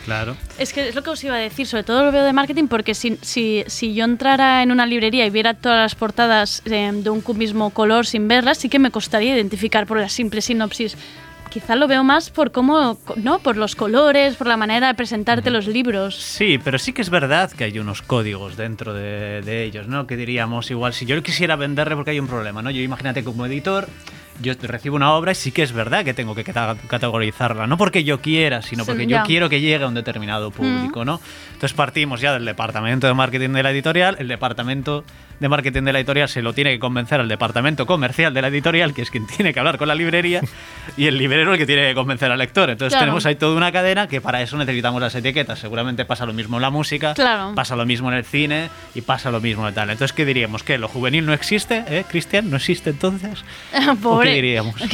Claro. 0.05 0.37
Es 0.59 0.73
que 0.75 0.89
es 0.89 0.95
lo 0.95 1.03
que 1.03 1.11
os 1.11 1.25
iba 1.25 1.35
a 1.35 1.39
decir, 1.39 1.67
sobre 1.67 1.83
todo 1.83 2.05
lo 2.05 2.13
veo 2.13 2.25
de 2.25 2.33
marketing, 2.35 2.69
porque 2.69 2.95
si, 2.95 3.19
si, 3.23 3.65
si 3.67 3.95
yo 3.95 4.05
entrara 4.05 4.63
en 4.63 4.71
una 4.71 4.85
librería 4.87 5.25
y 5.27 5.31
viera 5.31 5.55
todas 5.55 5.79
las 5.79 5.95
portadas 5.95 6.63
eh, 6.67 6.91
de 6.93 7.11
un 7.11 7.25
mismo 7.37 7.71
color 7.71 8.07
sin 8.07 8.29
verlas, 8.29 8.59
sí 8.59 8.69
que 8.69 8.79
me 8.79 8.91
costaría 8.91 9.35
identificar 9.35 9.87
por 9.87 9.99
la 9.99 10.11
simple 10.11 10.43
sinopsis. 10.43 10.97
Quizá 11.55 11.77
lo 11.77 11.87
veo 11.87 12.03
más 12.03 12.31
por 12.31 12.51
cómo, 12.51 12.99
¿no? 13.15 13.39
Por 13.39 13.57
los 13.57 13.77
colores, 13.77 14.35
por 14.35 14.49
la 14.49 14.57
manera 14.57 14.89
de 14.89 14.95
presentarte 14.95 15.53
los 15.53 15.69
libros. 15.69 16.17
Sí, 16.17 16.59
pero 16.59 16.81
sí 16.81 16.93
que 16.93 17.01
es 17.01 17.11
verdad 17.11 17.53
que 17.53 17.63
hay 17.63 17.79
unos 17.79 18.03
códigos 18.03 18.57
dentro 18.57 18.93
de, 18.93 19.41
de 19.41 19.63
ellos, 19.63 19.87
¿no? 19.87 20.09
Que 20.09 20.17
diríamos 20.17 20.73
igual, 20.73 20.95
si 20.95 21.07
yo 21.07 21.23
quisiera 21.23 21.55
venderle 21.55 21.95
porque 21.95 22.11
hay 22.11 22.19
un 22.19 22.27
problema, 22.27 22.61
¿no? 22.61 22.73
Yo 22.73 22.81
imagínate 22.83 23.23
como 23.23 23.47
editor, 23.47 23.87
yo 24.41 24.53
recibo 24.61 24.97
una 24.97 25.15
obra 25.15 25.33
y 25.33 25.35
sí 25.37 25.53
que 25.53 25.63
es 25.63 25.73
verdad 25.73 26.05
que 26.05 26.13
tengo 26.13 26.35
que 26.35 26.43
categorizarla, 26.43 27.69
no 27.69 27.79
porque 27.79 28.03
yo 28.03 28.21
quiera, 28.21 28.63
sino 28.63 28.85
porque 28.85 29.07
yo 29.07 29.23
quiero 29.25 29.49
que 29.49 29.61
llegue 29.61 29.85
a 29.85 29.87
un 29.87 29.95
determinado 29.95 30.51
público, 30.51 31.05
¿no? 31.05 31.21
Entonces 31.53 31.73
partimos 31.73 32.21
ya 32.21 32.33
del 32.33 32.45
departamento 32.45 33.07
de 33.07 33.15
marketing 33.15 33.51
de 33.51 33.63
la 33.63 33.71
editorial, 33.71 34.17
el 34.19 34.27
departamento 34.27 35.05
de 35.45 35.49
marketing 35.51 35.83
de 35.83 35.93
la 35.93 35.99
editorial 35.99 36.27
se 36.29 36.41
lo 36.41 36.55
tiene 36.55 36.73
que 36.73 36.79
convencer 36.79 37.21
al 37.21 37.29
departamento 37.29 37.85
comercial 37.85 38.33
de 38.33 38.41
la 38.41 38.49
editorial, 38.49 38.95
que 38.95 39.03
es 39.03 39.11
quien 39.11 39.27
tiene 39.27 39.53
que 39.53 39.59
hablar 39.61 39.77
con 39.77 39.89
la 39.89 39.95
librería, 39.95 40.41
y 40.97 41.07
el 41.07 41.19
librero 41.19 41.53
el 41.53 41.59
que 41.59 41.67
tiene 41.67 41.87
que 41.89 41.95
convencer 41.95 42.31
al 42.33 42.39
lector. 42.39 42.71
Entonces 42.71 42.95
Claro. 42.95 43.03
tenemos 43.05 43.27
ahí 43.27 43.35
toda 43.37 43.55
una 43.57 43.71
cadena 43.73 44.09
que 44.09 44.21
para 44.23 44.41
eso 44.41 44.57
necesitamos 44.57 45.03
las 45.03 45.15
etiquetas. 45.15 45.59
Seguramente 45.59 46.05
pasa 46.07 46.25
lo 46.25 46.33
mismo 46.33 46.57
en 46.57 46.63
la 46.63 46.71
música, 46.71 47.13
Claro. 47.15 47.53
pasa 47.55 47.77
lo 47.77 47.85
mismo 47.85 48.11
en 48.11 48.17
el 48.19 48.25
cine 48.25 48.71
y 48.95 49.03
pasa 49.03 49.31
lo 49.31 49.41
mismo 49.41 49.69
en 49.69 49.75
tal. 49.75 49.91
Entonces, 49.91 50.15
¿qué 50.15 50.25
diríamos? 50.25 50.63
¿Que 50.63 50.79
lo 50.79 50.89
juvenil 50.89 51.27
no 51.27 51.35
existe? 51.35 51.85
¿Eh, 51.89 52.05
Cristian? 52.09 52.49
¿No 52.51 52.57
existe 52.57 52.91
entonces? 52.91 53.45
Pobre. 54.03 54.03
¿O 54.05 54.21
qué 54.31 54.35
diríamos? 54.35 54.75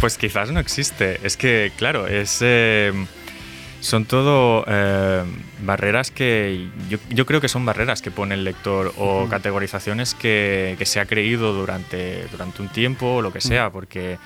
Pues 0.00 0.16
quizás 0.16 0.50
no 0.50 0.60
existe. 0.60 1.20
Es 1.22 1.36
que, 1.36 1.72
claro, 1.76 2.06
es. 2.06 2.38
eh, 2.42 2.92
son 3.80 4.04
todo 4.04 4.64
eh, 4.66 5.24
barreras 5.62 6.10
que. 6.10 6.68
Yo, 6.88 6.98
yo 7.08 7.26
creo 7.26 7.40
que 7.40 7.48
son 7.48 7.64
barreras 7.64 8.02
que 8.02 8.10
pone 8.10 8.34
el 8.34 8.44
lector 8.44 8.92
o 8.98 9.26
categorizaciones 9.28 10.14
que, 10.14 10.76
que 10.78 10.86
se 10.86 11.00
ha 11.00 11.06
creído 11.06 11.52
durante, 11.52 12.26
durante 12.28 12.62
un 12.62 12.68
tiempo 12.68 13.16
o 13.16 13.22
lo 13.22 13.32
que 13.32 13.40
sea, 13.40 13.70
porque. 13.70 14.18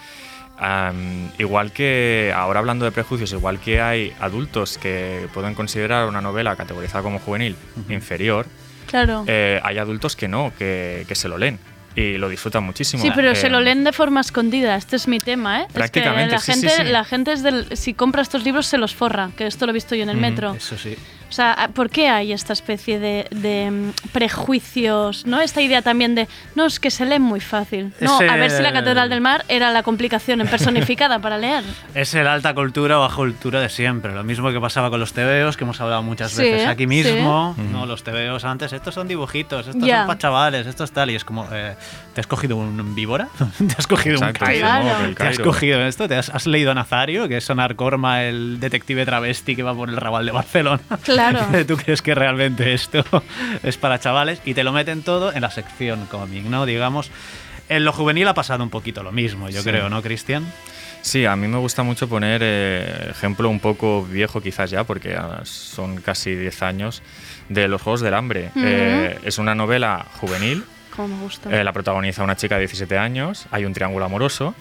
am, 0.58 1.30
igual 1.38 1.72
que 1.72 2.32
ahora 2.34 2.60
hablando 2.60 2.84
de 2.84 2.92
prejuicios, 2.92 3.32
igual 3.32 3.58
que 3.58 3.80
hay 3.80 4.12
adultos 4.20 4.78
que 4.78 5.28
pueden 5.32 5.54
considerar 5.54 6.08
una 6.08 6.20
novela 6.20 6.54
categorizada 6.56 7.02
como 7.02 7.18
juvenil 7.18 7.56
inferior, 7.88 8.46
claro. 8.86 9.24
eh, 9.26 9.60
hay 9.64 9.78
adultos 9.78 10.14
que 10.14 10.28
no, 10.28 10.52
que, 10.58 11.04
que 11.08 11.14
se 11.14 11.28
lo 11.28 11.38
leen 11.38 11.58
y 11.96 12.18
lo 12.18 12.28
disfrutan 12.28 12.64
muchísimo. 12.64 13.02
Sí, 13.02 13.10
pero 13.14 13.34
se 13.34 13.46
Eh, 13.46 13.50
lo 13.50 13.60
leen 13.60 13.84
de 13.84 13.92
forma 13.92 14.20
escondida. 14.20 14.76
Este 14.76 14.96
es 14.96 15.06
mi 15.06 15.20
tema, 15.20 15.62
¿eh? 15.62 15.66
Prácticamente, 15.72 16.34
es 16.34 16.44
que 16.44 16.50
la 16.52 16.56
sí, 16.56 16.60
gente, 16.68 16.84
sí. 16.84 16.90
la 16.92 17.04
gente 17.04 17.32
es 17.32 17.42
del, 17.42 17.76
si 17.76 17.94
compra 17.94 18.22
estos 18.22 18.44
libros 18.44 18.66
se 18.66 18.78
los 18.78 18.94
forra, 18.94 19.30
que 19.36 19.46
esto 19.46 19.66
lo 19.66 19.70
he 19.70 19.74
visto 19.74 19.94
yo 19.94 20.02
en 20.02 20.10
el 20.10 20.16
metro. 20.16 20.54
Eso 20.54 20.76
sí. 20.76 20.96
O 21.28 21.32
sea, 21.34 21.70
¿por 21.74 21.90
qué 21.90 22.08
hay 22.08 22.32
esta 22.32 22.52
especie 22.52 22.98
de, 23.00 23.26
de, 23.30 23.70
mm, 23.70 23.90
prejuicios, 24.12 25.26
no? 25.26 25.40
Esta 25.40 25.60
idea 25.62 25.82
también 25.82 26.14
de, 26.14 26.28
no, 26.54 26.66
es 26.66 26.78
que 26.78 26.90
se 26.90 27.04
lee 27.06 27.18
muy 27.18 27.40
fácil. 27.40 27.92
No, 28.00 28.18
a 28.18 28.36
ver 28.36 28.50
si 28.50 28.62
la 28.62 28.72
Catedral 28.72 29.08
del 29.08 29.20
Mar 29.20 29.44
era 29.48 29.70
la 29.72 29.82
complicación 29.82 30.40
en 30.40 30.48
personificada 30.48 31.18
para 31.18 31.38
leer. 31.38 31.64
Es 31.94 32.14
el 32.14 32.26
alta 32.26 32.54
cultura 32.54 32.98
o 32.98 33.02
baja 33.02 33.16
cultura 33.16 33.60
de 33.60 33.68
siempre. 33.68 34.12
Lo 34.14 34.24
mismo 34.24 34.50
que 34.52 34.60
pasaba 34.60 34.90
con 34.90 35.00
los 35.00 35.12
tebeos, 35.12 35.56
que 35.56 35.64
hemos 35.64 35.80
hablado 35.80 36.02
muchas 36.02 36.32
Sí, 36.32 36.42
veces 36.42 36.66
aquí 36.68 36.86
mismo. 36.86 37.54
sí. 37.56 37.62
¿no? 37.72 37.86
Los 37.86 38.02
tebeos 38.02 38.44
antes, 38.44 38.72
estos 38.72 38.94
son 38.94 39.08
dibujitos, 39.08 39.66
estos 39.68 39.80
son 39.80 40.06
para 40.06 40.18
chavales, 40.18 40.66
estos 40.66 40.92
tal. 40.92 41.10
Y 41.10 41.14
es 41.16 41.24
como, 41.24 41.46
eh, 41.52 41.76
¿te 42.14 42.20
has 42.20 42.26
cogido 42.26 42.56
un 42.56 42.94
víbora? 42.94 43.28
¿Te 43.58 43.74
has 43.76 43.86
cogido 43.86 44.16
Exacto, 44.16 44.44
un 44.44 44.46
Cairo? 44.50 44.66
Claro. 44.66 45.14
¿Te 45.14 45.22
has 45.26 45.38
cogido 45.38 45.80
esto? 45.86 46.08
¿Te 46.08 46.16
has, 46.16 46.30
has 46.30 46.46
leído 46.46 46.70
a 46.70 46.74
Nazario, 46.74 47.28
que 47.28 47.36
es 47.38 47.44
Sonar 47.44 47.76
Corma, 47.76 48.22
el 48.24 48.58
detective 48.60 49.04
travesti 49.04 49.56
que 49.56 49.62
va 49.62 49.74
por 49.74 49.88
el 49.88 49.96
rabal 49.96 50.24
de 50.26 50.32
Barcelona? 50.32 50.80
Claro. 51.02 51.40
¿Tú 51.66 51.76
crees 51.76 52.00
que 52.02 52.14
realmente 52.14 52.72
esto 52.74 53.04
es 53.62 53.76
para 53.76 53.98
chavales? 54.00 54.40
Y 54.44 54.54
te 54.54 54.64
lo 54.64 54.72
meten 54.72 55.02
todo 55.02 55.32
en 55.32 55.42
la 55.42 55.50
sección 55.50 56.06
cómic, 56.06 56.44
¿no? 56.44 56.64
Digamos. 56.66 57.10
En 57.68 57.84
lo 57.84 57.92
juvenil 57.92 58.28
ha 58.28 58.34
pasado 58.34 58.62
un 58.62 58.68
poquito 58.70 59.02
lo 59.02 59.10
mismo, 59.10 59.48
yo 59.48 59.62
Sí. 59.62 59.70
creo, 59.70 59.88
¿no, 59.88 60.02
Cristian? 60.02 60.44
Sí, 61.00 61.24
a 61.26 61.34
mí 61.34 61.48
me 61.48 61.56
gusta 61.58 61.82
mucho 61.82 62.08
poner 62.08 62.40
eh, 62.44 63.08
ejemplo 63.10 63.48
un 63.48 63.58
poco 63.60 64.04
viejo 64.04 64.40
quizás 64.42 64.70
ya, 64.70 64.84
porque 64.84 65.14
ah, 65.14 65.40
son 65.44 65.96
casi 66.02 66.34
10 66.34 66.62
años, 66.62 67.02
de 67.48 67.68
Los 67.68 67.80
Juegos 67.82 68.00
del 68.02 68.14
Hambre. 68.14 68.50
Eh, 68.56 69.18
es 69.24 69.38
una 69.38 69.54
novela 69.54 70.06
juvenil, 70.20 70.64
Como 70.96 71.08
me 71.16 71.22
gusta. 71.22 71.50
eh, 71.50 71.64
la 71.64 71.72
protagoniza 71.72 72.22
una 72.22 72.36
chica 72.36 72.54
de 72.56 72.62
17 72.62 72.96
años, 72.98 73.46
hay 73.50 73.64
un 73.64 73.72
triángulo 73.72 74.04
amoroso, 74.04 74.54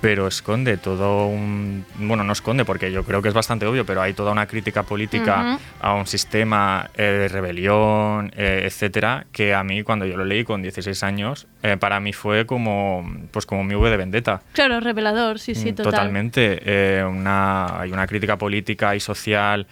pero 0.00 0.26
esconde 0.26 0.78
todo 0.78 1.26
un... 1.26 1.84
Bueno, 1.96 2.24
no 2.24 2.32
esconde 2.32 2.64
porque 2.64 2.90
yo 2.90 3.04
creo 3.04 3.20
que 3.20 3.28
es 3.28 3.34
bastante 3.34 3.66
obvio, 3.66 3.84
pero 3.84 4.00
hay 4.00 4.14
toda 4.14 4.32
una 4.32 4.46
crítica 4.46 4.82
política 4.84 5.58
a 5.78 5.92
un 5.94 6.06
sistema 6.06 6.88
eh, 6.94 7.02
de 7.02 7.28
rebelión, 7.28 8.32
eh, 8.34 8.62
etcétera, 8.64 9.26
que 9.30 9.52
a 9.52 9.62
mí 9.62 9.82
cuando 9.82 10.06
yo 10.06 10.16
lo 10.16 10.24
leí 10.24 10.42
con 10.44 10.62
16 10.62 11.02
años, 11.02 11.46
eh, 11.62 11.76
para 11.78 12.00
mí 12.00 12.14
fue 12.14 12.46
como, 12.46 13.06
pues 13.30 13.44
como 13.44 13.62
mi 13.62 13.74
V 13.74 13.90
de 13.90 13.96
vendetta. 13.98 14.40
Claro, 14.54 14.80
revelador, 14.80 15.38
sí, 15.38 15.54
sí, 15.54 15.72
Mm, 15.72 15.74
total. 15.74 15.92
Totalmente. 15.92 17.04
Una, 17.04 17.78
hay 17.80 17.92
una 17.92 18.06
crítica 18.06 18.38
política 18.38 18.96
y 18.96 19.00
social 19.00 19.66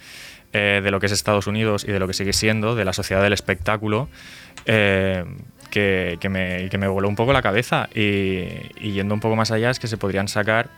de 0.51 0.91
lo 0.91 0.99
que 0.99 1.07
es 1.07 1.11
Estados 1.11 1.47
Unidos 1.47 1.85
y 1.87 1.91
de 1.91 1.97
lo 1.99 2.05
que 2.07 2.13
sigue 2.13 2.33
siendo, 2.33 2.75
de 2.75 2.85
la 2.85 2.93
sociedad 2.93 3.23
del 3.23 3.33
espectáculo, 3.33 4.09
que, 5.69 6.17
que 6.19 6.29
me, 6.29 6.69
que 6.69 6.77
me 6.77 6.87
voló 6.87 7.07
un 7.07 7.15
poco 7.15 7.33
la 7.33 7.41
cabeza. 7.41 7.89
Y, 7.93 8.45
y 8.79 8.91
yendo 8.93 9.13
un 9.13 9.19
poco 9.19 9.35
más 9.35 9.51
allá, 9.51 9.69
es 9.69 9.79
que 9.79 9.87
se 9.87 9.97
podrían 9.97 10.27
sacar 10.27 10.69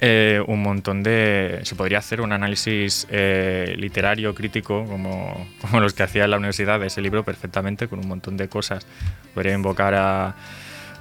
eh, 0.00 0.42
un 0.46 0.62
montón 0.62 1.02
de... 1.02 1.60
Se 1.62 1.74
podría 1.76 1.98
hacer 1.98 2.20
un 2.20 2.32
análisis 2.32 3.06
eh, 3.10 3.74
literario, 3.78 4.34
crítico, 4.34 4.84
como, 4.84 5.46
como 5.60 5.80
los 5.80 5.94
que 5.94 6.02
hacía 6.02 6.24
en 6.24 6.30
la 6.32 6.36
universidad 6.38 6.80
de 6.80 6.88
ese 6.88 7.00
libro 7.00 7.24
perfectamente, 7.24 7.88
con 7.88 7.98
un 8.00 8.08
montón 8.08 8.36
de 8.36 8.48
cosas. 8.48 8.86
Podría 9.34 9.54
invocar 9.54 9.94
a, 9.94 10.34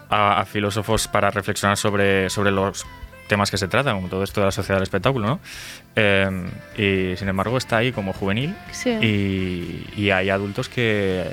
a, 0.09 0.39
a 0.41 0.45
filósofos 0.45 1.07
para 1.07 1.31
reflexionar 1.31 1.77
sobre, 1.77 2.29
sobre 2.29 2.51
los 2.51 2.85
temas 3.27 3.49
que 3.49 3.57
se 3.57 3.69
tratan, 3.69 3.95
como 3.95 4.09
todo 4.09 4.23
esto 4.25 4.41
de 4.41 4.47
la 4.47 4.51
sociedad 4.51 4.75
del 4.75 4.83
espectáculo, 4.83 5.25
¿no? 5.25 5.39
Eh, 5.95 6.29
y 6.77 7.15
sin 7.17 7.29
embargo 7.29 7.57
está 7.57 7.77
ahí 7.77 7.93
como 7.93 8.11
juvenil 8.11 8.53
Sí. 8.71 8.89
y, 8.89 9.85
y 9.95 10.09
hay 10.11 10.29
adultos 10.29 10.67
que 10.67 11.23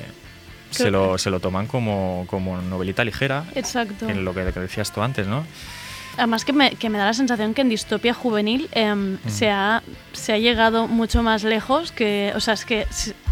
se 0.71 0.91
lo, 0.91 1.19
se 1.19 1.31
lo 1.31 1.41
toman 1.41 1.67
como, 1.67 2.25
como 2.29 2.61
novelita 2.61 3.05
ligera, 3.05 3.45
Exacto. 3.55 4.09
en 4.09 4.25
lo 4.25 4.35
que 4.35 4.45
decías 4.45 4.93
tú 4.93 5.03
antes, 5.03 5.27
¿no? 5.27 5.45
Además 6.17 6.45
que 6.45 6.53
me, 6.53 6.71
que 6.73 6.91
me 6.91 6.99
da 6.99 7.05
la 7.07 7.13
sensación 7.15 7.55
que 7.55 7.61
en 7.61 7.69
distopia 7.69 8.13
juvenil 8.13 8.69
em, 8.73 9.15
Mm. 9.25 9.29
se, 9.29 9.51
ha, 9.51 9.83
se 10.13 10.33
ha 10.33 10.39
llegado 10.39 10.89
mucho 10.89 11.23
más 11.23 11.45
lejos 11.45 11.93
que... 11.93 12.33
O 12.35 12.41
sea, 12.41 12.55
es 12.55 12.65
que 12.65 12.87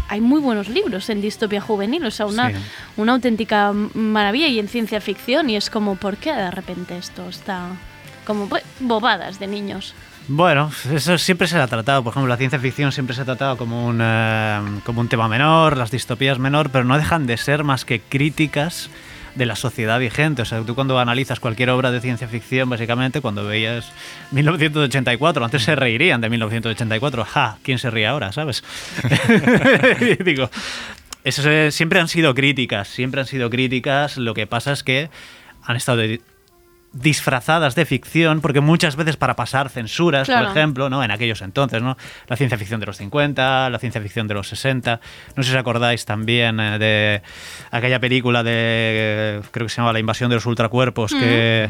hay 0.07 0.21
muy 0.21 0.39
buenos 0.39 0.69
libros 0.69 1.09
en 1.09 1.19
distopia 1.19 1.59
juvenil, 1.59 2.05
o 2.05 2.11
sea, 2.11 2.27
una, 2.27 2.49
Sí. 2.51 2.55
una 2.95 3.11
auténtica 3.11 3.73
maravilla 3.73 4.47
y 4.47 4.57
en 4.59 4.69
ciencia 4.69 5.01
ficción 5.01 5.49
y 5.49 5.57
es 5.57 5.69
como, 5.69 5.95
¿por 5.97 6.15
qué 6.15 6.31
de 6.31 6.49
repente 6.49 6.97
esto 6.97 7.27
está 7.27 7.67
como 8.25 8.47
pues, 8.47 8.63
bobadas 8.79 9.37
de 9.37 9.47
niños? 9.47 9.93
Bueno, 10.29 10.69
eso 10.93 11.17
siempre 11.17 11.47
se 11.47 11.57
ha 11.57 11.67
tratado. 11.67 12.03
Por 12.03 12.11
ejemplo, 12.11 12.27
la 12.27 12.37
ciencia 12.37 12.59
ficción 12.59 12.91
siempre 12.91 13.15
se 13.15 13.21
ha 13.21 13.25
tratado 13.25 13.55
como 13.55 13.87
un, 13.87 13.99
eh, 14.01 14.59
como 14.83 14.99
un 14.99 15.07
tema 15.07 15.27
menor, 15.29 15.77
las 15.77 15.89
distopías 15.89 16.37
menor, 16.37 16.69
pero 16.69 16.83
no 16.83 16.97
dejan 16.97 17.27
de 17.27 17.37
ser 17.37 17.63
más 17.63 17.85
que 17.85 18.01
críticas 18.01 18.89
de 19.35 19.45
la 19.45 19.55
sociedad 19.55 19.99
vigente. 19.99 20.41
O 20.41 20.45
sea, 20.45 20.61
tú 20.63 20.75
cuando 20.75 20.99
analizas 20.99 21.39
cualquier 21.39 21.69
obra 21.69 21.91
de 21.91 22.01
ciencia 22.01 22.27
ficción, 22.27 22.69
básicamente, 22.69 23.21
cuando 23.21 23.45
veías 23.45 23.89
1984, 24.31 25.45
antes 25.45 25.63
se 25.63 25.75
reirían 25.77 26.19
de 26.19 26.29
1984. 26.29 27.23
¡Ja! 27.23 27.57
¿Quién 27.63 27.79
se 27.79 27.89
ríe 27.89 28.07
ahora, 28.07 28.33
sabes? 28.33 28.63
Y 30.01 30.23
Digo, 30.23 30.49
eso 31.23 31.41
se- 31.41 31.71
siempre 31.71 32.01
han 32.01 32.09
sido 32.09 32.33
críticas, 32.35 32.89
siempre 32.89 33.21
han 33.21 33.27
sido 33.27 33.49
críticas. 33.49 34.17
Lo 34.17 34.33
que 34.33 34.45
pasa 34.45 34.73
es 34.73 34.83
que 34.83 35.09
han 35.63 35.77
estado 35.77 36.01
disfrazadas 36.99 37.75
de 37.75 37.85
ficción, 37.85 38.41
porque 38.41 38.61
muchas 38.61 38.95
veces 38.95 39.17
para 39.17 39.35
pasar 39.35 39.69
censuras, 39.69 40.27
Claro. 40.27 40.47
por 40.47 40.57
ejemplo, 40.57 40.89
¿no? 40.89 41.03
en 41.03 41.11
aquellos 41.11 41.41
entonces, 41.41 41.81
¿no? 41.81 41.97
la 42.27 42.35
ciencia 42.35 42.57
ficción 42.57 42.79
de 42.79 42.85
los 42.85 42.97
50, 42.97 43.69
la 43.69 43.79
ciencia 43.79 44.01
ficción 44.01 44.27
de 44.27 44.33
los 44.33 44.47
60, 44.47 44.99
no 45.35 45.43
sé 45.43 45.49
si 45.49 45.55
os 45.55 45.59
acordáis 45.59 46.05
también 46.05 46.59
eh, 46.59 46.79
de 46.79 47.21
aquella 47.71 47.99
película 47.99 48.43
de, 48.43 49.41
creo 49.51 49.65
que 49.67 49.69
se 49.69 49.77
llamaba 49.77 49.93
La 49.93 49.99
invasión 49.99 50.29
de 50.29 50.35
los 50.35 50.45
ultracuerpos, 50.45 51.11
que 51.13 51.69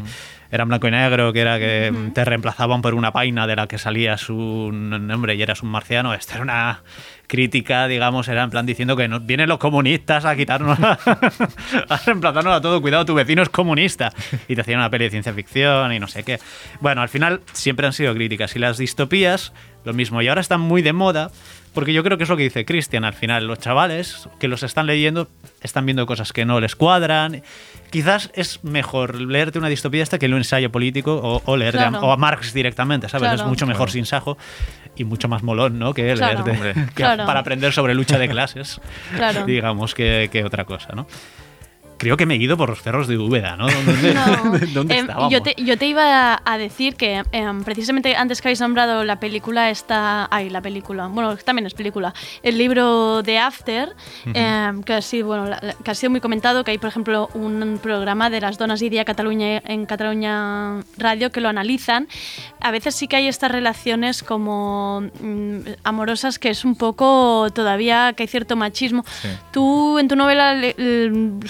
era 0.50 0.62
en 0.62 0.68
blanco 0.68 0.88
y 0.88 0.90
negro, 0.90 1.32
que 1.32 1.40
era 1.40 1.58
que 1.58 1.92
te 2.14 2.24
reemplazaban 2.24 2.80
por 2.80 2.94
una 2.94 3.12
paina 3.12 3.46
de 3.46 3.56
la 3.56 3.66
que 3.66 3.78
salías 3.78 4.30
un 4.30 5.06
nombre 5.06 5.34
y 5.34 5.42
eras 5.42 5.62
un 5.62 5.70
marciano. 5.70 6.14
Esta 6.14 6.34
era 6.34 6.42
una 6.42 6.82
crítica, 7.26 7.86
digamos, 7.86 8.26
era 8.28 8.42
en 8.42 8.50
plan 8.50 8.64
diciendo 8.64 8.96
que 8.96 9.06
no, 9.06 9.20
vienen 9.20 9.48
los 9.48 9.58
comunistas 9.58 10.24
a 10.24 10.34
quitarnos, 10.34 10.80
a, 10.80 10.92
a 11.88 11.96
reemplazarnos 11.98 12.54
a 12.54 12.60
todo. 12.60 12.80
Cuidado, 12.80 13.04
tu 13.04 13.14
vecino 13.14 13.42
es 13.42 13.50
comunista. 13.50 14.12
Y 14.48 14.54
te 14.54 14.62
hacían 14.62 14.78
una 14.78 14.90
peli 14.90 15.04
de 15.04 15.10
ciencia 15.10 15.34
ficción 15.34 15.92
y 15.92 16.00
no 16.00 16.08
sé 16.08 16.24
qué. 16.24 16.38
Bueno, 16.80 17.02
al 17.02 17.08
final 17.08 17.42
siempre 17.52 17.86
han 17.86 17.92
sido 17.92 18.14
críticas. 18.14 18.56
Y 18.56 18.58
las 18.58 18.78
distopías, 18.78 19.52
lo 19.84 19.92
mismo. 19.92 20.22
Y 20.22 20.28
ahora 20.28 20.40
están 20.40 20.60
muy 20.60 20.80
de 20.82 20.94
moda. 20.94 21.30
Porque 21.74 21.92
yo 21.92 22.02
creo 22.02 22.16
que 22.18 22.24
es 22.24 22.30
lo 22.30 22.36
que 22.36 22.42
dice 22.44 22.64
Cristian, 22.64 23.04
al 23.04 23.12
final 23.12 23.46
los 23.46 23.58
chavales 23.58 24.28
que 24.40 24.48
los 24.48 24.62
están 24.62 24.86
leyendo 24.86 25.28
están 25.62 25.86
viendo 25.86 26.06
cosas 26.06 26.32
que 26.32 26.44
no 26.44 26.60
les 26.60 26.74
cuadran. 26.76 27.42
Quizás 27.90 28.30
es 28.34 28.62
mejor 28.64 29.20
leerte 29.20 29.58
una 29.58 29.68
distopía 29.68 30.02
esta 30.02 30.18
que 30.18 30.26
un 30.26 30.34
ensayo 30.34 30.70
político 30.72 31.14
o, 31.22 31.42
o 31.44 31.56
leer 31.56 31.74
Claro. 31.74 32.00
o 32.00 32.12
a 32.12 32.16
Marx 32.16 32.52
directamente, 32.52 33.08
¿sabes? 33.08 33.28
Claro. 33.28 33.42
Es 33.42 33.46
mucho 33.48 33.66
mejor 33.66 33.86
Claro. 33.88 33.92
sin 33.92 34.06
sajo 34.06 34.36
y 34.96 35.04
mucho 35.04 35.28
más 35.28 35.42
molón, 35.42 35.78
¿no? 35.78 35.94
Que 35.94 36.12
Claro. 36.14 36.42
leer 36.42 36.44
de- 36.44 36.50
Hombre. 36.50 36.74
que 36.88 36.94
Claro. 36.94 37.24
para 37.26 37.40
aprender 37.40 37.72
sobre 37.72 37.94
lucha 37.94 38.18
de 38.18 38.28
clases, 38.28 38.80
Claro. 39.16 39.44
digamos, 39.46 39.94
que, 39.94 40.28
que 40.32 40.44
otra 40.44 40.64
cosa, 40.64 40.88
¿no? 40.94 41.06
Creo 41.98 42.16
que 42.16 42.24
me 42.26 42.34
he 42.34 42.36
ido 42.38 42.56
por 42.56 42.70
los 42.70 42.80
cerros 42.82 43.06
de 43.08 43.18
Úbeda, 43.18 43.56
¿no? 43.56 43.66
¿Dónde, 43.68 44.14
No. 44.14 44.26
dónde 44.74 44.94
Em, 44.94 45.00
estábamos? 45.00 45.32
yo, 45.32 45.42
te, 45.42 45.54
yo 45.58 45.76
te 45.76 45.86
iba 45.86 46.40
a 46.44 46.58
decir 46.58 46.96
que 46.96 47.22
em, 47.32 47.62
precisamente 47.64 48.16
antes 48.16 48.40
que 48.40 48.48
habéis 48.48 48.60
nombrado 48.60 49.04
la 49.04 49.20
película 49.20 49.70
está... 49.70 50.28
Ay, 50.30 50.48
la 50.50 50.60
película. 50.62 51.06
Bueno, 51.08 51.36
también 51.38 51.66
es 51.66 51.74
película. 51.74 52.14
El 52.42 52.56
libro 52.58 53.22
de 53.22 53.38
After, 53.38 53.94
em, 54.26 54.82
que, 54.82 54.94
ha 54.94 55.02
sido, 55.02 55.26
bueno, 55.26 55.46
la- 55.46 55.60
que 55.84 55.90
ha 55.90 55.94
sido 55.94 56.10
muy 56.10 56.20
comentado, 56.20 56.64
que 56.64 56.70
hay, 56.70 56.78
por 56.78 56.88
ejemplo, 56.88 57.28
un 57.34 57.78
programa 57.82 58.30
de 58.30 58.40
las 58.40 58.58
donas 58.58 58.80
y 58.82 58.88
día 58.88 59.04
Cataluña 59.04 59.60
en 59.66 59.84
Cataluña 59.86 60.80
Radio 60.96 61.30
que 61.32 61.40
lo 61.40 61.48
analizan. 61.48 62.08
A 62.60 62.70
veces 62.70 62.94
sí 62.94 63.08
que 63.08 63.16
hay 63.16 63.28
estas 63.28 63.50
relaciones 63.50 64.22
como 64.22 65.02
mm, 65.20 65.58
amorosas 65.84 66.38
que 66.38 66.50
es 66.50 66.64
un 66.64 66.76
poco 66.76 67.48
todavía 67.54 68.12
que 68.16 68.22
hay 68.24 68.28
cierto 68.28 68.56
machismo. 68.56 69.04
Sí. 69.22 69.28
Tú 69.52 69.98
en 69.98 70.08
tu 70.08 70.16
novela 70.16 70.54
le- 70.54 70.74
le- 70.78 71.40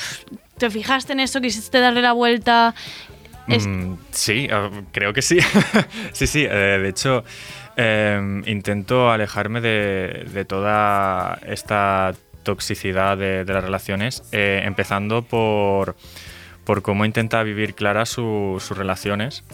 te 0.59 0.71
fijaste 0.71 1.13
en 1.13 1.21
eso, 1.21 1.41
quisiste 1.41 1.81
darle 1.81 2.03
la 2.03 2.13
vuelta. 2.13 2.75
Mm, 3.47 3.95
sí, 4.11 4.47
eh, 4.51 4.71
creo 4.93 5.13
que 5.13 5.23
sí. 5.23 5.39
sí, 6.13 6.27
sí. 6.27 6.45
eh, 6.45 6.79
de 6.83 6.89
hecho, 6.89 7.25
eh, 7.77 8.43
intento 8.47 9.11
alejarme 9.11 9.61
de, 9.61 10.27
de 10.33 10.45
toda 10.45 11.39
esta 11.47 12.15
toxicidad 12.43 13.17
de, 13.17 13.45
las 13.47 13.65
relaciones, 13.65 14.23
eh, 14.33 14.63
empezando 14.65 15.23
por, 15.23 15.97
por 16.65 16.83
cómo 16.83 17.05
intenta 17.05 17.43
vivir 17.43 17.75
Clara 17.75 18.05
su- 18.07 18.57
sus 18.61 18.77
relaciones 18.77 19.45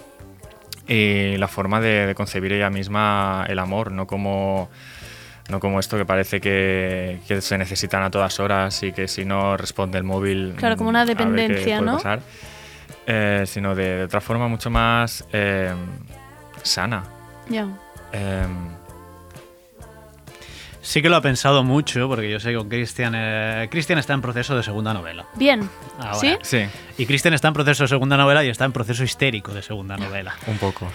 y 0.86 1.36
la 1.38 1.48
forma 1.48 1.80
de 1.80 2.14
concebir 2.16 2.52
ella 2.52 2.70
misma 2.70 3.46
el 3.48 3.58
amor, 3.58 3.90
no 3.90 4.06
como 4.06 4.68
no 5.48 5.60
como 5.60 5.78
esto 5.80 5.96
que 5.96 6.04
parece 6.06 6.40
que, 6.40 7.20
que 7.28 7.40
se 7.40 7.58
necesitan 7.58 8.02
a 8.02 8.10
todas 8.10 8.40
horas 8.40 8.82
y 8.82 8.92
que 8.92 9.08
si 9.08 9.24
no 9.24 9.56
responde 9.56 9.98
el 9.98 10.04
móvil 10.04 10.54
Claro, 10.56 10.76
como 10.76 10.88
una 10.90 11.04
dependencia, 11.04 11.80
¿no? 11.80 11.96
pasar. 11.96 12.20
Eh, 13.06 13.44
sino 13.46 13.74
de, 13.74 13.96
de 13.98 14.04
otra 14.04 14.20
forma 14.20 14.48
mucho 14.48 14.70
más 14.70 15.24
eh, 15.32 15.72
sana. 16.62 17.04
Ya. 17.48 17.68
Em, 18.12 18.68
Sí 20.80 21.00
que 21.00 21.08
lo 21.08 21.16
ha 21.16 21.22
pensado 21.22 21.64
mucho, 21.64 22.06
porque 22.08 22.30
yo 22.30 22.38
sé 22.38 22.50
que 22.50 22.56
con 22.58 22.68
Cristian... 22.68 23.14
eh, 23.16 23.68
Cristian 23.70 23.98
está 23.98 24.12
en 24.12 24.20
proceso 24.20 24.54
de 24.54 24.62
segunda 24.62 24.92
novela. 24.92 25.24
Bien. 25.34 25.66
Ahora. 25.98 26.14
¿Sí? 26.14 26.36
Sí. 26.42 26.66
Y 26.98 27.06
Cristian 27.06 27.32
está 27.32 27.48
en 27.48 27.54
proceso 27.54 27.84
de 27.84 27.88
segunda 27.88 28.18
novela 28.18 28.44
y 28.44 28.50
está 28.50 28.66
en 28.66 28.72
proceso 28.72 29.02
histérico 29.02 29.54
de 29.54 29.62
segunda 29.62 29.96
novela. 29.96 30.34
Un 30.46 30.58
poco. 30.58 30.86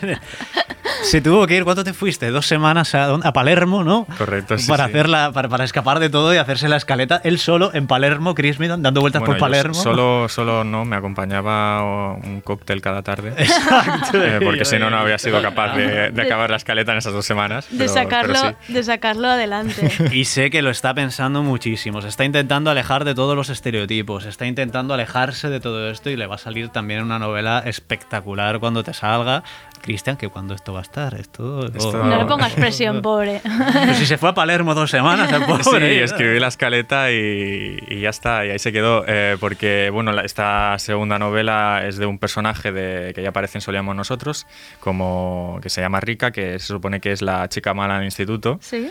Se 1.02 1.20
tuvo 1.20 1.46
que 1.46 1.56
ir, 1.56 1.64
¿cuánto 1.64 1.84
te 1.84 1.92
fuiste? 1.92 2.30
Dos 2.30 2.46
semanas 2.46 2.94
a, 2.94 3.32
Palermo, 3.32 3.84
¿no? 3.84 4.06
Correcto, 4.18 4.58
sí, 4.58 4.68
para, 4.68 4.84
sí. 4.84 4.90
hacerla, 4.90 5.32
para, 5.32 5.48
para 5.48 5.64
escapar 5.64 5.98
de 5.98 6.10
todo 6.10 6.34
y 6.34 6.36
hacerse 6.36 6.68
la 6.68 6.76
escaleta 6.76 7.20
él 7.24 7.38
solo 7.38 7.70
en 7.74 7.86
Palermo, 7.86 8.34
Chris 8.34 8.58
Middleton, 8.58 8.82
dando 8.82 9.00
vueltas 9.00 9.20
Bueno, 9.20 9.32
por 9.32 9.36
yo 9.36 9.40
Palermo. 9.40 9.74
Solo, 9.74 10.28
solo 10.28 10.64
no, 10.64 10.84
me 10.84 10.96
acompañaba 10.96 11.82
un 11.82 12.40
cóctel 12.40 12.80
cada 12.80 13.02
tarde. 13.02 13.34
Exacto. 13.38 14.22
Eh, 14.22 14.40
porque 14.42 14.64
si 14.64 14.78
no, 14.78 14.90
no 14.90 14.98
habría 14.98 15.18
sido 15.18 15.40
capaz 15.42 15.76
de, 15.76 16.10
de 16.12 16.22
acabar 16.22 16.50
la 16.50 16.56
escaleta 16.56 16.92
en 16.92 16.98
esas 16.98 17.12
dos 17.12 17.24
semanas. 17.24 17.66
De, 17.70 17.88
sacarlo, 17.88 18.34
pero 18.42 18.56
sí. 18.66 18.72
de 18.72 18.82
sacarlo 18.82 19.28
adelante. 19.28 19.90
Y 20.12 20.24
sé 20.24 20.50
que 20.50 20.60
lo 20.60 20.70
está 20.70 20.92
pensando 20.92 21.42
muchísimo. 21.42 22.02
Se 22.02 22.08
está 22.08 22.24
intentando 22.24 22.70
alejar 22.70 23.04
de 23.04 23.14
todos 23.14 23.36
los 23.36 23.48
estereotipos. 23.48 24.24
Se 24.24 24.28
está 24.28 24.46
intentando 24.46 24.94
alejarse 24.94 25.48
de 25.48 25.60
todo 25.60 25.90
esto 25.90 26.10
y 26.10 26.16
le 26.16 26.26
va 26.26 26.34
a 26.34 26.38
salir 26.38 26.68
también 26.70 27.02
una 27.02 27.18
novela 27.18 27.62
espectacular 27.64 28.58
cuando 28.58 28.82
te 28.82 28.92
salga. 28.92 29.44
Cristian, 29.80 30.16
que 30.16 30.28
cuando 30.28 30.54
esto 30.54 30.72
va 30.72 30.80
a 30.80 30.82
estar, 30.82 31.14
esto. 31.14 31.66
Esto- 31.66 32.04
No 32.04 32.16
le 32.18 32.24
pongas 32.26 32.52
presión, 32.52 33.02
pobre. 33.02 33.40
Pero 33.42 33.94
si 33.94 34.06
se 34.06 34.18
fue 34.18 34.28
a 34.30 34.34
Palermo 34.34 34.74
dos 34.74 34.90
semanas, 34.90 35.30
el 35.32 35.44
pobre. 35.44 35.64
Sí, 35.64 35.98
escribí 36.02 36.38
la 36.38 36.48
escaleta 36.48 37.10
y, 37.10 37.78
y 37.88 38.00
ya 38.00 38.10
está, 38.10 38.44
y 38.46 38.50
ahí 38.50 38.58
se 38.58 38.72
quedó. 38.72 39.04
eh, 39.06 39.36
porque, 39.40 39.90
bueno, 39.92 40.12
la- 40.12 40.22
esta 40.22 40.78
segunda 40.78 41.18
novela 41.18 41.82
es 41.86 41.96
de 41.96 42.06
un 42.06 42.18
personaje 42.18 42.72
de, 42.72 43.12
que 43.14 43.22
ya 43.22 43.30
aparece 43.30 43.58
en 43.58 43.62
Solíamos 43.62 43.96
Nosotros, 43.96 44.46
como 44.80 45.58
que 45.62 45.68
se 45.70 45.80
llama 45.80 46.00
Rika, 46.00 46.30
que 46.30 46.58
se 46.58 46.66
supone 46.66 47.00
que 47.00 47.12
es 47.12 47.22
la 47.22 47.48
chica 47.48 47.74
mala 47.74 47.94
en 47.94 48.00
el 48.00 48.04
instituto. 48.06 48.58
Sí. 48.60 48.90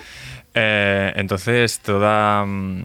Eh, 0.54 1.14
entonces, 1.16 1.80
toda 1.80 2.44
mm, 2.46 2.84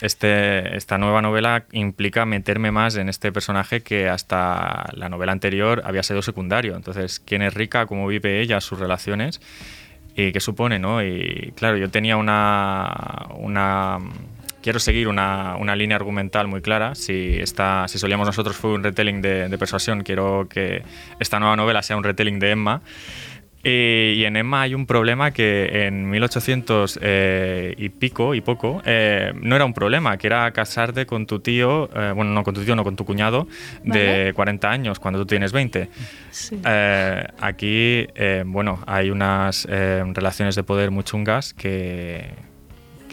este, 0.00 0.76
esta 0.76 0.98
nueva 0.98 1.22
novela 1.22 1.64
implica 1.72 2.26
meterme 2.26 2.70
más 2.70 2.96
en 2.96 3.08
este 3.08 3.32
personaje 3.32 3.82
que 3.82 4.08
hasta 4.08 4.90
la 4.92 5.08
novela 5.08 5.32
anterior 5.32 5.82
había 5.84 6.02
sido 6.02 6.22
secundario. 6.22 6.76
Entonces, 6.76 7.20
quién 7.20 7.42
es 7.42 7.54
Rika, 7.54 7.86
cómo 7.86 8.06
vive 8.06 8.40
ella, 8.40 8.60
sus 8.60 8.78
relaciones 8.78 9.40
y 10.16 10.32
qué 10.32 10.40
supone, 10.40 10.78
¿no? 10.78 11.02
Y 11.02 11.52
claro, 11.56 11.76
yo 11.76 11.90
tenía 11.90 12.16
una... 12.16 13.98
quiero 14.62 14.78
seguir 14.78 15.08
una, 15.08 15.56
una 15.56 15.76
línea 15.76 15.96
argumental 15.96 16.48
muy 16.48 16.60
clara. 16.60 16.94
Si, 16.94 17.36
esta, 17.40 17.86
si 17.88 17.98
solíamos 17.98 18.26
nosotros 18.26 18.56
fue 18.56 18.72
un 18.72 18.82
retelling 18.82 19.22
de 19.22 19.56
persuasión, 19.58 20.02
quiero 20.02 20.48
que 20.48 20.82
esta 21.20 21.38
nueva 21.38 21.56
novela 21.56 21.82
sea 21.82 21.96
un 21.96 22.04
retelling 22.04 22.38
de 22.38 22.50
Emma. 22.50 22.82
Y, 23.64 24.14
y 24.14 24.24
en 24.24 24.36
Emma 24.36 24.62
hay 24.62 24.74
un 24.74 24.86
problema 24.86 25.30
que 25.32 25.86
en 25.86 26.10
1800 26.10 26.98
eh, 27.02 27.74
y 27.76 27.88
pico 27.88 28.34
y 28.34 28.40
poco 28.40 28.82
eh, 28.84 29.32
no 29.34 29.56
era 29.56 29.64
un 29.64 29.72
problema, 29.74 30.16
que 30.18 30.26
era 30.26 30.50
casarte 30.52 31.06
con 31.06 31.26
tu 31.26 31.40
tío, 31.40 31.88
eh, 31.94 32.12
bueno, 32.14 32.32
no 32.32 32.44
con 32.44 32.54
tu 32.54 32.62
tío, 32.64 32.76
no 32.76 32.84
con 32.84 32.96
tu 32.96 33.04
cuñado 33.04 33.46
de 33.82 34.06
Vale. 34.06 34.32
40 34.34 34.70
años 34.70 34.98
cuando 34.98 35.20
tú 35.20 35.26
tienes 35.26 35.52
20. 35.52 35.88
Sí. 36.30 36.60
Eh, 36.64 37.26
aquí, 37.40 38.06
eh, 38.14 38.42
bueno, 38.46 38.80
hay 38.86 39.10
unas 39.10 39.66
eh, 39.70 40.02
relaciones 40.12 40.54
de 40.54 40.62
poder 40.62 40.90
muy 40.90 41.04
chungas 41.04 41.54
que, 41.54 42.30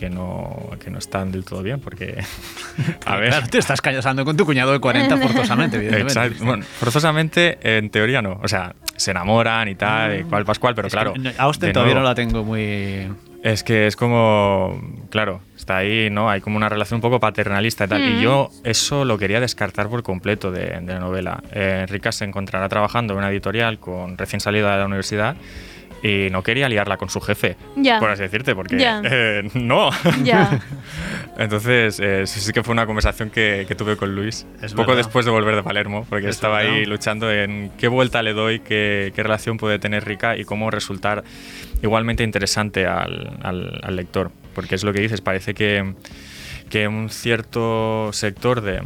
que, 0.01 0.09
no, 0.09 0.71
que 0.83 0.89
no 0.89 0.97
están 0.97 1.31
del 1.31 1.45
todo 1.45 1.61
bien, 1.61 1.79
porque, 1.79 2.23
a 3.05 3.17
ver... 3.17 3.29
Claro, 3.29 3.47
te 3.47 3.59
estás 3.59 3.81
casando 3.81 4.25
con 4.25 4.35
tu 4.35 4.45
cuñado 4.47 4.71
de 4.71 4.79
40 4.79 5.15
forzosamente, 5.15 5.77
evidentemente. 5.77 6.19
Exacto. 6.19 6.43
Bueno, 6.43 6.65
forzosamente, 6.79 7.59
en 7.61 7.91
teoría 7.91 8.23
no. 8.23 8.39
O 8.41 8.47
sea, 8.47 8.73
se 8.95 9.11
enamoran 9.11 9.67
y 9.67 9.75
tal, 9.75 10.21
y 10.21 10.23
cual 10.23 10.43
pascual, 10.43 10.73
pero 10.73 10.87
Es 10.87 10.93
claro. 10.93 11.13
Austen 11.37 11.69
de 11.69 11.73
todavía 11.73 11.93
nuevo, 11.93 12.07
no 12.07 12.09
la 12.09 12.15
tengo 12.15 12.43
muy. 12.43 13.09
Es 13.43 13.63
que 13.63 13.85
es 13.85 13.95
como, 13.95 14.81
claro, 15.11 15.41
está 15.55 15.77
ahí, 15.77 16.09
¿no? 16.09 16.31
Hay 16.31 16.41
como 16.41 16.57
una 16.57 16.69
relación 16.69 16.97
un 16.97 17.01
poco 17.01 17.19
paternalista 17.19 17.85
y 17.85 17.87
tal. 17.87 18.01
Mm. 18.01 18.17
Y 18.17 18.21
yo 18.23 18.49
eso 18.63 19.05
lo 19.05 19.19
quería 19.19 19.39
descartar 19.39 19.87
por 19.87 20.01
completo 20.01 20.51
de, 20.51 20.79
de 20.81 20.93
la 20.93 20.99
novela. 20.99 21.43
Eh, 21.51 21.85
Rika 21.87 22.11
se 22.11 22.25
encontrará 22.25 22.67
trabajando 22.69 23.13
en 23.13 23.19
una 23.19 23.29
editorial 23.29 23.77
con 23.77 24.17
recién 24.17 24.39
salida 24.39 24.71
de 24.71 24.77
la 24.79 24.85
universidad 24.87 25.35
y 26.03 26.29
no 26.31 26.41
quería 26.43 26.67
liarla 26.67 26.97
con 26.97 27.09
su 27.09 27.21
jefe, 27.21 27.55
Ya. 27.75 27.99
por 27.99 28.09
así 28.09 28.23
decirte, 28.23 28.55
porque 28.55 28.77
Ya. 28.77 29.01
eh, 29.05 29.49
no. 29.53 29.89
Ya. 30.23 30.59
Entonces, 31.37 31.99
eh, 31.99 32.23
sí, 32.27 32.39
sí 32.39 32.51
que 32.53 32.63
fue 32.63 32.73
una 32.73 32.85
conversación 32.85 33.29
que, 33.29 33.65
que 33.67 33.75
tuve 33.75 33.97
con 33.97 34.15
Luis, 34.15 34.45
Es 34.61 34.71
poco 34.73 34.87
verdad. 34.91 34.97
después 35.05 35.25
de 35.25 35.31
volver 35.31 35.55
de 35.55 35.63
Palermo, 35.63 36.05
porque 36.09 36.27
Es 36.29 36.35
estaba 36.35 36.59
ahí 36.59 36.71
verdad. 36.79 36.87
luchando 36.87 37.31
en 37.31 37.71
qué 37.77 37.87
vuelta 37.87 38.21
le 38.23 38.33
doy, 38.33 38.59
qué, 38.59 39.11
qué 39.15 39.23
relación 39.23 39.57
puede 39.57 39.79
tener 39.79 40.05
Rika 40.05 40.37
y 40.37 40.43
cómo 40.43 40.69
resultar 40.71 41.23
igualmente 41.81 42.23
interesante 42.23 42.85
al, 42.85 43.37
al- 43.43 43.79
al 43.83 43.95
lector. 43.95 44.31
Porque 44.53 44.75
es 44.75 44.83
lo 44.83 44.91
que 44.93 45.01
dices, 45.01 45.21
parece 45.21 45.53
que, 45.53 45.93
que 46.69 46.87
un 46.87 47.09
cierto 47.09 48.09
sector 48.11 48.61
de, 48.61 48.81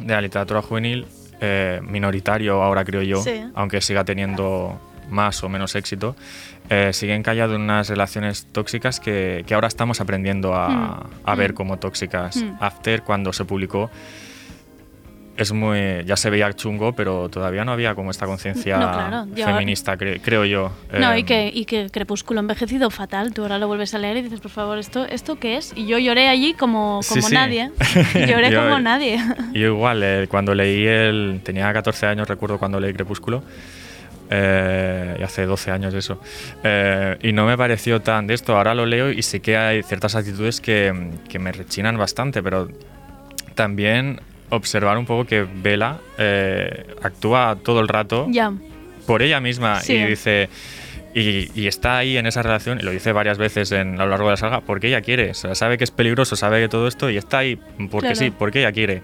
de 0.00 0.12
la 0.14 0.20
literatura 0.20 0.62
juvenil, 0.62 1.06
eh, 1.40 1.80
minoritario 1.82 2.62
ahora 2.62 2.84
creo 2.84 3.02
yo, 3.02 3.20
Sí. 3.22 3.42
aunque 3.54 3.80
siga 3.80 4.04
teniendo 4.04 4.80
más 5.10 5.42
o 5.44 5.48
menos 5.48 5.74
éxito, 5.74 6.16
eh, 6.70 6.92
sigue 6.92 7.14
encallado 7.14 7.54
en 7.56 7.62
unas 7.62 7.88
relaciones 7.88 8.46
tóxicas 8.52 9.00
que, 9.00 9.44
que 9.46 9.54
ahora 9.54 9.68
estamos 9.68 10.00
aprendiendo 10.00 10.54
a, 10.54 10.68
Mm, 10.68 11.02
a 11.24 11.34
ver 11.34 11.52
mm. 11.52 11.54
como 11.54 11.76
tóxicas. 11.78 12.36
Mm. 12.36 12.56
After, 12.60 13.02
cuando 13.02 13.32
se 13.32 13.44
publicó, 13.44 13.90
es 15.36 15.50
muy 15.50 16.04
ya 16.06 16.16
se 16.16 16.30
veía 16.30 16.52
chungo, 16.52 16.92
pero 16.92 17.28
todavía 17.28 17.64
no 17.64 17.72
había 17.72 17.96
como 17.96 18.12
esta 18.12 18.24
conciencia 18.24 18.76
No, 18.78 18.92
claro, 18.92 19.26
feminista, 19.34 19.98
cre- 19.98 20.20
creo 20.22 20.44
yo. 20.44 20.70
No, 20.96 21.12
Eh, 21.12 21.18
y 21.18 21.24
que, 21.24 21.50
y 21.52 21.64
que 21.64 21.90
Crepúsculo 21.90 22.38
envejecido 22.38 22.88
fatal. 22.88 23.34
Tú 23.34 23.42
ahora 23.42 23.58
lo 23.58 23.66
vuelves 23.66 23.92
a 23.94 23.98
leer 23.98 24.16
y 24.18 24.22
dices, 24.22 24.38
por 24.38 24.52
favor, 24.52 24.78
¿esto, 24.78 25.04
¿esto 25.06 25.34
qué 25.40 25.56
es? 25.56 25.72
Y 25.74 25.86
yo 25.86 25.98
lloré 25.98 26.28
allí 26.28 26.54
como, 26.54 27.00
como 27.08 27.20
sí. 27.22 27.34
nadie. 27.34 27.72
Lloré 28.14 28.52
Yo- 28.52 28.62
como 28.62 28.78
nadie. 28.78 29.18
Yo 29.52 29.66
igual, 29.66 30.02
eh, 30.04 30.26
cuando 30.30 30.54
leí 30.54 30.86
el... 30.86 31.40
Tenía 31.42 31.72
14 31.72 32.06
años, 32.06 32.28
recuerdo 32.28 32.58
cuando 32.58 32.78
leí 32.78 32.92
Crepúsculo. 32.92 33.42
Eh, 34.36 35.16
y 35.20 35.22
hace 35.22 35.46
12 35.46 35.70
años 35.70 35.94
eso. 35.94 36.20
Eh, 36.64 37.16
y 37.22 37.32
no 37.32 37.46
me 37.46 37.56
pareció 37.56 38.00
tan 38.00 38.26
de 38.26 38.34
esto. 38.34 38.56
Ahora 38.56 38.74
lo 38.74 38.84
leo 38.86 39.10
y 39.10 39.22
sé 39.22 39.40
que 39.40 39.56
hay 39.56 39.82
ciertas 39.82 40.14
actitudes 40.16 40.60
que, 40.60 40.92
que 41.28 41.38
me 41.38 41.52
rechinan 41.52 41.96
bastante, 41.96 42.42
pero 42.42 42.68
también 43.54 44.20
observar 44.50 44.98
un 44.98 45.06
poco 45.06 45.24
que 45.26 45.42
Bella 45.44 45.98
eh, 46.18 46.86
actúa 47.02 47.56
todo 47.62 47.80
el 47.80 47.88
rato 47.88 48.26
por 49.06 49.22
ella 49.22 49.40
misma 49.40 49.80
Sí. 49.80 49.94
y 49.94 50.04
dice 50.04 50.48
y, 51.14 51.50
y 51.54 51.66
está 51.68 51.98
ahí 51.98 52.16
en 52.16 52.26
esa 52.26 52.42
relación 52.42 52.78
y 52.80 52.82
lo 52.82 52.90
dice 52.90 53.12
varias 53.12 53.38
veces 53.38 53.70
en, 53.72 54.00
a 54.00 54.04
lo 54.04 54.10
largo 54.10 54.26
de 54.26 54.32
la 54.32 54.36
saga 54.36 54.60
porque 54.60 54.88
ella 54.88 55.00
quiere 55.00 55.30
o 55.30 55.34
sea, 55.34 55.54
sabe 55.54 55.78
que 55.78 55.84
es 55.84 55.90
peligroso 55.92 56.34
sabe 56.36 56.60
que 56.60 56.68
todo 56.68 56.88
esto 56.88 57.08
y 57.10 57.16
está 57.16 57.38
ahí 57.38 57.56
porque 57.90 58.08
Claro. 58.08 58.16
sí 58.16 58.30
porque 58.36 58.60
ella 58.60 58.72
quiere 58.72 59.02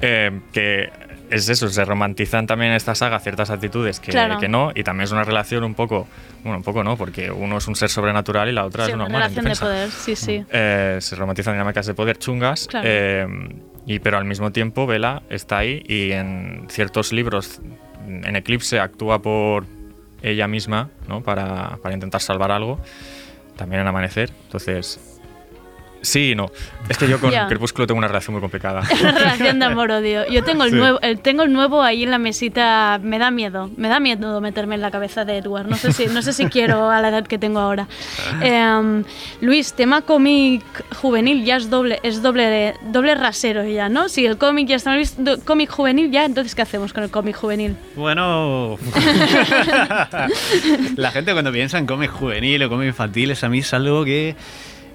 Eh, 0.00 0.32
que 0.52 0.90
es 1.32 1.48
eso 1.48 1.68
se 1.68 1.84
romantizan 1.84 2.46
también 2.46 2.70
en 2.72 2.76
esta 2.76 2.94
saga 2.94 3.18
ciertas 3.20 3.50
actitudes 3.50 4.00
que, 4.00 4.12
Claro. 4.12 4.38
que 4.38 4.48
no 4.48 4.70
y 4.74 4.82
también 4.84 5.04
es 5.04 5.12
una 5.12 5.24
relación 5.24 5.64
un 5.64 5.74
poco 5.74 6.06
bueno 6.44 6.58
un 6.58 6.62
poco 6.62 6.84
no 6.84 6.96
porque 6.96 7.30
uno 7.30 7.58
es 7.58 7.66
un 7.68 7.74
ser 7.74 7.88
sobrenatural 7.88 8.48
y 8.48 8.52
la 8.52 8.64
otra 8.64 8.84
Sí, 8.84 8.90
es 8.90 8.94
una 8.94 9.06
humana 9.06 9.28
relación 9.28 9.44
de 9.46 9.56
poder, 9.56 9.90
sí, 9.90 10.14
sí. 10.16 10.44
Eh, 10.50 10.98
se 11.00 11.16
romantizan 11.16 11.54
dinámicas 11.54 11.86
de 11.86 11.94
poder 11.94 12.18
chungas 12.18 12.66
Claro. 12.68 12.86
eh, 12.88 13.26
Y, 13.86 13.98
pero 13.98 14.16
al 14.18 14.24
mismo 14.24 14.52
tiempo 14.52 14.86
Vela 14.86 15.22
está 15.28 15.58
ahí 15.58 15.82
y 15.88 16.12
en 16.12 16.66
ciertos 16.68 17.12
libros, 17.12 17.60
en 18.06 18.36
Eclipse 18.36 18.78
actúa 18.78 19.20
por 19.20 19.64
ella 20.22 20.46
misma, 20.46 20.88
¿no? 21.08 21.20
Para, 21.22 21.78
para 21.82 21.92
intentar 21.94 22.20
salvar 22.20 22.52
algo. 22.52 22.78
También 23.56 23.82
en 23.82 23.88
Amanecer. 23.88 24.30
Entonces, 24.44 25.11
Sí 26.02 26.32
y 26.32 26.34
no. 26.34 26.50
Es 26.88 26.98
que 26.98 27.08
yo 27.08 27.20
con 27.20 27.30
Ya. 27.30 27.46
Crepúsculo 27.46 27.86
tengo 27.86 27.98
una 27.98 28.08
relación 28.08 28.34
muy 28.34 28.40
complicada. 28.40 28.82
Una 29.00 29.12
relación 29.12 29.58
de 29.60 29.64
amor-odio. 29.66 30.26
Yo 30.28 30.42
tengo 30.42 30.64
el, 30.64 30.70
Sí. 30.70 30.76
nuevo, 30.76 31.00
el- 31.00 31.20
tengo 31.20 31.44
el 31.44 31.52
nuevo 31.52 31.80
ahí 31.82 32.02
en 32.02 32.10
la 32.10 32.18
mesita. 32.18 32.98
Me 33.02 33.18
da 33.20 33.30
miedo. 33.30 33.70
Me 33.76 33.88
da 33.88 34.00
miedo 34.00 34.40
meterme 34.40 34.74
en 34.74 34.80
la 34.80 34.90
cabeza 34.90 35.24
de 35.24 35.38
Edward. 35.38 35.68
No 35.68 35.76
sé 35.76 35.92
si, 35.92 36.06
no 36.08 36.20
sé 36.22 36.32
si 36.32 36.46
quiero 36.46 36.90
a 36.90 37.00
la 37.00 37.08
edad 37.10 37.24
que 37.26 37.38
tengo 37.38 37.60
ahora. 37.60 37.86
Em, 38.42 39.04
Luis, 39.40 39.74
tema 39.74 40.02
cómic 40.02 40.62
juvenil 40.96 41.44
ya 41.44 41.56
es 41.56 41.70
doble, 41.70 42.00
es 42.02 42.20
doble, 42.20 42.74
doble 42.90 43.14
rasero 43.14 43.64
ya, 43.64 43.88
¿no? 43.88 44.08
Si 44.08 44.26
el 44.26 44.36
cómic 44.38 44.66
ya 44.68 44.76
está 44.76 44.96
cómic 45.44 45.70
juvenil 45.70 46.10
ya, 46.10 46.24
entonces 46.24 46.54
¿qué 46.56 46.62
hacemos 46.62 46.92
con 46.92 47.04
el 47.04 47.10
cómic 47.10 47.36
juvenil? 47.36 47.76
Bueno, 47.94 48.76
la 50.96 51.10
gente 51.10 51.32
cuando 51.32 51.52
piensa 51.52 51.78
en 51.78 51.86
cómic 51.86 52.10
juvenil 52.10 52.62
o 52.64 52.68
cómic 52.68 52.88
infantiles, 52.88 53.42
a 53.44 53.48
mí 53.48 53.60
es 53.60 53.72
algo 53.74 54.04
que 54.04 54.34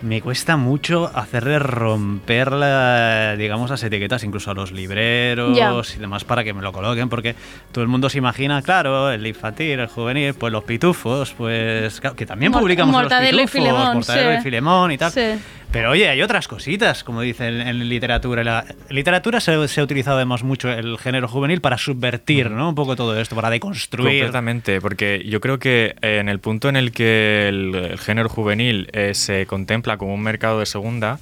me 0.01 0.21
cuesta 0.21 0.57
mucho 0.57 1.11
hacerle 1.13 1.59
romper, 1.59 2.51
la, 2.51 3.35
digamos, 3.37 3.69
las 3.69 3.83
etiquetas 3.83 4.23
incluso 4.23 4.51
a 4.51 4.53
los 4.53 4.71
libreros 4.71 5.95
y 5.95 5.99
demás 5.99 6.23
para 6.23 6.43
que 6.43 6.53
me 6.53 6.61
lo 6.61 6.71
coloquen, 6.71 7.09
porque 7.09 7.35
todo 7.71 7.83
el 7.83 7.87
mundo 7.87 8.09
se 8.09 8.17
imagina, 8.17 8.61
claro, 8.61 9.11
el 9.11 9.25
infantil, 9.25 9.79
el 9.79 9.87
juvenil, 9.87 10.33
pues 10.33 10.51
los 10.53 10.63
pitufos, 10.63 11.33
pues 11.33 11.99
que 11.99 12.25
también 12.25 12.51
publicamos 12.51 12.95
y 12.95 13.03
los 13.03 13.13
pitufos, 13.13 13.51
Filemón, 13.51 13.93
Mortadelo 13.95 14.31
sí. 14.31 14.37
y 14.37 14.41
Filemón 14.41 14.91
y 14.91 14.97
tal. 14.97 15.11
Sí. 15.11 15.39
Pero 15.71 15.91
oye, 15.91 16.07
hay 16.07 16.21
otras 16.21 16.47
cositas, 16.47 17.03
como 17.03 17.21
dicen 17.21 17.59
en 17.59 17.89
literatura. 17.89 18.43
La 18.43 18.65
literatura 18.89 19.39
se, 19.41 19.67
se 19.67 19.81
ha 19.81 19.83
utilizado 19.83 20.15
además 20.15 20.43
mucho 20.43 20.71
el 20.71 20.97
género 20.97 21.27
juvenil 21.27 21.59
para 21.59 21.77
subvertir, 21.77 22.49
¿no? 22.49 22.69
Un 22.69 22.75
poco 22.75 22.95
todo 22.95 23.19
esto, 23.19 23.35
para 23.35 23.49
deconstruir. 23.49 24.21
Completamente, 24.21 24.79
porque 24.79 25.23
yo 25.27 25.41
creo 25.41 25.59
que 25.59 25.95
eh, 26.01 26.19
en 26.19 26.29
el 26.29 26.39
punto 26.39 26.69
en 26.69 26.77
el 26.77 26.91
que 26.91 27.49
el, 27.49 27.75
el 27.75 27.99
género 27.99 28.29
juvenil 28.29 28.89
eh, 28.93 29.13
se 29.13 29.45
contempla 29.45 29.97
como 29.97 30.13
un 30.13 30.21
mercado 30.21 30.59
de 30.59 30.65
segunda, 30.65 31.19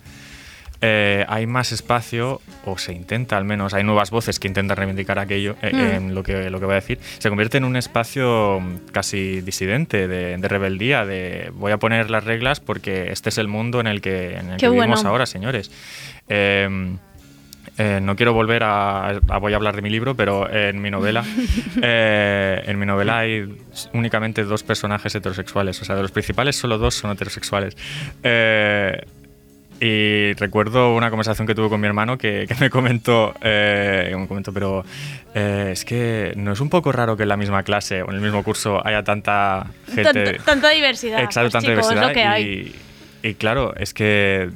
eh, 0.87 1.25
hay 1.27 1.47
más 1.47 1.71
espacio, 1.71 2.41
o 2.65 2.77
se 2.77 2.93
intenta 2.93 3.37
al 3.37 3.43
menos, 3.45 3.73
hay 3.73 3.83
nuevas 3.83 4.11
voces 4.11 4.39
que 4.39 4.47
intentan 4.47 4.77
reivindicar 4.77 5.17
aquello, 5.17 5.55
eh, 5.63 5.71
Mm. 5.73 5.95
en 5.95 6.15
lo 6.15 6.21
que, 6.21 6.49
lo 6.51 6.59
que 6.59 6.65
voy 6.65 6.73
a 6.73 6.75
decir, 6.75 6.99
se 7.17 7.29
convierte 7.29 7.57
en 7.57 7.63
un 7.65 7.75
espacio 7.75 8.59
mm, 8.61 8.91
casi 8.91 9.41
disidente, 9.41 10.07
de, 10.07 10.37
de 10.37 10.47
rebeldía, 10.47 11.05
de 11.05 11.51
voy 11.55 11.71
a 11.71 11.77
poner 11.77 12.09
las 12.11 12.23
reglas 12.23 12.59
porque 12.59 13.11
este 13.11 13.29
es 13.29 13.37
el 13.39 13.47
mundo 13.47 13.79
en 13.79 13.87
el 13.87 13.99
que, 14.01 14.35
en 14.37 14.49
el 14.51 14.57
Qué 14.57 14.67
que 14.67 14.69
vivimos 14.69 14.99
bueno. 14.99 15.09
ahora, 15.09 15.25
señores. 15.25 15.71
Eh, 16.27 16.67
eh, 17.77 17.99
no 18.01 18.15
quiero 18.15 18.31
volver 18.33 18.63
a, 18.63 19.07
a- 19.09 19.37
Voy 19.39 19.51
a 19.51 19.55
hablar 19.57 19.75
de 19.75 19.81
mi 19.81 19.89
libro, 19.89 20.15
pero 20.15 20.49
en 20.49 20.81
mi 20.81 20.89
novela. 20.91 21.25
eh, 21.81 22.63
en 22.65 22.79
mi 22.79 22.85
novela 22.85 23.19
hay 23.19 23.53
únicamente 23.93 24.43
dos 24.43 24.63
personajes 24.63 25.13
heterosexuales. 25.15 25.81
O 25.81 25.85
sea, 25.85 25.95
de 25.95 26.01
los 26.03 26.11
principales, 26.11 26.55
solo 26.55 26.77
dos 26.77 26.93
son 26.95 27.11
heterosexuales. 27.11 27.75
Eh, 28.23 29.03
y 29.79 30.33
recuerdo 30.33 30.95
una 30.95 31.09
conversación 31.09 31.45
que 31.47 31.53
tuve 31.55 31.69
con 31.69 31.81
mi 31.81 31.87
hermano 31.87 32.17
que, 32.17 32.45
que 32.47 32.55
me 32.55 32.69
comentó, 32.69 33.33
eh, 33.41 34.13
me 34.17 34.27
comentó, 34.27 34.53
pero 34.53 34.85
eh, 35.33 35.69
es 35.73 35.85
que 35.85 36.33
no 36.35 36.53
es 36.53 36.59
un 36.59 36.69
poco 36.69 36.91
raro 36.91 37.17
que 37.17 37.23
en 37.23 37.29
la 37.29 37.37
misma 37.37 37.63
clase 37.63 38.01
o 38.01 38.09
en 38.09 38.15
el 38.15 38.21
mismo 38.21 38.43
curso 38.43 38.85
haya 38.85 39.03
tanta 39.03 39.67
gente. 39.87 40.03
Tanta, 40.13 40.43
tanta 40.43 40.69
diversidad. 40.69 41.21
Exacto, 41.21 41.51
Pues, 41.51 41.63
tanta 41.63 41.71
es 41.71 41.77
diversidad. 41.77 42.07
lo 42.07 42.13
que 42.13 42.23
hay. 42.23 42.75
y, 43.23 43.27
y 43.29 43.33
claro, 43.35 43.73
es 43.75 43.93
que 43.93 44.49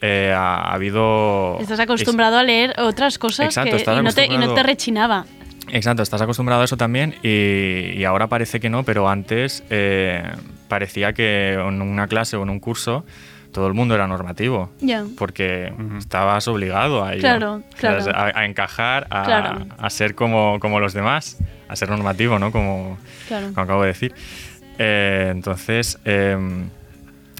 eh, 0.00 0.32
ha, 0.34 0.56
ha 0.70 0.74
habido. 0.74 1.58
Estás 1.60 1.80
acostumbrado 1.80 2.38
a 2.38 2.42
leer 2.42 2.74
otras 2.78 3.18
cosas 3.18 3.46
Exacto, 3.46 3.76
que, 3.76 3.82
y, 3.82 4.02
no 4.02 4.12
te, 4.12 4.26
y 4.26 4.38
no 4.38 4.54
te 4.54 4.62
rechinaba. 4.62 5.26
Exacto, 5.70 6.02
estás 6.02 6.20
acostumbrado 6.20 6.62
a 6.62 6.64
eso 6.64 6.76
también 6.76 7.14
y, 7.22 7.92
y 7.96 8.04
ahora 8.04 8.26
parece 8.26 8.58
que 8.58 8.68
no, 8.68 8.82
pero 8.82 9.08
antes 9.08 9.62
parecía 10.68 11.12
que 11.12 11.52
en 11.52 11.80
una 11.82 12.08
clase 12.08 12.36
o 12.36 12.42
en 12.42 12.50
un 12.50 12.58
curso 12.58 13.04
todo 13.52 13.66
el 13.68 13.74
mundo 13.74 13.94
era 13.94 14.06
normativo. 14.06 14.70
Ya. 14.80 15.04
Porque 15.18 15.72
estabas 15.98 16.48
obligado 16.48 17.04
a 17.04 17.12
ello. 17.12 17.20
Claro, 17.20 17.54
O 17.54 17.60
sea, 17.78 18.12
claro. 18.12 18.12
A, 18.36 18.40
a 18.40 18.46
encajar, 18.46 19.06
a, 19.10 19.22
Claro. 19.24 19.66
a 19.78 19.90
ser 19.90 20.14
como, 20.14 20.58
como 20.60 20.80
los 20.80 20.92
demás, 20.94 21.38
a 21.68 21.76
ser 21.76 21.90
normativo, 21.90 22.38
¿no? 22.38 22.50
Como, 22.50 22.98
Claro. 23.28 23.48
como 23.48 23.60
acabo 23.62 23.82
de 23.82 23.88
decir. 23.88 24.14
Eh, 24.78 25.28
entonces, 25.30 25.98
em, 26.04 26.68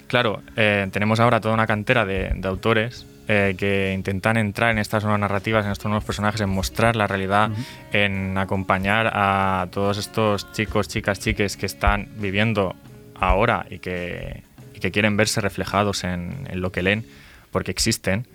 claro, 0.06 0.42
eh, 0.56 0.86
tenemos 0.92 1.18
ahora 1.20 1.40
toda 1.40 1.54
una 1.54 1.66
cantera 1.66 2.04
de, 2.04 2.30
de 2.34 2.48
autores 2.48 3.06
eh, 3.28 3.54
que 3.56 3.92
intentan 3.94 4.36
entrar 4.36 4.70
en 4.72 4.78
estas 4.78 5.04
nuevas 5.04 5.20
narrativas, 5.20 5.64
en 5.64 5.72
estos 5.72 5.86
nuevos 5.86 6.04
personajes, 6.04 6.40
en 6.40 6.50
mostrar 6.50 6.96
la 6.96 7.06
realidad, 7.06 7.50
en 7.92 8.36
acompañar 8.36 9.10
a 9.14 9.68
todos 9.70 9.96
estos 9.96 10.52
chicos, 10.52 10.88
chicas, 10.88 11.20
chiques 11.20 11.56
que 11.56 11.66
están 11.66 12.08
viviendo 12.16 12.74
ahora 13.18 13.64
y 13.70 13.78
que, 13.78 14.42
que 14.82 14.90
quieren 14.90 15.16
verse 15.16 15.40
reflejados 15.40 16.04
en, 16.04 16.46
lo 16.52 16.72
que 16.72 16.82
leen, 16.82 17.06
porque 17.50 17.70
existen, 17.70 18.26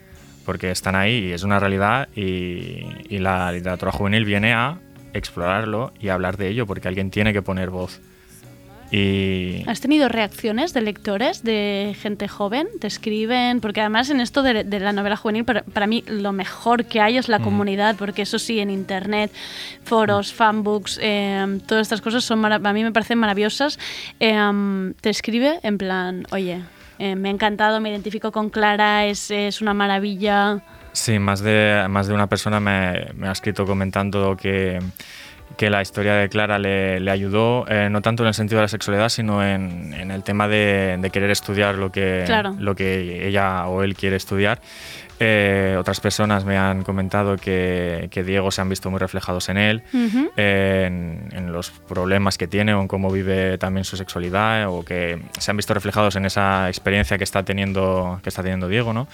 porque 0.46 0.72
están 0.72 0.96
ahí 0.96 1.26
y 1.26 1.32
es 1.34 1.44
una 1.44 1.60
realidad 1.60 2.08
y, 2.16 3.20
la 3.20 3.52
literatura 3.52 3.92
juvenil 3.92 4.26
viene 4.26 4.54
a 4.54 4.80
explorarlo 5.14 5.92
y 6.00 6.10
hablar 6.10 6.38
de 6.38 6.48
ello, 6.48 6.66
porque 6.66 6.88
alguien 6.88 7.12
tiene 7.12 7.34
que 7.34 7.42
poner 7.42 7.70
voz. 7.70 8.00
¿Has 9.68 9.82
tenido 9.82 10.08
reacciones 10.08 10.74
de 10.74 10.82
lectores, 10.82 11.44
de 11.44 11.96
gente 12.00 12.28
joven? 12.28 12.68
¿Te 12.80 12.88
escriben? 12.88 13.60
Porque 13.60 13.82
además 13.82 14.10
en 14.10 14.22
esto 14.22 14.44
de, 14.44 14.64
de 14.64 14.80
la 14.80 14.94
novela 14.94 15.18
juvenil, 15.18 15.44
para, 15.44 15.64
para 15.64 15.88
mí 15.88 16.04
lo 16.08 16.32
mejor 16.32 16.86
que 16.86 17.02
hay 17.02 17.18
es 17.18 17.28
la 17.28 17.40
Mm. 17.40 17.44
comunidad, 17.44 17.96
porque 17.98 18.22
eso 18.22 18.40
sí, 18.40 18.60
en 18.60 18.70
internet, 18.70 19.32
foros, 19.84 20.34
fanbooks, 20.34 21.00
eh, 21.02 21.60
todas 21.68 21.84
estas 21.84 22.02
cosas 22.02 22.24
son 22.24 22.44
a 22.46 22.74
mí 22.74 22.84
me 22.84 22.92
parecen 22.92 23.18
maravillosas. 23.20 23.78
Eh, 24.20 24.94
te 25.02 25.10
escribe 25.10 25.60
en 25.64 25.78
plan, 25.78 26.26
oye, 26.32 26.62
eh, 27.00 27.16
me 27.16 27.28
ha 27.30 27.32
encantado, 27.32 27.80
me 27.82 27.90
identifico 27.90 28.32
con 28.32 28.50
Clara, 28.50 29.06
es, 29.06 29.30
es 29.32 29.62
una 29.62 29.74
maravilla. 29.74 30.62
Sí, 30.94 31.20
más 31.20 31.42
de, 31.42 31.86
más 31.90 32.08
de 32.08 32.14
una 32.14 32.28
persona 32.28 32.60
me, 32.60 33.08
me 33.16 33.28
ha 33.28 33.32
escrito 33.32 33.66
comentando 33.66 34.36
que, 34.36 34.80
que 35.58 35.70
la 35.70 35.82
historia 35.82 36.14
de 36.14 36.30
Clara 36.30 36.60
le, 36.60 37.00
le 37.00 37.12
ayudó, 37.12 37.66
eh, 37.68 37.90
no 37.90 38.02
tanto 38.02 38.24
en 38.24 38.28
el 38.28 38.34
sentido 38.34 38.60
de 38.60 38.64
la 38.66 38.68
sexualidad, 38.70 39.10
sino 39.10 39.44
en, 39.44 39.94
en 39.94 40.12
el 40.12 40.24
tema 40.24 40.48
de, 40.48 40.98
de 41.00 41.10
querer 41.10 41.32
estudiar 41.32 41.76
lo 41.76 41.92
que, 41.92 42.24
Claro. 42.26 42.56
lo 42.60 42.76
que 42.76 43.28
ella 43.28 43.68
o 43.68 43.84
él 43.84 43.96
quiere 43.96 44.16
estudiar. 44.16 44.60
Eh, 45.20 45.76
otras 45.80 46.00
personas 46.00 46.46
me 46.46 46.60
han 46.60 46.84
comentado 46.84 47.38
que, 47.38 48.08
que 48.12 48.24
Diego 48.24 48.52
se 48.52 48.62
han 48.62 48.70
visto 48.70 48.92
muy 48.92 49.00
reflejados 49.00 49.50
en 49.50 49.58
él, 49.58 49.82
Ujú. 49.92 50.30
en, 50.38 51.30
en 51.32 51.52
los 51.52 51.72
problemas 51.72 52.38
que 52.38 52.46
tiene 52.48 52.76
o 52.76 52.82
en 52.82 52.88
cómo 52.88 53.10
vive 53.12 53.58
también 53.58 53.84
su 53.84 53.98
sexualidad 53.98 54.70
o 54.70 54.86
que 54.86 55.20
se 55.40 55.50
han 55.50 55.58
visto 55.58 55.74
reflejados 55.74 56.16
en 56.18 56.26
esa 56.26 56.68
experiencia 56.70 57.18
que 57.18 57.24
está 57.24 57.42
teniendo, 57.42 58.20
que 58.22 58.30
está 58.30 58.44
teniendo 58.44 58.68
Diego, 58.68 58.94
¿no? 58.94 59.08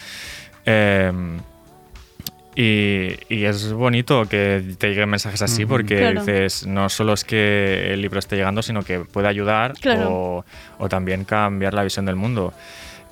Y, 2.55 3.15
y 3.29 3.45
es 3.45 3.73
bonito 3.73 4.25
que 4.27 4.63
te 4.77 4.89
lleguen 4.89 5.09
mensajes 5.09 5.41
así 5.41 5.65
porque 5.65 5.97
Claro. 5.97 6.19
dices, 6.19 6.67
no 6.67 6.87
solo 6.89 7.13
es 7.13 7.23
que 7.23 7.91
el 7.93 8.01
libro 8.01 8.19
esté 8.19 8.35
llegando, 8.35 8.61
sino 8.61 8.83
que 8.83 8.99
puede 8.99 9.27
ayudar 9.27 9.73
Claro. 9.73 10.11
o, 10.11 10.45
o 10.77 10.89
también 10.89 11.25
cambiar 11.25 11.73
la 11.73 11.83
visión 11.83 12.05
del 12.05 12.15
mundo. 12.15 12.53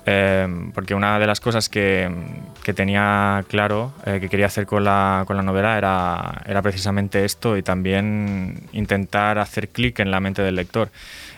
Eh, 0.04 0.48
porque 0.74 0.94
una 0.96 1.18
de 1.20 1.26
las 1.28 1.38
cosas 1.40 1.68
que, 1.68 2.10
que 2.64 2.72
tenía 2.74 3.44
claro 3.48 3.92
eh, 4.04 4.18
que 4.20 4.28
quería 4.28 4.46
hacer 4.46 4.66
con 4.66 4.82
la, 4.82 5.22
con 5.28 5.36
la 5.36 5.44
novela 5.44 5.78
era, 5.78 6.42
era 6.44 6.60
precisamente 6.60 7.24
esto 7.24 7.56
y 7.56 7.62
también 7.62 8.64
intentar 8.72 9.38
hacer 9.38 9.68
clic 9.68 10.00
en 10.00 10.10
la 10.10 10.18
mente 10.18 10.42
del 10.42 10.56
lector. 10.56 10.90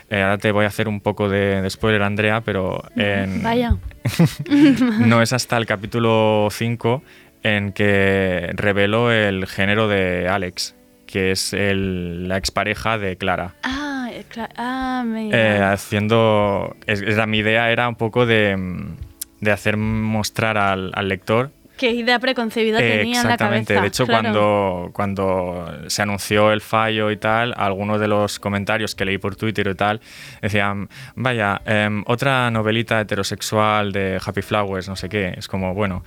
Eh, 0.09 0.21
ahora 0.21 0.37
te 0.39 0.51
voy 0.51 0.65
a 0.65 0.67
hacer 0.69 0.87
un 0.87 0.99
poco 0.99 1.29
de, 1.29 1.61
de 1.61 1.69
spoiler, 1.69 2.01
Andrea, 2.01 2.41
pero 2.41 2.83
en, 2.95 3.43
Vaya. 3.43 3.75
no 4.99 5.21
es 5.21 5.33
hasta 5.33 5.57
el 5.57 5.65
capítulo 5.65 6.47
5 6.51 7.03
en 7.45 7.71
que 7.73 8.49
reveló 8.55 9.11
el 9.11 9.45
género 9.45 9.87
de 9.87 10.27
Alex, 10.27 10.75
que 11.05 11.29
es 11.31 11.53
el- 11.53 12.27
la 12.27 12.37
expareja 12.37 12.97
de 12.97 13.17
Clara. 13.17 13.53
Ah, 13.63 14.09
eh, 14.11 14.23
cla- 14.33 14.49
ah, 14.57 15.03
me- 15.05 15.29
Eh, 15.31 15.59
haciendo. 15.61 16.75
es- 16.87 17.01
era- 17.03 17.27
mi 17.27 17.37
idea 17.39 17.71
era 17.71 17.87
un 17.87 17.95
poco 17.95 18.25
de, 18.25 18.57
mm, 18.57 18.95
de 19.41 19.51
hacer 19.51 19.77
mostrar 19.77 20.57
al, 20.57 20.91
al 20.95 21.07
lector. 21.07 21.51
Qué 21.77 21.91
idea 21.91 22.19
preconcebida 22.19 22.79
eh, 22.79 22.97
tenía 22.99 23.21
en 23.21 23.27
la 23.27 23.33
exactamente. 23.33 23.73
cabeza. 23.73 23.81
De 23.81 23.87
hecho, 23.87 24.05
claro. 24.05 24.21
cuando, 24.23 24.89
cuando 24.93 25.77
se 25.87 26.01
anunció 26.01 26.51
el 26.51 26.61
fallo 26.61 27.11
y 27.11 27.17
tal, 27.17 27.53
algunos 27.57 27.99
de 27.99 28.07
los 28.07 28.39
comentarios 28.39 28.95
que 28.95 29.05
leí 29.05 29.17
por 29.17 29.35
Twitter 29.35 29.67
y 29.67 29.75
tal 29.75 29.99
decían: 30.41 30.89
Vaya, 31.15 31.61
em, 31.65 32.03
otra 32.07 32.49
novelita 32.51 33.01
heterosexual 33.01 33.91
de 33.91 34.19
Happy 34.25 34.41
Flowers, 34.41 34.87
no 34.87 34.95
sé 34.95 35.09
qué. 35.09 35.33
Es 35.37 35.47
como, 35.47 35.73
bueno, 35.73 36.03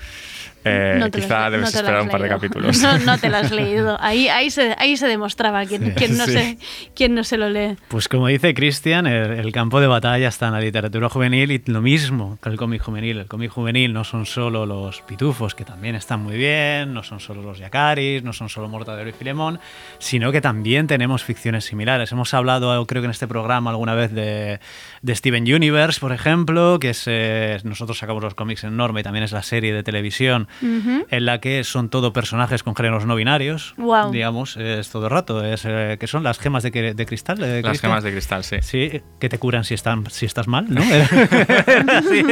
eh, 0.64 0.97
No 0.99 1.11
quizá 1.11 1.47
has- 1.47 1.53
debes 1.53 1.73
no 1.73 1.79
esperar 1.81 2.03
un 2.03 2.09
par 2.09 2.23
de 2.23 2.29
capítulos. 2.29 2.79
No, 2.83 2.99
no 2.99 3.19
te 3.19 3.29
lo 3.29 3.37
has 3.37 3.51
leído. 3.53 3.97
Ahí, 4.01 4.29
ahí, 4.29 4.51
se, 4.51 4.75
ahí 4.79 4.97
se 4.97 5.07
demostraba 5.07 5.64
quién, 5.66 5.93
quién 5.93 6.16
no 6.16 6.25
Sí. 6.27 6.33
se, 6.33 6.59
quién 6.95 7.14
no 7.14 7.25
se 7.25 7.37
lo 7.39 7.49
lee. 7.49 7.77
Pues 7.89 8.09
como 8.09 8.27
dice 8.27 8.55
Cristian, 8.55 9.07
el, 9.07 9.33
el 9.39 9.53
campo 9.53 9.81
de 9.81 9.87
batalla 9.87 10.29
está 10.29 10.47
en 10.49 10.53
la 10.55 10.61
literatura 10.61 11.09
juvenil 11.09 11.51
y 11.53 11.62
lo 11.66 11.81
mismo 11.81 12.39
que 12.43 12.49
el 12.49 12.57
cómic 12.57 12.83
juvenil. 12.83 13.19
El 13.19 13.27
cómic 13.27 13.51
juvenil 13.51 13.93
no 13.93 14.05
son 14.05 14.27
solo 14.27 14.66
los 14.66 15.01
pitufos 15.03 15.55
que 15.59 15.65
también 15.65 15.97
están 15.97 16.21
muy 16.21 16.37
bien, 16.37 16.95
no 16.95 17.03
son 17.03 17.19
solo 17.19 17.43
los 17.43 17.59
Yakaris, 17.59 18.23
no 18.23 18.33
son 18.33 18.49
solo 18.49 18.69
Mortadelo 18.69 19.11
y 19.11 19.13
Filemón, 19.13 19.59
sino 19.99 20.31
que 20.31 20.41
también 20.41 20.87
tenemos 20.87 21.25
ficciones 21.25 21.65
similares. 21.65 22.13
Hemos 22.13 22.33
hablado, 22.33 22.87
creo 22.87 23.03
que 23.03 23.07
en 23.07 23.11
este 23.11 23.27
programa 23.27 23.71
alguna 23.71 23.97
vez, 23.97 24.13
de, 24.13 24.61
de 25.03 25.15
Steven 25.17 25.43
Universe, 25.53 25.99
por 25.99 26.13
ejemplo, 26.13 26.79
que 26.79 26.91
es, 26.91 27.03
eh, 27.07 27.59
nosotros 27.65 27.99
sacamos 27.99 28.23
los 28.23 28.37
cómics 28.37 28.63
en 28.63 28.77
Norma 28.77 29.01
y 29.01 29.03
también 29.03 29.25
es 29.25 29.33
la 29.33 29.43
serie 29.43 29.75
de 29.75 29.83
televisión 29.83 30.47
en 30.63 31.25
la 31.27 31.41
que 31.41 31.65
son 31.65 31.89
todo 31.89 32.13
personajes 32.13 32.63
con 32.63 32.77
géneros 32.77 33.05
no 33.05 33.17
binarios, 33.17 33.75
Guau. 33.77 34.13
digamos, 34.13 34.57
es 34.57 34.89
todo 34.91 35.07
el 35.07 35.11
rato, 35.11 35.45
es, 35.45 35.65
eh, 35.65 35.97
que 35.99 36.07
son 36.07 36.23
las 36.23 36.39
gemas 36.39 36.63
de, 36.63 36.71
cristal. 37.05 37.43
eh, 37.43 37.63
Las 37.65 37.81
gemas 37.81 38.05
de 38.05 38.13
cristal, 38.13 38.45
sí. 38.45 38.59
Sí, 38.63 39.03
que 39.19 39.29
te 39.29 39.39
curan 39.41 39.65
si, 39.65 39.75
están, 39.75 40.09
si 40.09 40.25
estás 40.25 40.47
mal, 40.47 40.67
¿no? 40.69 40.83
Sí. 42.09 42.23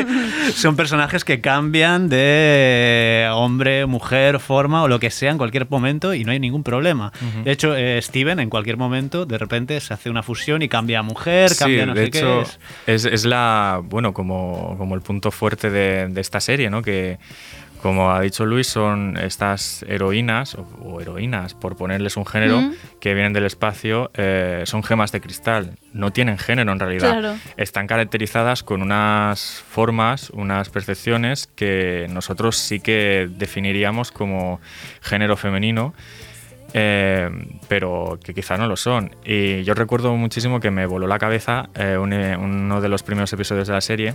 Son 0.52 0.76
personajes 0.76 1.24
que 1.24 1.40
cambian 1.40 2.08
de 2.08 3.15
hombre, 3.32 3.86
mujer, 3.86 4.38
forma 4.40 4.82
o 4.82 4.88
lo 4.88 4.98
que 5.00 5.10
sea 5.10 5.30
en 5.30 5.38
cualquier 5.38 5.66
momento 5.68 6.14
y 6.14 6.24
no 6.24 6.32
hay 6.32 6.38
ningún 6.40 6.62
problema. 6.62 7.12
De 7.44 7.52
hecho, 7.52 7.74
eh, 7.76 8.00
Steven 8.02 8.40
en 8.40 8.50
cualquier 8.50 8.76
momento 8.76 9.26
de 9.26 9.38
repente 9.38 9.80
se 9.80 9.94
hace 9.94 10.10
una 10.10 10.22
fusión 10.22 10.62
y 10.62 10.68
cambia 10.68 11.00
a 11.00 11.02
mujer, 11.02 11.50
Sí, 11.50 11.58
cambia 11.58 11.86
no 11.86 11.94
de 11.94 12.04
sé 12.06 12.10
qué. 12.10 12.18
hecho, 12.18 12.40
es- 12.42 12.58
es, 12.86 13.04
es 13.04 13.24
la, 13.24 13.80
bueno, 13.84 14.12
como, 14.12 14.74
como 14.78 14.94
el 14.94 15.00
punto 15.00 15.30
fuerte 15.30 15.70
de, 15.70 16.08
de 16.08 16.20
esta 16.20 16.40
serie, 16.40 16.70
¿no? 16.70 16.82
Que, 16.82 17.18
como 17.86 18.10
ha 18.12 18.20
dicho 18.20 18.44
Luis, 18.46 18.66
son 18.66 19.16
estas 19.16 19.84
heroínas, 19.88 20.56
o, 20.56 20.62
o 20.82 21.00
heroínas, 21.00 21.54
por 21.54 21.76
ponerles 21.76 22.16
un 22.16 22.26
género, 22.26 22.60
Mm. 22.60 22.72
que 23.00 23.14
vienen 23.14 23.32
del 23.32 23.44
espacio, 23.44 24.10
eh, 24.14 24.62
son 24.66 24.82
gemas 24.82 25.12
de 25.12 25.20
cristal. 25.20 25.78
No 25.92 26.10
tienen 26.12 26.36
género 26.38 26.72
en 26.72 26.80
realidad. 26.80 27.10
Claro. 27.12 27.36
Están 27.56 27.86
caracterizadas 27.86 28.62
con 28.64 28.82
unas 28.82 29.64
formas, 29.70 30.30
unas 30.30 30.68
percepciones 30.68 31.46
que 31.54 32.06
nosotros 32.10 32.56
sí 32.56 32.80
que 32.80 33.28
definiríamos 33.30 34.10
como 34.10 34.60
género 35.00 35.36
femenino. 35.36 35.94
eh, 36.78 37.30
pero 37.68 38.18
que 38.22 38.34
quizá 38.34 38.56
no 38.58 38.66
lo 38.66 38.76
son. 38.76 39.14
Y 39.24 39.62
yo 39.62 39.72
recuerdo 39.72 40.14
muchísimo 40.16 40.60
que 40.60 40.70
me 40.70 40.84
voló 40.84 41.06
la 41.06 41.18
cabeza 41.18 41.70
eh, 41.74 41.96
un- 41.96 42.12
eh, 42.12 42.36
uno 42.36 42.80
de 42.80 42.88
los 42.88 43.02
primeros 43.02 43.32
episodios 43.32 43.68
de 43.68 43.72
la 43.72 43.80
serie, 43.80 44.14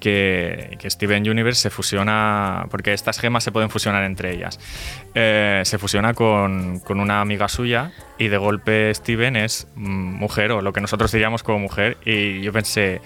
que, 0.00 0.76
que 0.78 0.88
Steven 0.90 1.28
Universe 1.28 1.60
se 1.62 1.70
fusiona, 1.70 2.66
porque 2.70 2.92
estas 2.92 3.18
gemas 3.18 3.44
se 3.44 3.52
pueden 3.52 3.70
fusionar 3.70 4.04
entre 4.04 4.32
ellas, 4.34 4.58
Eh, 5.14 5.62
se 5.64 5.78
fusiona 5.78 6.14
con, 6.14 6.78
con 6.80 7.00
una 7.00 7.20
amiga 7.20 7.48
suya 7.48 7.90
y 8.18 8.28
de 8.28 8.36
golpe 8.36 8.94
Steven 8.94 9.36
es 9.36 9.66
mm, 9.74 10.14
mujer 10.18 10.52
o 10.52 10.60
lo 10.62 10.72
que 10.72 10.80
nosotros 10.80 11.10
diríamos 11.12 11.42
como 11.42 11.58
mujer 11.58 11.96
y 12.04 12.40
yo 12.42 12.52
pensé... 12.52 13.00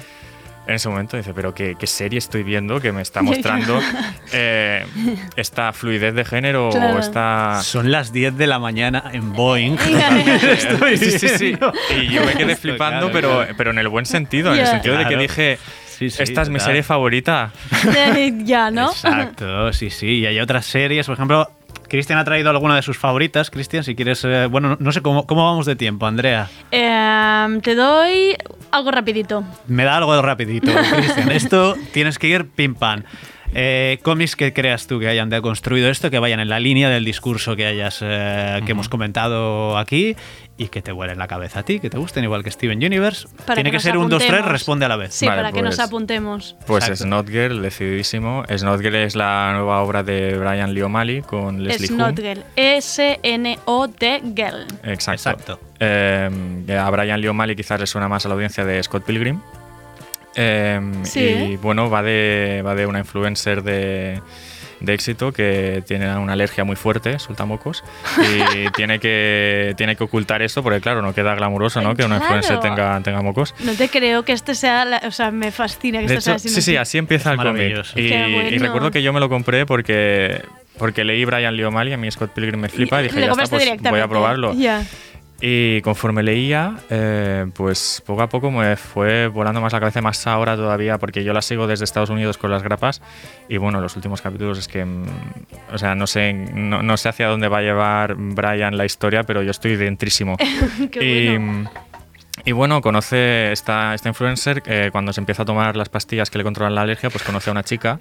En 0.65 0.77
ese 0.77 0.89
momento 0.89 1.17
dice, 1.17 1.35
pero 1.35 1.53
qué, 1.53 1.75
qué 1.77 1.89
serie 1.89 2.21
estoy 2.21 2.45
viendo 2.45 2.81
que 2.81 2.93
me 2.93 3.03
está 3.03 3.21
mostrando 3.31 3.81
eh, 4.33 4.87
esta 5.35 5.73
fluidez 5.73 6.15
de 6.15 6.25
género 6.25 6.71
Claro. 6.71 6.97
o 6.97 6.99
esta... 7.01 7.61
Son 7.65 7.91
las 7.91 8.13
10 8.13 8.37
de 8.37 8.47
la 8.47 8.61
mañana 8.61 9.11
en 9.13 9.33
Boeing. 9.33 9.77
sí, 10.97 11.19
sí, 11.19 11.29
sí. 11.31 11.59
Y 12.01 12.09
yo 12.13 12.25
me 12.25 12.35
quedé 12.35 12.55
flipando, 12.55 13.11
claro, 13.11 13.13
pero, 13.13 13.29
claro. 13.39 13.55
pero 13.57 13.71
en 13.73 13.79
el 13.79 13.89
buen 13.89 14.07
sentido, 14.07 14.55
en 14.55 14.61
el 14.61 14.67
sentido 14.69 14.97
de 14.97 15.07
que 15.07 15.17
dije, 15.17 15.59
Sí, 15.99 16.11
sí, 16.11 16.23
esta 16.23 16.43
es 16.43 16.49
mi 16.49 16.61
serie 16.61 16.83
favorita. 16.83 17.53
Ya, 18.45 18.71
¿no? 18.71 18.91
Exacto, 18.91 19.73
sí, 19.73 19.91
sí. 19.91 20.21
Y 20.21 20.27
hay 20.27 20.41
otras 20.41 20.67
series, 20.67 21.07
por 21.07 21.15
ejemplo, 21.15 21.49
Cristian 21.89 22.19
ha 22.19 22.25
traído 22.25 22.51
alguna 22.51 22.77
de 22.77 22.83
sus 22.83 22.97
favoritas. 22.97 23.51
Cristian, 23.51 23.85
si 23.85 23.95
quieres, 23.95 24.25
eh, 24.25 24.47
bueno, 24.47 24.77
no 24.81 24.93
sé 24.93 25.03
cómo, 25.03 25.27
cómo 25.27 25.45
vamos 25.45 25.67
de 25.67 25.77
tiempo, 25.77 26.07
Andrea. 26.07 26.49
Em, 26.71 27.61
te 27.61 27.75
doy 27.75 28.35
algo 28.71 28.91
rapidito. 28.91 29.45
Me 29.67 29.85
da 29.85 29.99
algo 29.99 30.15
de 30.15 30.23
rapidito, 30.23 30.73
Cristian. 30.73 31.31
Esto 31.33 31.77
tienes 31.93 32.19
que 32.19 32.29
ir 32.29 32.49
pim 32.49 32.75
pam. 32.75 33.03
Eh, 33.55 33.99
cómics 34.03 34.35
que 34.35 34.55
creas 34.55 34.87
tú 34.87 34.99
que 34.99 35.09
hayan 35.09 35.29
deconstruido 35.29 35.91
esto, 35.91 36.11
que 36.11 36.19
vayan 36.19 36.41
en 36.41 36.49
la 36.49 36.59
línea 36.59 36.89
del 36.89 37.05
discurso 37.05 37.55
que 37.55 37.67
hayas 37.67 37.99
eh, 38.01 38.63
que 38.65 38.73
hemos 38.73 38.89
comentado 38.89 39.77
aquí 39.77 40.17
y 40.63 40.69
que 40.69 40.83
te 40.83 40.93
vuelen 40.93 41.19
la 41.19 41.27
cabeza 41.27 41.61
a 41.61 41.63
ti, 41.65 41.81
que 41.81 41.91
te 41.91 41.99
gusten 41.99 42.25
igual 42.25 42.45
que 42.45 42.51
Steven 42.51 42.79
Universe. 42.79 43.27
Para 43.45 43.55
Tiene 43.57 43.71
que 43.71 43.81
ser 43.81 43.97
un 43.97 44.09
2-3, 44.11 44.15
apuntemos. 44.27 44.53
responde 44.53 44.85
a 44.85 44.89
la 44.89 44.97
vez. 44.97 45.15
Sí, 45.15 45.27
Vale, 45.27 45.39
para 45.43 45.53
que 45.53 45.63
nos 45.63 45.77
pues- 45.77 45.87
apuntemos. 45.89 46.57
Pues 46.67 46.85
Exacto. 46.85 47.05
Snot 47.05 47.29
Girl, 47.29 47.63
decididísimo. 47.63 48.45
Snot 48.49 48.81
Girl 48.81 48.95
es 48.97 49.17
la 49.17 49.53
nueva 49.55 49.81
obra 49.83 50.03
de 50.03 50.37
Brian 50.39 50.73
Lee 50.75 50.83
O'Malley 50.83 51.23
con 51.23 51.63
Leslie 51.65 51.85
Es 51.87 51.91
Hume. 51.91 51.99
not 51.99 52.17
girl. 52.19 52.45
S-N-O-T 52.57 54.23
girl. 54.35 54.67
Exacto. 54.85 55.13
Exacto. 55.13 55.61
Eh, 55.81 56.31
a 56.79 56.91
Brian 56.91 57.21
Lee 57.21 57.29
O'Malley 57.29 57.57
quizás 57.57 57.81
le 57.81 57.87
suena 57.87 58.09
más 58.09 58.25
a 58.25 58.29
la 58.29 58.35
audiencia 58.35 58.65
de 58.65 58.83
Scott 58.83 59.05
Pilgrim. 59.05 59.41
Eh, 60.35 60.81
Sí. 61.03 61.21
Y 61.21 61.57
bueno, 61.57 61.91
va 61.91 62.03
de, 62.03 62.63
va 62.65 62.75
de 62.75 62.87
una 62.87 63.01
influencer 63.01 63.63
de, 63.63 64.21
de 64.83 64.95
éxito 64.95 65.33
que 65.33 65.83
tiene 65.87 66.15
una 66.17 66.33
alergia 66.33 66.65
muy 66.65 66.77
fuerte, 66.77 67.19
suelta 67.19 67.45
mocos, 67.45 67.83
y 68.19 68.69
tiene 68.77 68.99
que, 68.99 69.75
tiene 69.77 69.97
que 69.97 70.05
ocultar 70.05 70.43
eso 70.43 70.63
porque, 70.63 70.81
claro, 70.81 71.03
no 71.03 71.15
queda 71.15 71.35
glamuroso 71.35 71.81
¿no? 71.81 71.95
que 71.95 72.05
una 72.05 72.19
Claro. 72.19 72.37
influencer 72.37 72.61
tenga, 72.61 73.01
tenga 73.03 73.23
mocos. 73.23 73.55
No 73.61 73.73
te 73.75 73.89
creo 73.89 74.25
que 74.25 74.33
este 74.33 74.55
sea. 74.55 74.85
la- 74.85 75.03
o 75.07 75.11
sea, 75.11 75.31
me 75.31 75.51
fascina 75.51 76.01
que 76.01 76.07
De 76.07 76.15
esto 76.15 76.21
sea 76.23 76.33
hecho, 76.35 76.37
así. 76.37 76.49
sí, 76.49 76.63
sí, 76.63 76.77
así 76.77 76.99
empieza 76.99 77.33
Es 77.33 77.39
el 77.39 77.45
cómic. 77.47 77.85
Y, 77.97 78.59
recuerdo 78.59 78.91
que 78.91 79.03
yo 79.03 79.13
me 79.13 79.21
lo 79.21 79.29
compré 79.29 79.67
porque, 79.67 80.43
porque 80.79 81.05
leí 81.05 81.25
Brian 81.25 81.57
Lee 81.57 81.65
O'Malley, 81.65 81.93
a 81.93 81.97
mí 81.97 82.11
Scott 82.11 82.33
Pilgrim 82.33 82.61
me 82.61 82.69
flipa, 82.69 83.01
y 83.01 83.05
dije, 83.05 83.21
ya 83.21 83.31
está, 83.33 83.47
pues 83.49 83.79
voy 83.91 84.01
a 84.01 84.09
probarlo. 84.09 84.55
Ya. 84.55 84.83
Y 85.45 85.83
conforme 85.83 86.23
leía, 86.23 86.77
eh, 86.89 87.47
pues 87.53 88.01
poco 88.07 88.23
a 88.23 88.29
poco 88.29 88.53
me 88.53 88.77
fue 88.77 89.27
volando 89.27 89.61
más 89.61 89.73
la 89.73 89.81
cabeza, 89.81 90.01
más 90.01 90.25
ahora 90.29 90.55
todavía, 90.55 90.99
porque 90.99 91.25
yo 91.25 91.33
la 91.33 91.43
sigo 91.43 91.67
desde 91.67 91.85
Estados 91.85 92.11
Unidos 92.11 92.39
con 92.39 92.53
las 92.53 92.63
grapas. 92.63 93.03
Y 93.49 93.57
bueno, 93.57 93.81
los 93.81 93.97
últimos 93.97 94.23
capítulos 94.23 94.59
es 94.59 94.69
que, 94.69 94.85
mm, 94.85 95.05
o 95.73 95.79
sea, 95.79 95.97
no 95.97 96.07
sé, 96.07 96.33
no, 96.33 96.85
no 96.85 96.97
sé 96.97 97.09
hacia 97.09 97.27
dónde 97.27 97.49
va 97.49 97.59
a 97.59 97.63
llevar 97.63 98.15
Brian 98.15 98.77
la 98.77 98.85
historia, 98.85 99.25
pero 99.25 99.43
yo 99.43 99.51
estoy 99.51 99.75
dentrísimo. 99.75 100.37
Qué 100.93 101.05
y, 101.05 101.37
bueno. 101.37 101.71
y 102.45 102.53
bueno, 102.53 102.81
conoce 102.81 103.51
esta, 103.51 103.97
esta 103.97 104.09
influencer, 104.09 104.63
eh, 104.67 104.91
cuando 104.93 105.13
se 105.13 105.21
empieza 105.21 105.43
a 105.43 105.47
tomar 105.47 105.75
las 105.75 105.89
pastillas 105.89 106.31
que 106.31 106.39
le 106.39 106.45
controlan 106.45 106.77
la 106.77 106.83
alergia, 106.83 107.11
pues 107.11 107.25
conoce 107.25 107.51
a 107.51 107.53
una 107.53 107.65
chica. 107.65 107.99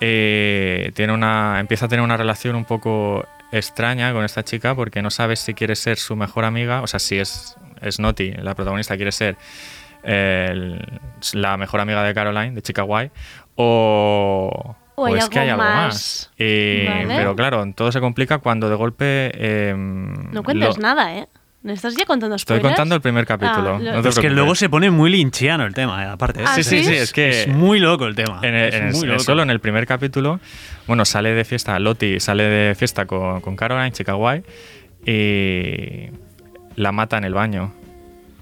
eh, 0.00 0.90
tiene 0.96 1.12
una, 1.12 1.60
empieza 1.60 1.86
a 1.86 1.88
tener 1.88 2.04
una 2.04 2.16
relación 2.16 2.56
un 2.56 2.64
poco 2.64 3.24
extraña 3.58 4.12
con 4.12 4.24
esta 4.24 4.42
chica 4.44 4.74
porque 4.74 5.00
no 5.02 5.10
sabes 5.10 5.40
si 5.40 5.54
quiere 5.54 5.76
ser 5.76 5.96
su 5.98 6.16
mejor 6.16 6.44
amiga, 6.44 6.82
o 6.82 6.86
sea, 6.86 6.98
si 7.00 7.18
es, 7.18 7.56
es 7.80 7.98
Naughty, 8.00 8.32
la 8.32 8.54
protagonista 8.54 8.96
quiere 8.96 9.12
ser 9.12 9.36
el- 10.02 11.00
la 11.32 11.56
mejor 11.56 11.80
amiga 11.80 12.02
de 12.02 12.12
Caroline, 12.14 12.52
de 12.54 12.62
Chica 12.62 12.82
Guay, 12.82 13.10
o, 13.56 14.76
O 14.96 15.08
es 15.16 15.28
que 15.28 15.38
hay 15.40 15.48
algo 15.48 15.62
más. 15.62 15.84
más. 15.86 16.30
Y- 16.38 16.86
Vale. 16.86 17.16
Pero 17.16 17.34
claro, 17.36 17.64
todo 17.74 17.90
se 17.92 18.00
complica 18.00 18.38
cuando 18.38 18.68
de 18.68 18.76
golpe... 18.76 19.30
eh, 19.34 19.74
No 19.76 20.42
cuentes 20.42 20.76
lo- 20.76 20.82
nada, 20.82 21.14
¿eh? 21.16 21.28
¿Me 21.64 21.72
estás 21.72 21.96
ya 21.96 22.04
contando 22.04 22.36
Estoy 22.36 22.58
spoilers? 22.58 22.74
contando 22.76 22.94
el 22.94 23.00
primer 23.00 23.24
capítulo. 23.26 23.76
Ah, 23.76 23.78
lo- 23.78 24.02
no 24.02 24.08
Es 24.08 24.18
que 24.18 24.28
luego 24.28 24.54
se 24.54 24.68
pone 24.68 24.90
muy 24.90 25.10
linchiano 25.10 25.64
el 25.64 25.72
tema, 25.72 26.04
eh, 26.04 26.08
aparte. 26.08 26.42
¿eh? 26.42 26.44
Ah, 26.46 26.54
Sí, 26.56 26.62
sí, 26.62 26.84
¿sí? 26.84 26.92
es 26.94 27.10
que 27.10 27.42
Es 27.44 27.48
muy 27.48 27.80
loco 27.80 28.06
el 28.06 28.14
tema. 28.14 28.38
en 28.42 28.54
el- 28.54 28.68
Es 28.68 28.74
en 28.74 28.82
el- 28.88 28.92
muy 28.92 28.98
en 28.98 29.04
el- 29.06 29.10
loco. 29.12 29.24
solo 29.24 29.42
en 29.42 29.48
el 29.50 29.60
primer 29.60 29.86
capítulo, 29.86 30.40
bueno, 30.86 31.06
sale 31.06 31.30
de 31.32 31.42
fiesta, 31.46 31.78
Lottie 31.78 32.20
sale 32.20 32.44
de 32.44 32.74
fiesta 32.74 33.06
con, 33.06 33.40
con 33.40 33.56
Caroline, 33.56 33.92
chica 33.92 34.12
guay, 34.12 34.42
y 35.06 36.10
la 36.76 36.92
mata 36.92 37.16
en 37.16 37.24
el 37.24 37.32
baño. 37.32 37.72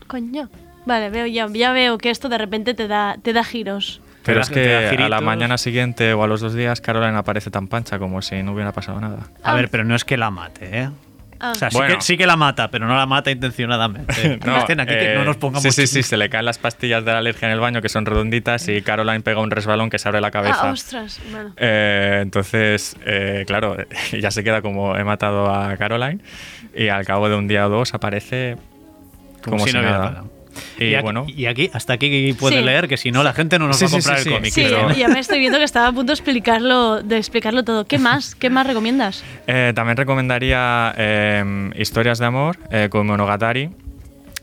Coño. 0.08 0.50
Vale, 0.84 1.10
veo 1.10 1.26
ya, 1.26 1.46
ya 1.52 1.72
veo 1.72 1.98
que 1.98 2.10
esto 2.10 2.28
de 2.28 2.38
repente 2.38 2.74
te 2.74 2.88
da, 2.88 3.16
te 3.22 3.32
da 3.32 3.44
giros. 3.44 4.00
Pero 4.24 4.40
es 4.40 4.50
que 4.50 4.74
a 4.98 5.08
la 5.08 5.20
mañana 5.20 5.58
siguiente 5.58 6.12
o 6.12 6.24
a 6.24 6.26
los 6.26 6.40
dos 6.40 6.54
días 6.54 6.80
Caroline 6.80 7.16
aparece 7.16 7.50
tan 7.52 7.68
pancha 7.68 8.00
como 8.00 8.20
si 8.20 8.42
no 8.42 8.52
hubiera 8.52 8.72
pasado 8.72 9.00
nada. 9.00 9.28
A 9.44 9.54
ver, 9.54 9.68
pero 9.68 9.84
no 9.84 9.94
es 9.94 10.04
que 10.04 10.16
la 10.16 10.30
mate, 10.32 10.80
¿eh? 10.80 10.90
Ah. 11.42 11.50
O 11.50 11.54
sea, 11.56 11.70
sí, 11.70 11.76
Bueno. 11.76 11.96
que, 11.96 12.00
sí 12.02 12.16
que 12.16 12.24
la 12.24 12.36
mata, 12.36 12.68
pero 12.68 12.86
no 12.86 12.96
la 12.96 13.04
mata 13.04 13.32
intencionadamente. 13.32 14.12
Aquí 14.46 14.86
que 14.86 15.12
eh, 15.12 15.14
no 15.16 15.24
nos 15.24 15.36
pongamos 15.38 15.62
Sí, 15.62 15.72
sí, 15.72 15.88
sí, 15.88 16.02
se 16.04 16.16
le 16.16 16.30
caen 16.30 16.44
las 16.44 16.58
pastillas 16.58 17.04
de 17.04 17.10
la 17.10 17.18
alergia 17.18 17.48
en 17.48 17.54
el 17.54 17.58
baño 17.58 17.82
que 17.82 17.88
son 17.88 18.06
redonditas 18.06 18.68
y 18.68 18.80
Caroline 18.80 19.20
pega 19.22 19.40
un 19.40 19.50
resbalón 19.50 19.90
que 19.90 19.98
se 19.98 20.08
abre 20.08 20.20
la 20.20 20.30
cabeza. 20.30 20.68
Ah, 20.68 20.70
ostras. 20.70 21.20
Bueno. 21.32 21.52
Eh, 21.56 22.20
entonces, 22.22 22.96
eh, 23.04 23.42
claro, 23.46 23.76
ya 24.20 24.30
se 24.30 24.44
queda 24.44 24.62
como 24.62 24.96
he 24.96 25.02
matado 25.02 25.52
a 25.52 25.76
Caroline 25.76 26.20
y 26.76 26.88
al 26.88 27.04
cabo 27.04 27.28
de 27.28 27.34
un 27.34 27.48
día 27.48 27.66
o 27.66 27.70
dos 27.70 27.92
aparece 27.92 28.56
como, 29.42 29.66
si, 29.66 29.72
no 29.72 29.80
hubiera 29.80 29.98
nada. 29.98 30.24
Pasado. 30.52 30.72
Y, 30.78 30.84
Y, 30.84 30.94
aquí, 30.94 31.02
bueno, 31.02 31.24
y 31.28 31.46
aquí, 31.46 31.70
hasta 31.72 31.94
aquí 31.94 32.32
puede 32.34 32.58
Sí. 32.58 32.62
leer, 32.64 32.88
que 32.88 32.96
si 32.96 33.10
no 33.10 33.22
la 33.22 33.32
gente 33.32 33.58
no 33.58 33.66
nos 33.66 33.76
Sí, 33.78 33.84
va 33.84 33.88
a 33.88 33.90
comprar 33.92 34.18
sí, 34.20 34.28
el 34.28 34.34
cómic. 34.36 34.52
Sí, 34.52 34.62
pero- 34.68 34.90
ya 34.94 35.08
me 35.08 35.18
estoy 35.20 35.38
viendo 35.38 35.58
que 35.58 35.64
estaba 35.64 35.88
a 35.88 35.92
punto 35.92 36.12
de 36.12 36.14
explicarlo, 36.14 37.02
de 37.02 37.16
explicarlo 37.18 37.62
todo. 37.64 37.84
¿Qué 37.86 37.98
más? 37.98 38.34
¿Qué 38.34 38.50
más 38.50 38.66
recomiendas? 38.66 39.24
eh, 39.46 39.72
también 39.74 39.96
recomendaría 39.96 40.94
eh, 40.96 41.70
Historias 41.76 42.18
de 42.18 42.26
Amor 42.26 42.58
eh, 42.70 42.88
con 42.90 43.06
Monogatari 43.06 43.70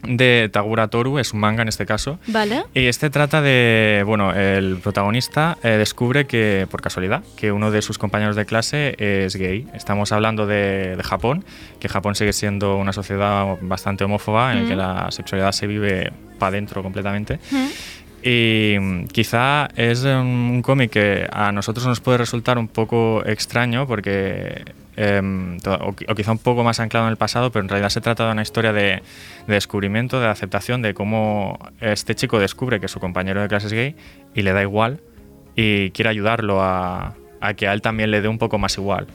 de 0.03 0.49
Tagura 0.51 0.87
Toru, 0.87 1.19
es 1.19 1.33
un 1.33 1.39
manga 1.39 1.61
en 1.61 1.67
este 1.67 1.85
caso. 1.85 2.19
Vale. 2.27 2.63
Y 2.73 2.85
este 2.85 3.09
trata 3.09 3.41
de, 3.41 4.03
bueno, 4.05 4.33
el 4.33 4.77
protagonista 4.77 5.57
eh, 5.63 5.69
descubre 5.71 6.25
que, 6.25 6.67
por 6.71 6.81
casualidad, 6.81 7.23
que 7.37 7.51
uno 7.51 7.71
de 7.71 7.81
sus 7.81 7.97
compañeros 7.97 8.35
de 8.35 8.45
clase 8.45 8.95
es 8.97 9.35
gay. 9.35 9.67
Estamos 9.73 10.11
hablando 10.11 10.45
de, 10.47 10.95
de 10.95 11.03
Japón, 11.03 11.43
que 11.79 11.89
Japón 11.89 12.15
sigue 12.15 12.33
siendo 12.33 12.77
una 12.77 12.93
sociedad 12.93 13.57
bastante 13.61 14.03
homófoba 14.03 14.53
en 14.53 14.63
la 14.63 14.69
que 14.69 14.75
Mm. 14.75 14.77
la 14.77 15.11
sexualidad 15.11 15.51
se 15.51 15.67
vive 15.67 16.11
para 16.37 16.49
adentro 16.49 16.81
completamente. 16.83 17.39
Mm. 17.51 17.67
Y 18.23 18.75
mm, 18.79 19.05
quizá 19.07 19.67
es 19.75 20.03
un 20.03 20.61
cómic 20.61 20.91
que 20.91 21.27
a 21.31 21.51
nosotros 21.51 21.85
nos 21.85 21.99
puede 22.01 22.17
resultar 22.17 22.57
un 22.57 22.67
poco 22.67 23.23
extraño 23.25 23.87
porque 23.87 24.63
to- 25.63 25.73
o, 25.75 25.89
o 26.11 26.15
quizá 26.15 26.31
un 26.31 26.37
poco 26.39 26.63
más 26.63 26.79
anclado 26.79 27.05
en 27.07 27.11
el 27.11 27.17
pasado, 27.17 27.51
pero 27.51 27.63
en 27.63 27.69
realidad 27.69 27.89
se 27.89 28.01
trata 28.01 28.25
de 28.25 28.31
una 28.33 28.41
historia 28.41 28.73
de, 28.73 29.01
de 29.47 29.53
descubrimiento, 29.53 30.19
de 30.19 30.27
aceptación 30.27 30.81
de 30.81 30.93
cómo 30.93 31.57
este 31.79 32.15
chico 32.15 32.39
descubre 32.39 32.79
que 32.79 32.87
su 32.87 32.99
compañero 32.99 33.41
de 33.41 33.47
clase 33.47 33.67
es 33.67 33.73
gay 33.73 33.95
y 34.35 34.41
le 34.41 34.51
da 34.53 34.61
igual 34.61 34.99
y 35.55 35.91
quiere 35.91 36.09
ayudarlo 36.09 36.61
a, 36.61 37.15
a 37.41 37.53
que 37.53 37.67
a 37.67 37.73
él 37.73 37.81
también 37.81 38.11
le 38.11 38.21
dé 38.21 38.27
un 38.27 38.37
poco 38.37 38.57
más 38.57 38.77
igual. 38.77 39.07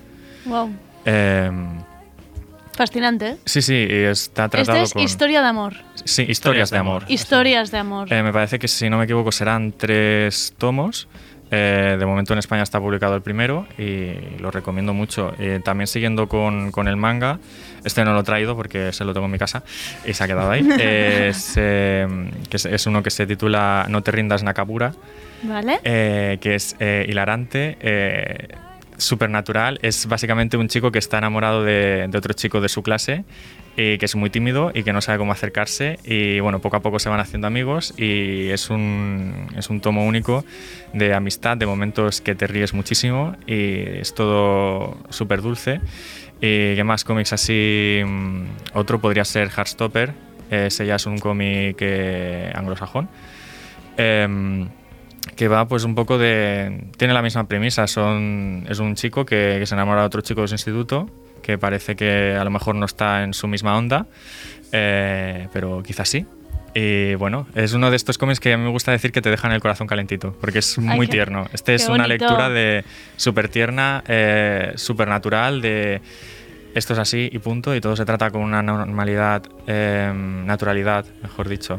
Wow. 0.47 0.71
Em, 1.05 1.69
Fascinante. 2.77 3.29
¿eh? 3.31 3.37
sí, 3.45 3.63
sí, 3.63 3.87
y 3.89 3.93
está 4.05 4.49
tratado 4.49 4.79
Este 4.79 4.85
es 4.89 4.93
con... 4.95 5.03
historia 5.03 5.43
de 5.43 5.49
amor. 5.49 5.75
Sí, 6.05 6.25
historias 6.29 6.71
de 6.71 6.79
amor. 6.79 7.05
Historias 7.07 7.71
de 7.71 7.79
amor. 7.79 8.13
Eh, 8.13 8.21
me 8.23 8.33
parece 8.33 8.59
que, 8.59 8.67
si 8.67 8.91
no 8.91 8.99
me 8.99 9.05
equivoco, 9.05 9.31
serán 9.31 9.71
tres 9.73 10.53
tomos. 10.59 11.07
Eh, 11.57 11.97
de 11.99 12.07
momento 12.07 12.33
en 12.33 12.41
España 12.41 12.63
está 12.65 12.81
publicado 12.81 13.15
el 13.15 13.23
primero 13.23 13.67
y 13.79 14.41
lo 14.41 14.51
recomiendo 14.51 14.93
mucho. 14.93 15.33
Eh, 15.39 15.61
también 15.65 15.87
siguiendo 15.87 16.27
con, 16.29 16.73
con 16.73 16.89
el 16.89 16.97
manga, 16.97 17.39
este 17.85 18.05
no 18.05 18.13
lo 18.13 18.21
he 18.21 18.25
traído 18.25 18.57
porque 18.57 18.93
se 18.93 19.05
lo 19.05 19.13
tengo 19.15 19.27
en 19.27 19.33
mi 19.33 19.39
casa 19.39 19.63
y 20.05 20.15
se 20.15 20.25
ha 20.25 20.27
quedado 20.27 20.51
ahí. 20.51 20.69
es, 20.81 21.55
eh, 21.57 22.07
que 22.51 22.57
es, 22.57 22.67
es 22.67 22.87
uno 22.87 23.03
que 23.05 23.11
se 23.11 23.27
titula 23.27 23.87
No 23.89 24.03
te 24.03 24.11
rindas 24.11 24.43
Nakamura, 24.43 24.95
¿Vale? 25.43 25.79
eh, 25.85 26.39
que 26.41 26.57
es 26.57 26.75
eh, 26.81 27.07
hilarante. 27.09 27.77
Eh, 27.81 28.49
supernatural 28.97 29.81
es 29.83 30.07
básicamente 30.07 30.57
un 30.57 30.69
chico 30.69 30.93
que 30.93 31.01
está 31.01 31.19
enamorado 31.19 31.65
de, 31.65 32.07
de 32.09 32.19
otro 32.19 32.33
chico 32.33 32.61
de 32.61 32.69
su 32.69 32.83
clase 32.85 33.25
y 33.77 33.99
que 33.99 34.05
es 34.05 34.15
muy 34.15 34.31
tímido 34.31 34.71
y 34.75 34.83
que 34.83 34.93
no 34.93 35.01
sabe 35.01 35.19
cómo 35.19 35.33
acercarse 35.33 35.99
y 36.05 36.41
bueno 36.41 36.61
poco 36.61 36.77
a 36.77 36.81
poco 36.81 36.99
se 36.99 37.09
van 37.09 37.21
haciendo 37.21 37.47
amigos 37.47 37.95
y 37.97 38.51
es 38.51 38.71
un, 38.71 39.49
es 39.57 39.71
un 39.71 39.81
tomo 39.81 40.05
único 40.05 40.45
de 40.93 41.13
amistad 41.15 41.57
de 41.57 41.67
momentos 41.67 42.21
que 42.21 42.35
te 42.35 42.47
ríes 42.47 42.73
muchísimo 42.75 43.37
y 43.47 43.81
es 43.99 44.15
todo 44.15 44.97
súper 45.11 45.43
dulce 45.43 45.81
y 46.41 46.77
qué 46.77 46.85
más 46.85 47.05
cómics 47.05 47.33
así 47.33 48.03
mm, 48.05 48.45
otro 48.75 49.01
podría 49.01 49.25
ser 49.25 49.49
Heartstopper 49.49 50.15
ese 50.51 50.87
ya 50.87 50.97
es 50.97 51.07
un 51.07 51.19
cómic 51.19 51.79
eh, 51.81 52.53
anglosajón. 52.55 53.09
Em, 53.97 54.69
que 55.37 55.49
va 55.49 55.67
pues 55.67 55.85
un 55.85 55.95
poco 55.95 56.19
de... 56.19 56.91
Tiene 56.97 57.15
la 57.15 57.23
misma 57.23 57.49
premisa, 57.49 57.87
son, 57.87 58.67
es 58.69 58.79
un 58.79 58.95
chico 58.95 59.25
que, 59.25 59.57
que 59.59 59.67
se 59.67 59.75
enamora 59.75 60.03
de 60.03 60.07
otro 60.07 60.21
chico 60.21 60.43
de 60.43 60.49
su 60.49 60.55
instituto, 60.55 61.09
que 61.45 61.59
parece 61.59 61.95
que 61.95 62.37
a 62.39 62.43
lo 62.43 62.51
mejor 62.51 62.75
no 62.75 62.87
está 62.87 63.23
en 63.23 63.35
su 63.35 63.47
misma 63.47 63.77
onda, 63.77 64.07
eh, 64.73 65.49
pero 65.53 65.83
quizás 65.83 66.09
sí. 66.09 66.27
Y 66.75 67.15
bueno, 67.15 67.47
es 67.55 67.73
uno 67.73 67.89
de 67.91 67.97
estos 67.97 68.19
cómics 68.19 68.41
que 68.41 68.53
a 68.53 68.57
mí 68.57 68.65
me 68.65 68.71
gusta 68.71 68.91
decir 68.91 69.13
que 69.13 69.23
te 69.23 69.31
dejan 69.31 69.53
el 69.53 69.61
corazón 69.61 69.87
calentito, 69.87 70.37
porque 70.41 70.59
es 70.59 70.77
Ay, 70.77 70.85
muy 70.85 71.07
qué- 71.07 71.13
tierno. 71.13 71.47
Este 71.53 71.75
es 71.77 71.85
una 71.89 72.05
bonito. 72.05 72.09
lectura 72.25 72.49
de 72.51 72.85
súper 73.17 73.49
tierna, 73.49 74.03
eh, 74.09 74.73
súper 74.75 75.07
natural, 75.07 75.63
de 75.63 76.01
esto 76.75 76.95
es 76.95 76.99
así 76.99 77.29
y 77.31 77.39
punto, 77.39 77.77
y 77.77 77.81
todo 77.81 77.95
se 77.95 78.05
trata 78.05 78.31
con 78.31 78.41
una 78.43 78.61
normalidad, 78.61 79.45
eh, 79.69 80.13
naturalidad, 80.45 81.07
mejor 81.23 81.49
dicho, 81.49 81.79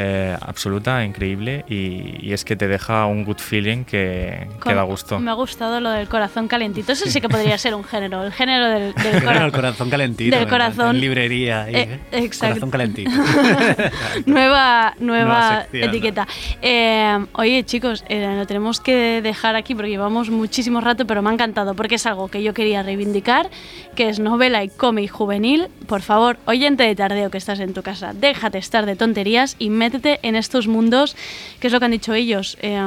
eh, 0.00 0.36
absoluta, 0.40 1.04
increíble, 1.04 1.64
y, 1.68 2.16
y 2.26 2.32
es 2.32 2.44
que 2.44 2.56
te 2.56 2.68
deja 2.68 3.06
un 3.06 3.24
good 3.24 3.38
feeling 3.38 3.84
que, 3.84 4.48
que 4.64 4.74
da 4.74 4.82
gusto. 4.82 5.18
Me 5.18 5.30
ha 5.30 5.34
gustado 5.34 5.80
lo 5.80 5.90
del 5.90 6.08
corazón 6.08 6.48
calentito. 6.48 6.92
Eso 6.92 7.06
sí 7.08 7.20
que 7.20 7.28
podría 7.28 7.58
ser 7.58 7.74
un 7.74 7.84
género. 7.84 8.22
El 8.24 8.32
género 8.32 8.68
del, 8.68 8.94
del 8.94 9.14
el 9.16 9.22
corazón. 9.24 9.50
corazón 9.50 9.90
calentito. 9.90 10.36
Del 10.36 10.44
me 10.46 10.50
corazón. 10.50 10.96
En 10.96 11.00
librería. 11.00 11.62
ahí, 11.64 11.74
Eh, 11.74 12.00
¿eh? 12.12 12.24
exacto. 12.24 12.54
Corazón 12.54 12.70
calentito. 12.70 13.10
nueva 14.26 14.94
nueva 14.98 15.24
Nueva 15.24 15.60
sección, 15.62 15.88
etiqueta. 15.90 16.28
Eh, 16.62 17.26
oye, 17.34 17.64
chicos, 17.64 18.04
eh, 18.08 18.34
lo 18.36 18.46
tenemos 18.46 18.80
que 18.80 19.20
dejar 19.22 19.56
aquí 19.56 19.74
porque 19.74 19.90
llevamos 19.90 20.30
muchísimo 20.30 20.80
rato, 20.80 21.06
pero 21.06 21.22
me 21.22 21.30
ha 21.30 21.32
encantado 21.32 21.74
porque 21.74 21.96
es 21.96 22.06
algo 22.06 22.28
que 22.28 22.42
yo 22.42 22.54
quería 22.54 22.82
reivindicar, 22.82 23.50
que 23.94 24.08
es 24.08 24.18
novela 24.20 24.62
y 24.64 24.68
cómic 24.68 25.10
juvenil. 25.10 25.68
Por 25.86 26.02
favor, 26.02 26.36
oyente 26.46 26.84
de 26.84 26.94
tardeo 26.94 27.30
que 27.30 27.38
estás 27.38 27.60
en 27.60 27.74
tu 27.74 27.82
casa, 27.82 28.12
déjate 28.14 28.58
estar 28.58 28.86
de 28.86 28.96
tonterías 28.96 29.56
y 29.58 29.70
métete 29.88 30.20
en 30.22 30.36
estos 30.36 30.66
mundos, 30.68 31.16
que 31.60 31.66
es 31.68 31.72
lo 31.72 31.78
que 31.78 31.86
han 31.86 31.92
dicho 31.92 32.14
ellos. 32.14 32.56
Eh, 32.60 32.78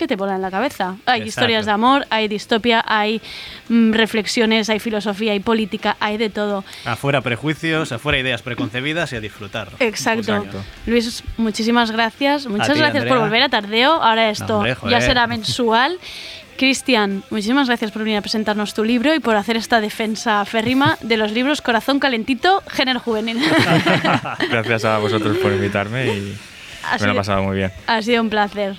¿Qué 0.00 0.08
te 0.08 0.16
ponen 0.16 0.36
en 0.36 0.40
la 0.40 0.50
cabeza? 0.50 0.96
Hay 1.04 1.20
Exacto. 1.20 1.28
historias 1.28 1.66
de 1.66 1.72
amor, 1.72 2.06
hay 2.08 2.26
distopia, 2.26 2.82
hay 2.86 3.20
mm, 3.68 3.92
reflexiones, 3.92 4.70
hay 4.70 4.78
filosofía, 4.78 5.32
hay 5.32 5.40
política, 5.40 5.98
hay 6.00 6.16
de 6.16 6.30
todo. 6.30 6.64
Afuera 6.86 7.20
prejuicios, 7.20 7.92
afuera 7.92 8.18
ideas 8.18 8.40
preconcebidas 8.40 9.12
y 9.12 9.16
a 9.16 9.20
disfrutar. 9.20 9.68
Exacto. 9.78 10.36
Exacto. 10.36 10.64
Luis, 10.86 11.22
muchísimas 11.36 11.90
gracias. 11.90 12.46
Muchas 12.46 12.72
ti, 12.72 12.78
gracias 12.78 13.04
por 13.04 13.18
Andrea. 13.18 13.24
volver 13.24 13.42
a 13.42 13.48
Tardeo. 13.50 13.92
Ahora 13.92 14.30
esto 14.30 14.56
hombre, 14.56 14.74
ya 14.88 15.02
será 15.02 15.26
mensual. 15.26 15.98
Cristian, 16.60 17.22
muchísimas 17.30 17.68
gracias 17.68 17.90
por 17.90 18.04
venir 18.04 18.18
a 18.18 18.20
presentarnos 18.20 18.74
tu 18.74 18.84
libro 18.84 19.14
y 19.14 19.18
por 19.18 19.34
hacer 19.34 19.56
esta 19.56 19.80
defensa 19.80 20.44
férrima 20.44 20.98
de 21.00 21.16
los 21.16 21.32
libros 21.32 21.62
Corazón 21.62 21.98
Calentito, 21.98 22.62
Género 22.68 23.00
Juvenil. 23.00 23.38
Gracias 24.50 24.84
a 24.84 24.98
vosotros 24.98 25.38
por 25.38 25.52
invitarme 25.52 26.08
y 26.08 26.36
Ha 26.84 26.98
me 26.98 27.06
lo 27.06 27.12
he 27.12 27.16
pasado 27.16 27.44
muy 27.44 27.56
bien. 27.56 27.72
ha 27.86 28.02
sido 28.02 28.20
un 28.20 28.28
placer. 28.28 28.76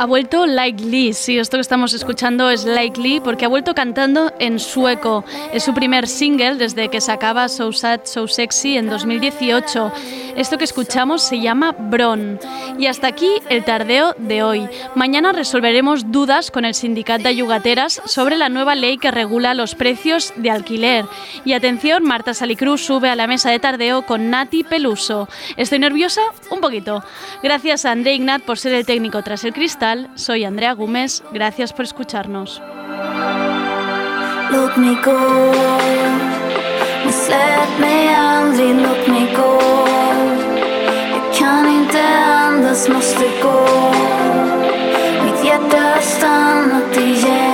Ha 0.00 0.06
vuelto 0.06 0.46
Like 0.46 0.84
Lee, 0.84 1.12
sí, 1.12 1.40
esto 1.40 1.56
que 1.56 1.62
estamos 1.62 1.92
escuchando 1.92 2.50
es 2.50 2.64
Like 2.64 3.00
Lee 3.00 3.20
porque 3.20 3.46
ha 3.46 3.48
vuelto 3.48 3.74
cantando 3.74 4.32
en 4.38 4.60
sueco. 4.60 5.24
Es 5.52 5.64
su 5.64 5.74
primer 5.74 6.06
single 6.06 6.54
desde 6.54 6.88
que 6.88 7.00
sacaba 7.00 7.48
So 7.48 7.72
Sad, 7.72 8.02
So 8.04 8.28
Sexy 8.28 8.76
en 8.76 8.88
2018. 8.88 9.92
Esto 10.36 10.56
que 10.56 10.62
escuchamos 10.62 11.22
se 11.22 11.40
llama 11.40 11.74
Bron. 11.76 12.38
Y 12.78 12.86
hasta 12.86 13.08
aquí 13.08 13.28
el 13.48 13.64
tardeo 13.64 14.14
de 14.18 14.44
hoy. 14.44 14.68
Mañana 14.94 15.32
resolveremos 15.32 16.12
dudas 16.12 16.52
con 16.52 16.64
el 16.64 16.74
sindicato 16.74 17.24
de 17.24 17.30
ayugateras 17.30 18.00
sobre 18.04 18.36
la 18.36 18.48
nueva 18.48 18.76
ley 18.76 18.98
que 18.98 19.10
regula 19.10 19.54
los 19.54 19.74
precios 19.74 20.32
de 20.36 20.52
alquiler. 20.52 21.06
Y 21.44 21.54
atención, 21.54 22.04
Marta 22.04 22.34
Salicruz 22.34 22.82
sube 22.82 23.10
a 23.10 23.16
la 23.16 23.26
mesa 23.26 23.50
de 23.50 23.58
tardeo 23.58 24.02
con 24.02 24.30
Nati 24.30 24.62
Peluso. 24.62 25.28
¿Estoy 25.56 25.80
nerviosa? 25.80 26.20
Un 26.52 26.60
poquito. 26.60 27.02
Gracias 27.42 27.84
a 27.84 27.90
André 27.90 28.14
Ignat 28.14 28.42
por 28.42 28.60
ser 28.60 28.74
el 28.74 28.86
técnico 28.86 29.24
tras 29.24 29.42
el 29.42 29.52
cristal. 29.52 29.87
Soy 30.16 30.44
Andrea 30.44 30.74
Gómez, 30.74 31.22
gracias 31.32 31.72
por 31.72 31.86
escucharnos. 31.86 32.60
Let 34.50 34.76
me 34.76 34.94
go. 35.02 35.48
Go. 47.22 47.47